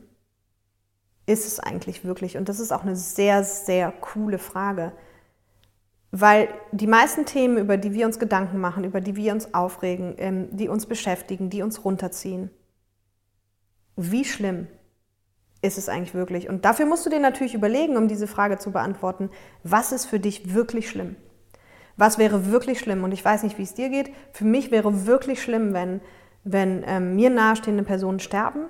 ist 1.26 1.46
es 1.46 1.60
eigentlich 1.60 2.06
wirklich? 2.06 2.38
Und 2.38 2.50
das 2.50 2.60
ist 2.60 2.72
auch 2.72 2.84
eine 2.84 2.96
sehr, 2.96 3.44
sehr 3.44 3.92
coole 3.92 4.38
Frage. 4.38 4.94
Weil 6.12 6.50
die 6.72 6.88
meisten 6.88 7.26
Themen, 7.26 7.58
über 7.58 7.78
die 7.78 7.94
wir 7.94 8.08
uns 8.08 8.18
Gedanken 8.18 8.60
machen, 8.60 8.84
über 8.84 9.00
die 9.00 9.16
wir 9.16 9.32
uns 9.32 9.54
aufregen, 9.54 10.16
ähm, 10.18 10.48
die 10.52 10.68
uns 10.68 10.88
beschäftigen, 10.88 11.52
die 11.52 11.62
uns 11.62 11.86
runterziehen, 11.86 12.50
wie 13.96 14.26
schlimm 14.26 14.68
ist 15.62 15.78
es 15.78 15.90
eigentlich 15.90 16.14
wirklich? 16.14 16.50
Und 16.50 16.66
dafür 16.66 16.86
musst 16.86 17.06
du 17.06 17.10
dir 17.10 17.20
natürlich 17.20 17.54
überlegen, 17.54 17.98
um 17.98 18.08
diese 18.08 18.28
Frage 18.28 18.58
zu 18.58 18.72
beantworten, 18.72 19.30
was 19.64 19.92
ist 19.92 20.06
für 20.06 20.20
dich 20.20 20.54
wirklich 20.54 20.90
schlimm? 20.90 21.16
Was 21.98 22.18
wäre 22.18 22.50
wirklich 22.52 22.80
schlimm? 22.80 23.04
Und 23.04 23.12
ich 23.12 23.26
weiß 23.26 23.44
nicht, 23.44 23.58
wie 23.58 23.64
es 23.64 23.74
dir 23.74 23.90
geht. 23.90 24.12
Für 24.32 24.46
mich 24.46 24.72
wäre 24.72 25.06
wirklich 25.06 25.42
schlimm, 25.42 25.74
wenn, 25.74 26.00
wenn 26.46 26.84
ähm, 26.88 27.16
mir 27.16 27.30
nahestehende 27.30 27.84
Personen 27.84 28.20
sterben 28.20 28.68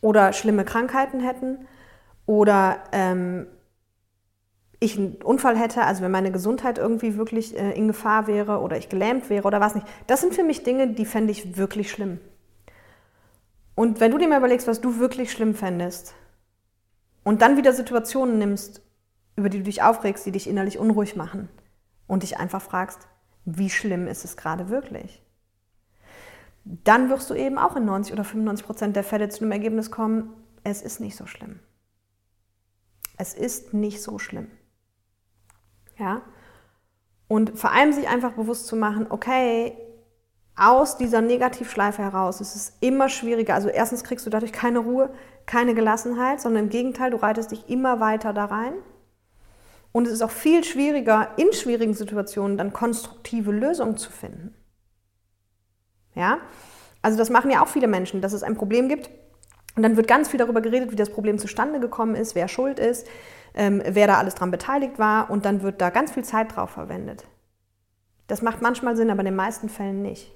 oder 0.00 0.32
schlimme 0.32 0.64
Krankheiten 0.64 1.20
hätten 1.20 1.66
oder 2.24 2.78
ähm, 2.92 3.46
ich 4.80 4.98
einen 4.98 5.16
Unfall 5.22 5.58
hätte, 5.58 5.82
also 5.82 6.02
wenn 6.02 6.10
meine 6.10 6.32
Gesundheit 6.32 6.78
irgendwie 6.78 7.16
wirklich 7.16 7.58
äh, 7.58 7.72
in 7.72 7.88
Gefahr 7.88 8.26
wäre 8.26 8.60
oder 8.60 8.78
ich 8.78 8.88
gelähmt 8.88 9.28
wäre 9.28 9.46
oder 9.46 9.60
was 9.60 9.74
nicht. 9.74 9.86
Das 10.06 10.20
sind 10.22 10.34
für 10.34 10.44
mich 10.44 10.62
Dinge, 10.62 10.88
die 10.88 11.04
fände 11.06 11.30
ich 11.30 11.58
wirklich 11.58 11.90
schlimm. 11.90 12.20
Und 13.74 14.00
wenn 14.00 14.10
du 14.10 14.18
dir 14.18 14.28
mal 14.28 14.38
überlegst, 14.38 14.68
was 14.68 14.80
du 14.80 14.98
wirklich 14.98 15.32
schlimm 15.32 15.54
fändest 15.54 16.14
und 17.24 17.42
dann 17.42 17.56
wieder 17.56 17.72
Situationen 17.72 18.38
nimmst, 18.38 18.82
über 19.36 19.48
die 19.48 19.58
du 19.58 19.64
dich 19.64 19.82
aufregst, 19.82 20.24
die 20.26 20.32
dich 20.32 20.48
innerlich 20.48 20.78
unruhig 20.78 21.16
machen 21.16 21.48
und 22.06 22.22
dich 22.22 22.38
einfach 22.38 22.62
fragst, 22.62 23.08
wie 23.44 23.70
schlimm 23.70 24.06
ist 24.06 24.24
es 24.24 24.36
gerade 24.36 24.68
wirklich? 24.68 25.22
Dann 26.64 27.10
wirst 27.10 27.28
du 27.28 27.34
eben 27.34 27.58
auch 27.58 27.76
in 27.76 27.84
90 27.84 28.12
oder 28.12 28.24
95 28.24 28.64
Prozent 28.64 28.96
der 28.96 29.04
Fälle 29.04 29.28
zu 29.28 29.40
dem 29.40 29.52
Ergebnis 29.52 29.90
kommen, 29.90 30.30
es 30.62 30.80
ist 30.80 31.00
nicht 31.00 31.16
so 31.16 31.26
schlimm. 31.26 31.60
Es 33.18 33.34
ist 33.34 33.74
nicht 33.74 34.02
so 34.02 34.18
schlimm. 34.18 34.50
Ja? 35.98 36.22
Und 37.28 37.58
vor 37.58 37.72
allem 37.72 37.92
sich 37.92 38.08
einfach 38.08 38.32
bewusst 38.32 38.66
zu 38.66 38.76
machen, 38.76 39.06
okay, 39.10 39.76
aus 40.56 40.96
dieser 40.96 41.20
Negativschleife 41.20 42.02
heraus 42.02 42.40
ist 42.40 42.54
es 42.54 42.76
immer 42.80 43.08
schwieriger. 43.08 43.54
Also 43.54 43.68
erstens 43.68 44.04
kriegst 44.04 44.24
du 44.24 44.30
dadurch 44.30 44.52
keine 44.52 44.78
Ruhe, 44.78 45.10
keine 45.46 45.74
Gelassenheit, 45.74 46.40
sondern 46.40 46.64
im 46.64 46.70
Gegenteil, 46.70 47.10
du 47.10 47.16
reitest 47.16 47.50
dich 47.50 47.68
immer 47.68 48.00
weiter 48.00 48.32
da 48.32 48.44
rein. 48.46 48.74
Und 49.92 50.06
es 50.06 50.12
ist 50.12 50.22
auch 50.22 50.30
viel 50.30 50.64
schwieriger, 50.64 51.30
in 51.36 51.52
schwierigen 51.52 51.94
Situationen 51.94 52.56
dann 52.56 52.72
konstruktive 52.72 53.52
Lösungen 53.52 53.96
zu 53.96 54.10
finden. 54.10 54.54
Ja? 56.14 56.38
Also 57.02 57.18
das 57.18 57.30
machen 57.30 57.50
ja 57.50 57.62
auch 57.62 57.68
viele 57.68 57.88
Menschen, 57.88 58.20
dass 58.20 58.32
es 58.32 58.42
ein 58.42 58.56
Problem 58.56 58.88
gibt 58.88 59.10
und 59.76 59.82
dann 59.82 59.96
wird 59.96 60.06
ganz 60.06 60.28
viel 60.28 60.38
darüber 60.38 60.60
geredet, 60.60 60.92
wie 60.92 60.96
das 60.96 61.10
Problem 61.10 61.38
zustande 61.38 61.80
gekommen 61.80 62.14
ist, 62.14 62.34
wer 62.34 62.48
schuld 62.48 62.78
ist, 62.78 63.06
ähm, 63.54 63.82
wer 63.84 64.06
da 64.06 64.18
alles 64.18 64.34
dran 64.34 64.50
beteiligt 64.50 64.98
war 64.98 65.30
und 65.30 65.44
dann 65.44 65.62
wird 65.62 65.80
da 65.80 65.90
ganz 65.90 66.12
viel 66.12 66.24
Zeit 66.24 66.56
drauf 66.56 66.70
verwendet. 66.70 67.24
Das 68.26 68.40
macht 68.40 68.62
manchmal 68.62 68.96
Sinn, 68.96 69.10
aber 69.10 69.20
in 69.20 69.26
den 69.26 69.36
meisten 69.36 69.68
Fällen 69.68 70.02
nicht. 70.02 70.32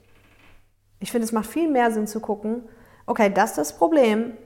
Ich 1.01 1.11
finde, 1.13 1.25
es 1.25 1.33
macht 1.33 1.47
viel 1.47 1.71
mehr 1.71 1.91
Sinn 1.91 2.07
zu 2.07 2.21
gucken, 2.21 2.69
okay, 3.07 3.33
das 3.33 3.51
ist 3.51 3.59
das 3.59 3.79
Problem, 3.79 4.37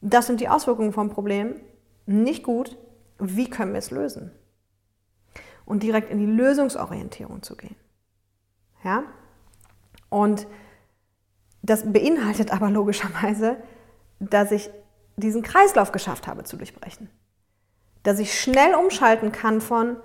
das 0.00 0.26
sind 0.26 0.40
die 0.40 0.48
Auswirkungen 0.48 0.92
vom 0.92 1.10
Problem, 1.10 1.60
nicht 2.06 2.42
gut, 2.42 2.76
wie 3.18 3.50
können 3.50 3.72
wir 3.72 3.78
es 3.78 3.90
lösen? 3.90 4.30
Und 5.64 5.82
direkt 5.82 6.10
in 6.10 6.18
die 6.18 6.26
Lösungsorientierung 6.26 7.42
zu 7.42 7.56
gehen. 7.56 7.76
Ja? 8.84 9.02
Und 10.08 10.46
das 11.62 11.92
beinhaltet 11.92 12.52
aber 12.52 12.70
logischerweise, 12.70 13.56
dass 14.20 14.52
ich 14.52 14.70
diesen 15.16 15.42
Kreislauf 15.42 15.92
geschafft 15.92 16.26
habe 16.26 16.44
zu 16.44 16.56
durchbrechen. 16.56 17.10
Dass 18.04 18.18
ich 18.18 18.40
schnell 18.40 18.74
umschalten 18.74 19.32
kann 19.32 19.60
von, 19.60 19.96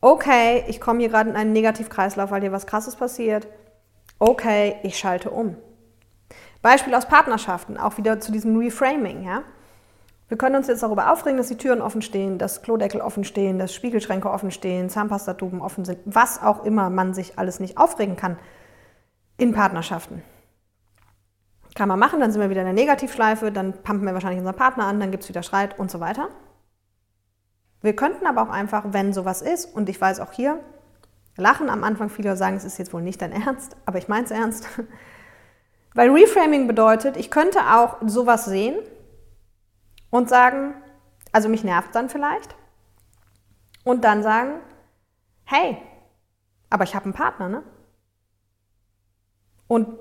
okay, 0.00 0.64
ich 0.68 0.80
komme 0.80 1.00
hier 1.00 1.08
gerade 1.08 1.30
in 1.30 1.36
einen 1.36 1.52
Negativkreislauf, 1.52 2.30
weil 2.30 2.40
hier 2.40 2.52
was 2.52 2.66
Krasses 2.66 2.96
passiert. 2.96 3.48
Okay, 4.24 4.76
ich 4.84 4.96
schalte 5.00 5.30
um. 5.30 5.56
Beispiel 6.62 6.94
aus 6.94 7.08
Partnerschaften, 7.08 7.76
auch 7.76 7.96
wieder 7.96 8.20
zu 8.20 8.30
diesem 8.30 8.56
Reframing. 8.56 9.24
Ja? 9.24 9.42
Wir 10.28 10.38
können 10.38 10.54
uns 10.54 10.68
jetzt 10.68 10.84
darüber 10.84 11.10
aufregen, 11.10 11.38
dass 11.38 11.48
die 11.48 11.56
Türen 11.56 11.80
offen 11.80 12.02
stehen, 12.02 12.38
dass 12.38 12.62
Klodeckel 12.62 13.00
offen 13.00 13.24
stehen, 13.24 13.58
dass 13.58 13.74
Spiegelschränke 13.74 14.30
offen 14.30 14.52
stehen, 14.52 14.88
Zahnpastatuben 14.88 15.60
offen 15.60 15.84
sind, 15.84 15.98
was 16.04 16.40
auch 16.40 16.64
immer 16.64 16.88
man 16.88 17.14
sich 17.14 17.36
alles 17.36 17.58
nicht 17.58 17.78
aufregen 17.78 18.14
kann 18.14 18.38
in 19.38 19.52
Partnerschaften. 19.52 20.22
Kann 21.74 21.88
man 21.88 21.98
machen, 21.98 22.20
dann 22.20 22.30
sind 22.30 22.40
wir 22.40 22.48
wieder 22.48 22.60
in 22.60 22.66
der 22.66 22.74
Negativschleife, 22.74 23.50
dann 23.50 23.72
pumpen 23.82 24.06
wir 24.06 24.14
wahrscheinlich 24.14 24.38
unseren 24.38 24.54
Partner 24.54 24.84
an, 24.84 25.00
dann 25.00 25.10
gibt 25.10 25.24
es 25.24 25.28
wieder 25.30 25.42
Streit 25.42 25.80
und 25.80 25.90
so 25.90 25.98
weiter. 25.98 26.28
Wir 27.80 27.96
könnten 27.96 28.24
aber 28.26 28.42
auch 28.42 28.50
einfach, 28.50 28.84
wenn 28.92 29.12
sowas 29.12 29.42
ist, 29.42 29.64
und 29.64 29.88
ich 29.88 30.00
weiß 30.00 30.20
auch 30.20 30.30
hier, 30.30 30.60
lachen 31.36 31.70
am 31.70 31.84
Anfang 31.84 32.10
viele 32.10 32.36
sagen, 32.36 32.56
es 32.56 32.64
ist 32.64 32.78
jetzt 32.78 32.92
wohl 32.92 33.02
nicht 33.02 33.22
dein 33.22 33.32
Ernst, 33.32 33.76
aber 33.86 33.98
ich 33.98 34.08
meine 34.08 34.24
es 34.24 34.30
ernst. 34.30 34.68
Weil 35.94 36.10
Reframing 36.10 36.66
bedeutet, 36.66 37.16
ich 37.16 37.30
könnte 37.30 37.58
auch 37.60 37.96
sowas 38.06 38.46
sehen 38.46 38.76
und 40.10 40.28
sagen, 40.28 40.74
also 41.32 41.48
mich 41.48 41.64
nervt 41.64 41.94
dann 41.94 42.08
vielleicht, 42.08 42.54
und 43.84 44.04
dann 44.04 44.22
sagen, 44.22 44.60
hey, 45.44 45.78
aber 46.70 46.84
ich 46.84 46.94
habe 46.94 47.06
einen 47.06 47.14
Partner, 47.14 47.48
ne? 47.48 47.62
Und 49.66 49.98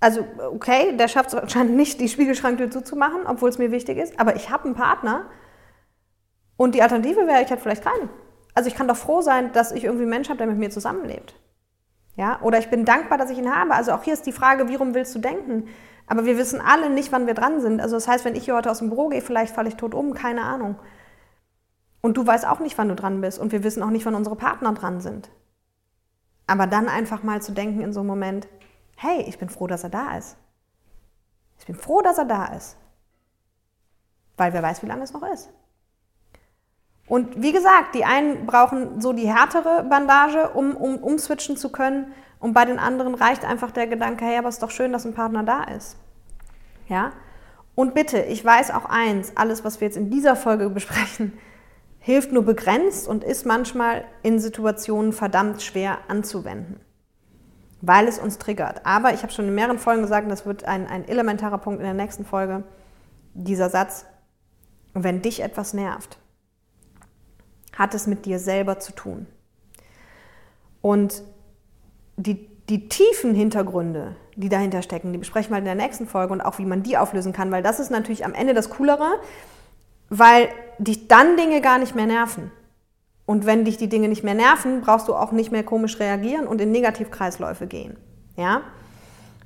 also 0.00 0.24
okay, 0.52 0.96
der 0.96 1.08
schafft 1.08 1.30
es 1.30 1.34
anscheinend 1.34 1.74
nicht, 1.74 2.00
die 2.00 2.08
Spiegelschranktür 2.08 2.70
zuzumachen, 2.70 3.26
obwohl 3.26 3.48
es 3.48 3.58
mir 3.58 3.72
wichtig 3.72 3.98
ist, 3.98 4.18
aber 4.20 4.36
ich 4.36 4.50
habe 4.50 4.66
einen 4.66 4.74
Partner 4.74 5.28
und 6.56 6.74
die 6.74 6.82
Alternative 6.82 7.26
wäre, 7.26 7.42
ich 7.42 7.50
hätte 7.50 7.62
vielleicht 7.62 7.84
keinen. 7.84 8.08
Also 8.58 8.66
ich 8.66 8.74
kann 8.74 8.88
doch 8.88 8.96
froh 8.96 9.20
sein, 9.20 9.52
dass 9.52 9.70
ich 9.70 9.84
irgendwie 9.84 10.02
einen 10.02 10.10
Mensch 10.10 10.28
habe, 10.28 10.38
der 10.38 10.48
mit 10.48 10.58
mir 10.58 10.68
zusammenlebt. 10.68 11.32
Ja? 12.16 12.40
Oder 12.42 12.58
ich 12.58 12.70
bin 12.70 12.84
dankbar, 12.84 13.16
dass 13.16 13.30
ich 13.30 13.38
ihn 13.38 13.54
habe. 13.54 13.72
Also 13.72 13.92
auch 13.92 14.02
hier 14.02 14.14
ist 14.14 14.26
die 14.26 14.32
Frage, 14.32 14.68
warum 14.68 14.94
willst 14.94 15.14
du 15.14 15.20
denken? 15.20 15.68
Aber 16.08 16.24
wir 16.24 16.36
wissen 16.38 16.60
alle 16.60 16.90
nicht, 16.90 17.12
wann 17.12 17.28
wir 17.28 17.34
dran 17.34 17.60
sind. 17.60 17.80
Also 17.80 17.94
das 17.94 18.08
heißt, 18.08 18.24
wenn 18.24 18.34
ich 18.34 18.46
hier 18.46 18.56
heute 18.56 18.72
aus 18.72 18.80
dem 18.80 18.88
Büro 18.88 19.10
gehe, 19.10 19.20
vielleicht 19.20 19.54
falle 19.54 19.68
ich 19.68 19.76
tot 19.76 19.94
um, 19.94 20.12
keine 20.12 20.42
Ahnung. 20.42 20.74
Und 22.00 22.16
du 22.16 22.26
weißt 22.26 22.48
auch 22.48 22.58
nicht, 22.58 22.76
wann 22.78 22.88
du 22.88 22.96
dran 22.96 23.20
bist. 23.20 23.38
Und 23.38 23.52
wir 23.52 23.62
wissen 23.62 23.80
auch 23.80 23.90
nicht, 23.90 24.04
wann 24.06 24.16
unsere 24.16 24.34
Partner 24.34 24.74
dran 24.74 25.00
sind. 25.00 25.30
Aber 26.48 26.66
dann 26.66 26.88
einfach 26.88 27.22
mal 27.22 27.40
zu 27.40 27.52
denken 27.52 27.80
in 27.80 27.92
so 27.92 28.00
einem 28.00 28.08
Moment, 28.08 28.48
hey, 28.96 29.22
ich 29.28 29.38
bin 29.38 29.50
froh, 29.50 29.68
dass 29.68 29.84
er 29.84 29.90
da 29.90 30.18
ist. 30.18 30.36
Ich 31.60 31.66
bin 31.66 31.76
froh, 31.76 32.02
dass 32.02 32.18
er 32.18 32.24
da 32.24 32.46
ist. 32.46 32.76
Weil 34.36 34.52
wer 34.52 34.64
weiß, 34.64 34.82
wie 34.82 34.88
lange 34.88 35.04
es 35.04 35.12
noch 35.12 35.22
ist. 35.22 35.48
Und 37.08 37.42
wie 37.42 37.52
gesagt, 37.52 37.94
die 37.94 38.04
einen 38.04 38.46
brauchen 38.46 39.00
so 39.00 39.12
die 39.12 39.26
härtere 39.26 39.84
Bandage, 39.84 40.50
um, 40.50 40.76
um 40.76 40.96
umswitchen 40.96 41.56
zu 41.56 41.70
können. 41.70 42.12
Und 42.38 42.52
bei 42.52 42.64
den 42.64 42.78
anderen 42.78 43.14
reicht 43.14 43.44
einfach 43.44 43.70
der 43.70 43.86
Gedanke, 43.86 44.24
hey, 44.24 44.38
aber 44.38 44.48
es 44.48 44.56
ist 44.56 44.62
doch 44.62 44.70
schön, 44.70 44.92
dass 44.92 45.06
ein 45.06 45.14
Partner 45.14 45.42
da 45.42 45.64
ist. 45.64 45.96
Ja? 46.88 47.12
Und 47.74 47.94
bitte, 47.94 48.18
ich 48.22 48.44
weiß 48.44 48.72
auch 48.72 48.84
eins, 48.86 49.32
alles, 49.36 49.64
was 49.64 49.80
wir 49.80 49.86
jetzt 49.86 49.96
in 49.96 50.10
dieser 50.10 50.36
Folge 50.36 50.68
besprechen, 50.68 51.32
hilft 52.00 52.32
nur 52.32 52.44
begrenzt 52.44 53.08
und 53.08 53.24
ist 53.24 53.46
manchmal 53.46 54.04
in 54.22 54.38
Situationen 54.38 55.12
verdammt 55.12 55.62
schwer 55.62 55.98
anzuwenden, 56.08 56.80
weil 57.80 58.08
es 58.08 58.18
uns 58.18 58.38
triggert. 58.38 58.84
Aber 58.84 59.12
ich 59.14 59.22
habe 59.22 59.32
schon 59.32 59.46
in 59.46 59.54
mehreren 59.54 59.78
Folgen 59.78 60.02
gesagt, 60.02 60.30
das 60.30 60.46
wird 60.46 60.64
ein, 60.64 60.86
ein 60.86 61.06
elementarer 61.06 61.58
Punkt 61.58 61.80
in 61.80 61.84
der 61.84 61.94
nächsten 61.94 62.24
Folge, 62.24 62.64
dieser 63.34 63.70
Satz, 63.70 64.06
wenn 64.94 65.22
dich 65.22 65.42
etwas 65.42 65.74
nervt, 65.74 66.18
hat 67.78 67.94
es 67.94 68.06
mit 68.06 68.26
dir 68.26 68.38
selber 68.38 68.80
zu 68.80 68.92
tun. 68.92 69.26
Und 70.80 71.22
die, 72.16 72.48
die 72.68 72.88
tiefen 72.88 73.34
Hintergründe, 73.34 74.16
die 74.34 74.48
dahinter 74.48 74.82
stecken, 74.82 75.12
die 75.12 75.18
besprechen 75.18 75.52
wir 75.52 75.58
in 75.58 75.64
der 75.64 75.74
nächsten 75.74 76.06
Folge 76.06 76.32
und 76.32 76.40
auch 76.40 76.58
wie 76.58 76.64
man 76.64 76.82
die 76.82 76.96
auflösen 76.96 77.32
kann, 77.32 77.50
weil 77.52 77.62
das 77.62 77.80
ist 77.80 77.90
natürlich 77.90 78.24
am 78.24 78.34
Ende 78.34 78.54
das 78.54 78.70
Coolere, 78.70 79.08
weil 80.10 80.48
dich 80.78 81.08
dann 81.08 81.36
Dinge 81.36 81.60
gar 81.60 81.78
nicht 81.78 81.94
mehr 81.94 82.06
nerven. 82.06 82.50
Und 83.26 83.46
wenn 83.46 83.64
dich 83.64 83.76
die 83.76 83.88
Dinge 83.88 84.08
nicht 84.08 84.24
mehr 84.24 84.34
nerven, 84.34 84.80
brauchst 84.80 85.06
du 85.06 85.14
auch 85.14 85.32
nicht 85.32 85.52
mehr 85.52 85.62
komisch 85.62 86.00
reagieren 86.00 86.46
und 86.46 86.60
in 86.60 86.72
Negativkreisläufe 86.72 87.66
gehen. 87.66 87.96
Ja? 88.36 88.62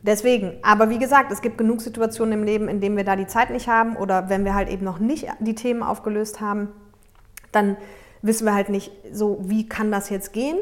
Deswegen, 0.02 0.54
aber 0.62 0.88
wie 0.88 0.98
gesagt, 0.98 1.32
es 1.32 1.42
gibt 1.42 1.58
genug 1.58 1.80
Situationen 1.80 2.40
im 2.40 2.44
Leben, 2.44 2.68
in 2.68 2.80
denen 2.80 2.96
wir 2.96 3.04
da 3.04 3.16
die 3.16 3.26
Zeit 3.26 3.50
nicht 3.50 3.68
haben 3.68 3.96
oder 3.96 4.28
wenn 4.28 4.44
wir 4.44 4.54
halt 4.54 4.68
eben 4.68 4.84
noch 4.84 4.98
nicht 4.98 5.26
die 5.40 5.54
Themen 5.54 5.82
aufgelöst 5.82 6.40
haben, 6.40 6.68
dann 7.50 7.76
wissen 8.22 8.46
wir 8.46 8.54
halt 8.54 8.68
nicht 8.68 8.92
so, 9.12 9.38
wie 9.42 9.68
kann 9.68 9.92
das 9.92 10.08
jetzt 10.08 10.32
gehen? 10.32 10.58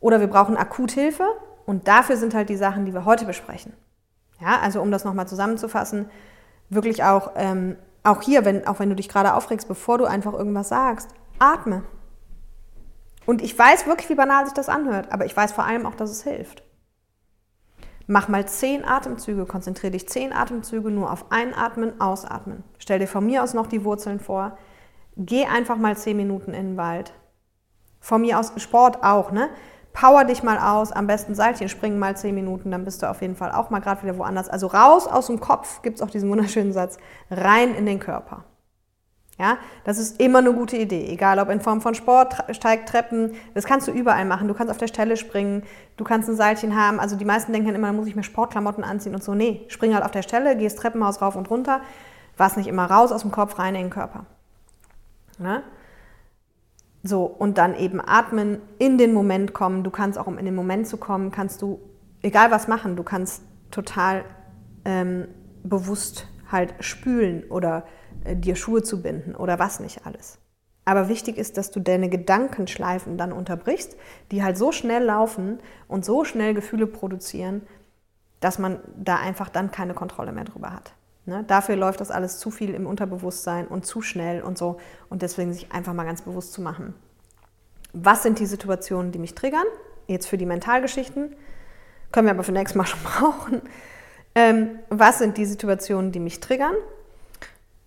Oder 0.00 0.20
wir 0.20 0.26
brauchen 0.26 0.56
Akuthilfe 0.56 1.26
und 1.64 1.88
dafür 1.88 2.16
sind 2.16 2.34
halt 2.34 2.48
die 2.48 2.56
Sachen, 2.56 2.84
die 2.84 2.94
wir 2.94 3.04
heute 3.04 3.24
besprechen. 3.24 3.72
Ja, 4.40 4.58
also 4.60 4.82
um 4.82 4.90
das 4.90 5.04
nochmal 5.04 5.28
zusammenzufassen, 5.28 6.10
wirklich 6.68 7.04
auch, 7.04 7.32
ähm, 7.36 7.76
auch 8.02 8.22
hier, 8.22 8.44
wenn, 8.44 8.66
auch 8.66 8.78
wenn 8.78 8.90
du 8.90 8.96
dich 8.96 9.08
gerade 9.08 9.34
aufregst, 9.34 9.68
bevor 9.68 9.98
du 9.98 10.04
einfach 10.04 10.34
irgendwas 10.34 10.68
sagst, 10.68 11.10
atme. 11.38 11.82
Und 13.24 13.42
ich 13.42 13.58
weiß 13.58 13.86
wirklich, 13.86 14.08
wie 14.08 14.14
banal 14.14 14.44
sich 14.44 14.54
das 14.54 14.68
anhört, 14.68 15.10
aber 15.10 15.24
ich 15.26 15.36
weiß 15.36 15.52
vor 15.52 15.64
allem 15.64 15.86
auch, 15.86 15.94
dass 15.94 16.10
es 16.10 16.22
hilft. 16.22 16.62
Mach 18.06 18.28
mal 18.28 18.46
zehn 18.46 18.84
Atemzüge, 18.84 19.46
konzentriere 19.46 19.90
dich 19.90 20.08
zehn 20.08 20.32
Atemzüge 20.32 20.92
nur 20.92 21.10
auf 21.10 21.32
Einatmen, 21.32 22.00
Ausatmen. 22.00 22.62
Stell 22.78 23.00
dir 23.00 23.08
von 23.08 23.26
mir 23.26 23.42
aus 23.42 23.52
noch 23.52 23.66
die 23.66 23.84
Wurzeln 23.84 24.20
vor. 24.20 24.56
Geh 25.16 25.46
einfach 25.46 25.76
mal 25.76 25.96
zehn 25.96 26.16
Minuten 26.16 26.52
in 26.52 26.70
den 26.70 26.76
Wald. 26.76 27.12
Von 28.00 28.20
mir 28.20 28.38
aus 28.38 28.52
Sport 28.56 29.02
auch, 29.02 29.32
ne? 29.32 29.48
Power 29.94 30.24
dich 30.24 30.42
mal 30.42 30.58
aus, 30.58 30.92
am 30.92 31.06
besten 31.06 31.34
Seilchen 31.34 31.70
springen 31.70 31.98
mal 31.98 32.14
zehn 32.18 32.34
Minuten, 32.34 32.70
dann 32.70 32.84
bist 32.84 33.02
du 33.02 33.08
auf 33.08 33.22
jeden 33.22 33.34
Fall 33.34 33.50
auch 33.50 33.70
mal 33.70 33.80
gerade 33.80 34.02
wieder 34.02 34.18
woanders. 34.18 34.50
Also 34.50 34.66
raus 34.66 35.06
aus 35.06 35.28
dem 35.28 35.40
Kopf, 35.40 35.80
gibt 35.80 35.96
es 35.96 36.02
auch 36.02 36.10
diesen 36.10 36.28
wunderschönen 36.28 36.74
Satz, 36.74 36.98
rein 37.30 37.74
in 37.74 37.86
den 37.86 37.98
Körper. 37.98 38.44
Ja, 39.38 39.56
das 39.84 39.96
ist 39.96 40.20
immer 40.20 40.40
eine 40.40 40.52
gute 40.52 40.76
Idee, 40.76 41.08
egal 41.10 41.38
ob 41.38 41.48
in 41.48 41.62
Form 41.62 41.80
von 41.80 41.94
Sport, 41.94 42.44
Steigtreppen, 42.54 43.36
das 43.54 43.64
kannst 43.64 43.88
du 43.88 43.92
überall 43.92 44.26
machen. 44.26 44.48
Du 44.48 44.54
kannst 44.54 44.70
auf 44.70 44.78
der 44.78 44.86
Stelle 44.86 45.16
springen, 45.16 45.62
du 45.96 46.04
kannst 46.04 46.28
ein 46.28 46.36
Seilchen 46.36 46.76
haben. 46.76 47.00
Also 47.00 47.16
die 47.16 47.24
meisten 47.24 47.54
denken 47.54 47.74
immer, 47.74 47.92
muss 47.94 48.06
ich 48.06 48.16
mir 48.16 48.22
Sportklamotten 48.22 48.84
anziehen 48.84 49.14
und 49.14 49.24
so. 49.24 49.34
Nee, 49.34 49.64
spring 49.68 49.94
halt 49.94 50.04
auf 50.04 50.10
der 50.10 50.22
Stelle, 50.22 50.56
gehst 50.56 50.78
Treppenhaus 50.78 51.22
rauf 51.22 51.36
und 51.36 51.48
runter, 51.50 51.80
was 52.36 52.58
nicht 52.58 52.66
immer 52.66 52.84
raus 52.84 53.12
aus 53.12 53.22
dem 53.22 53.30
Kopf, 53.30 53.58
rein 53.58 53.74
in 53.74 53.84
den 53.84 53.90
Körper. 53.90 54.26
Ja? 55.38 55.62
So, 57.02 57.24
und 57.24 57.58
dann 57.58 57.76
eben 57.76 58.00
atmen, 58.00 58.60
in 58.78 58.98
den 58.98 59.12
Moment 59.12 59.52
kommen. 59.52 59.84
Du 59.84 59.90
kannst 59.90 60.18
auch, 60.18 60.26
um 60.26 60.38
in 60.38 60.44
den 60.44 60.54
Moment 60.54 60.88
zu 60.88 60.96
kommen, 60.96 61.30
kannst 61.30 61.62
du, 61.62 61.80
egal 62.22 62.50
was 62.50 62.68
machen, 62.68 62.96
du 62.96 63.02
kannst 63.02 63.42
total 63.70 64.24
ähm, 64.84 65.28
bewusst 65.62 66.26
halt 66.50 66.74
spülen 66.80 67.44
oder 67.50 67.86
äh, 68.24 68.36
dir 68.36 68.56
Schuhe 68.56 68.82
zu 68.82 69.02
binden 69.02 69.34
oder 69.34 69.58
was 69.58 69.80
nicht 69.80 70.06
alles. 70.06 70.38
Aber 70.84 71.08
wichtig 71.08 71.36
ist, 71.36 71.56
dass 71.56 71.72
du 71.72 71.80
deine 71.80 72.08
Gedankenschleifen 72.08 73.18
dann 73.18 73.32
unterbrichst, 73.32 73.96
die 74.30 74.44
halt 74.44 74.56
so 74.56 74.70
schnell 74.70 75.02
laufen 75.02 75.58
und 75.88 76.04
so 76.04 76.24
schnell 76.24 76.54
Gefühle 76.54 76.86
produzieren, 76.86 77.62
dass 78.38 78.58
man 78.58 78.78
da 78.96 79.16
einfach 79.16 79.48
dann 79.48 79.72
keine 79.72 79.94
Kontrolle 79.94 80.30
mehr 80.30 80.44
drüber 80.44 80.72
hat. 80.72 80.94
Ne? 81.26 81.44
Dafür 81.46 81.76
läuft 81.76 82.00
das 82.00 82.10
alles 82.10 82.38
zu 82.38 82.50
viel 82.50 82.72
im 82.72 82.86
Unterbewusstsein 82.86 83.66
und 83.66 83.84
zu 83.84 84.00
schnell 84.00 84.42
und 84.42 84.56
so. 84.56 84.78
Und 85.10 85.22
deswegen 85.22 85.52
sich 85.52 85.72
einfach 85.72 85.92
mal 85.92 86.04
ganz 86.04 86.22
bewusst 86.22 86.52
zu 86.52 86.62
machen. 86.62 86.94
Was 87.92 88.22
sind 88.22 88.38
die 88.38 88.46
Situationen, 88.46 89.12
die 89.12 89.18
mich 89.18 89.34
triggern? 89.34 89.66
Jetzt 90.06 90.26
für 90.26 90.38
die 90.38 90.46
Mentalgeschichten. 90.46 91.34
Können 92.12 92.26
wir 92.28 92.32
aber 92.32 92.44
für 92.44 92.52
nächstes 92.52 92.76
Mal 92.76 92.86
schon 92.86 93.00
brauchen. 93.02 93.62
Ähm, 94.34 94.78
was 94.88 95.18
sind 95.18 95.36
die 95.36 95.46
Situationen, 95.46 96.12
die 96.12 96.20
mich 96.20 96.40
triggern? 96.40 96.74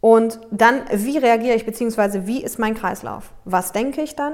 Und 0.01 0.39
dann, 0.51 0.83
wie 0.91 1.17
reagiere 1.17 1.55
ich, 1.55 1.65
beziehungsweise 1.65 2.27
wie 2.27 2.43
ist 2.43 2.59
mein 2.59 2.75
Kreislauf? 2.75 3.33
Was 3.45 3.71
denke 3.71 4.01
ich 4.01 4.15
dann? 4.15 4.33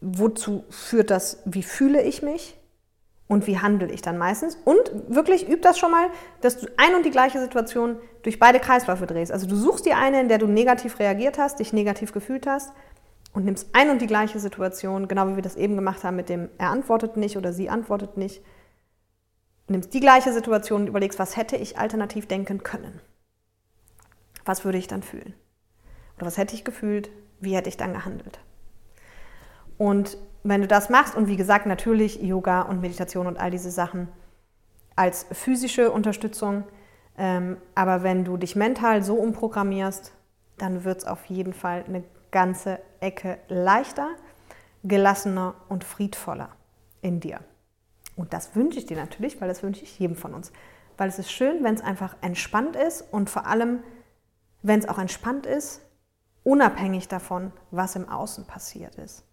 Wozu 0.00 0.64
führt 0.70 1.10
das? 1.10 1.42
Wie 1.44 1.62
fühle 1.62 2.02
ich 2.02 2.22
mich? 2.22 2.58
Und 3.28 3.46
wie 3.46 3.58
handle 3.58 3.90
ich 3.92 4.02
dann 4.02 4.18
meistens. 4.18 4.56
Und 4.64 4.90
wirklich 5.08 5.48
üb 5.48 5.62
das 5.62 5.78
schon 5.78 5.90
mal, 5.90 6.08
dass 6.40 6.58
du 6.58 6.66
ein 6.78 6.94
und 6.94 7.04
die 7.04 7.10
gleiche 7.10 7.40
Situation 7.40 7.96
durch 8.22 8.38
beide 8.38 8.58
Kreisläufe 8.58 9.06
drehst. 9.06 9.30
Also 9.30 9.46
du 9.46 9.54
suchst 9.54 9.86
dir 9.86 9.98
eine, 9.98 10.20
in 10.20 10.28
der 10.28 10.38
du 10.38 10.46
negativ 10.46 10.98
reagiert 10.98 11.38
hast, 11.38 11.60
dich 11.60 11.72
negativ 11.72 12.12
gefühlt 12.12 12.46
hast 12.46 12.72
und 13.34 13.44
nimmst 13.44 13.68
ein 13.74 13.90
und 13.90 14.00
die 14.00 14.06
gleiche 14.06 14.40
Situation, 14.40 15.06
genau 15.06 15.28
wie 15.28 15.36
wir 15.36 15.42
das 15.42 15.56
eben 15.56 15.76
gemacht 15.76 16.02
haben 16.04 16.16
mit 16.16 16.30
dem 16.30 16.48
er 16.56 16.70
antwortet 16.70 17.16
nicht 17.16 17.36
oder 17.36 17.52
sie 17.52 17.68
antwortet 17.68 18.16
nicht. 18.16 18.42
Nimmst 19.68 19.92
die 19.92 20.00
gleiche 20.00 20.32
Situation 20.32 20.82
und 20.82 20.88
überlegst, 20.88 21.18
was 21.18 21.36
hätte 21.36 21.56
ich 21.56 21.78
alternativ 21.78 22.26
denken 22.26 22.62
können? 22.62 23.00
Was 24.46 24.64
würde 24.64 24.78
ich 24.78 24.86
dann 24.86 25.02
fühlen? 25.02 25.34
Oder 26.16 26.26
was 26.26 26.38
hätte 26.38 26.54
ich 26.54 26.64
gefühlt? 26.64 27.10
Wie 27.38 27.54
hätte 27.54 27.68
ich 27.68 27.76
dann 27.76 27.92
gehandelt? 27.92 28.40
Und 29.78 30.18
wenn 30.42 30.60
du 30.60 30.66
das 30.66 30.90
machst, 30.90 31.16
und 31.16 31.28
wie 31.28 31.36
gesagt, 31.36 31.66
natürlich 31.66 32.20
Yoga 32.20 32.62
und 32.62 32.80
Meditation 32.80 33.26
und 33.26 33.38
all 33.38 33.50
diese 33.50 33.70
Sachen 33.70 34.08
als 34.96 35.26
physische 35.32 35.90
Unterstützung, 35.90 36.64
ähm, 37.16 37.56
aber 37.74 38.02
wenn 38.02 38.24
du 38.24 38.36
dich 38.36 38.56
mental 38.56 39.02
so 39.02 39.14
umprogrammierst, 39.14 40.12
dann 40.58 40.84
wird 40.84 40.98
es 40.98 41.04
auf 41.04 41.24
jeden 41.26 41.52
Fall 41.52 41.84
eine 41.86 42.02
ganze 42.30 42.80
Ecke 43.00 43.38
leichter, 43.48 44.10
gelassener 44.84 45.54
und 45.68 45.84
friedvoller 45.84 46.50
in 47.00 47.20
dir. 47.20 47.40
Und 48.16 48.32
das 48.32 48.56
wünsche 48.56 48.78
ich 48.78 48.86
dir 48.86 48.96
natürlich, 48.96 49.40
weil 49.40 49.48
das 49.48 49.62
wünsche 49.62 49.84
ich 49.84 49.98
jedem 49.98 50.16
von 50.16 50.34
uns. 50.34 50.52
Weil 50.96 51.08
es 51.08 51.18
ist 51.20 51.30
schön, 51.30 51.62
wenn 51.62 51.74
es 51.74 51.82
einfach 51.82 52.16
entspannt 52.20 52.74
ist 52.74 53.02
und 53.12 53.30
vor 53.30 53.46
allem, 53.46 53.84
wenn 54.62 54.80
es 54.80 54.88
auch 54.88 54.98
entspannt 54.98 55.46
ist, 55.46 55.82
unabhängig 56.42 57.06
davon, 57.06 57.52
was 57.70 57.94
im 57.94 58.08
Außen 58.08 58.46
passiert 58.46 58.96
ist. 58.96 59.24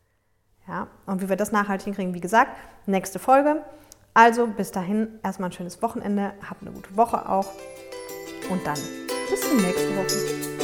Ja, 0.67 0.87
und 1.05 1.21
wie 1.21 1.29
wir 1.29 1.35
das 1.35 1.51
nachhaltig 1.51 1.85
hinkriegen, 1.85 2.13
wie 2.13 2.21
gesagt, 2.21 2.51
nächste 2.87 3.19
Folge. 3.19 3.63
Also 4.13 4.47
bis 4.47 4.71
dahin 4.71 5.19
erstmal 5.23 5.49
ein 5.49 5.53
schönes 5.53 5.81
Wochenende, 5.81 6.33
habt 6.49 6.61
eine 6.61 6.71
gute 6.71 6.95
Woche 6.95 7.29
auch 7.29 7.51
und 8.49 8.65
dann 8.65 8.79
bis 9.29 9.41
zur 9.41 9.61
nächsten 9.61 9.97
Woche. 9.97 10.54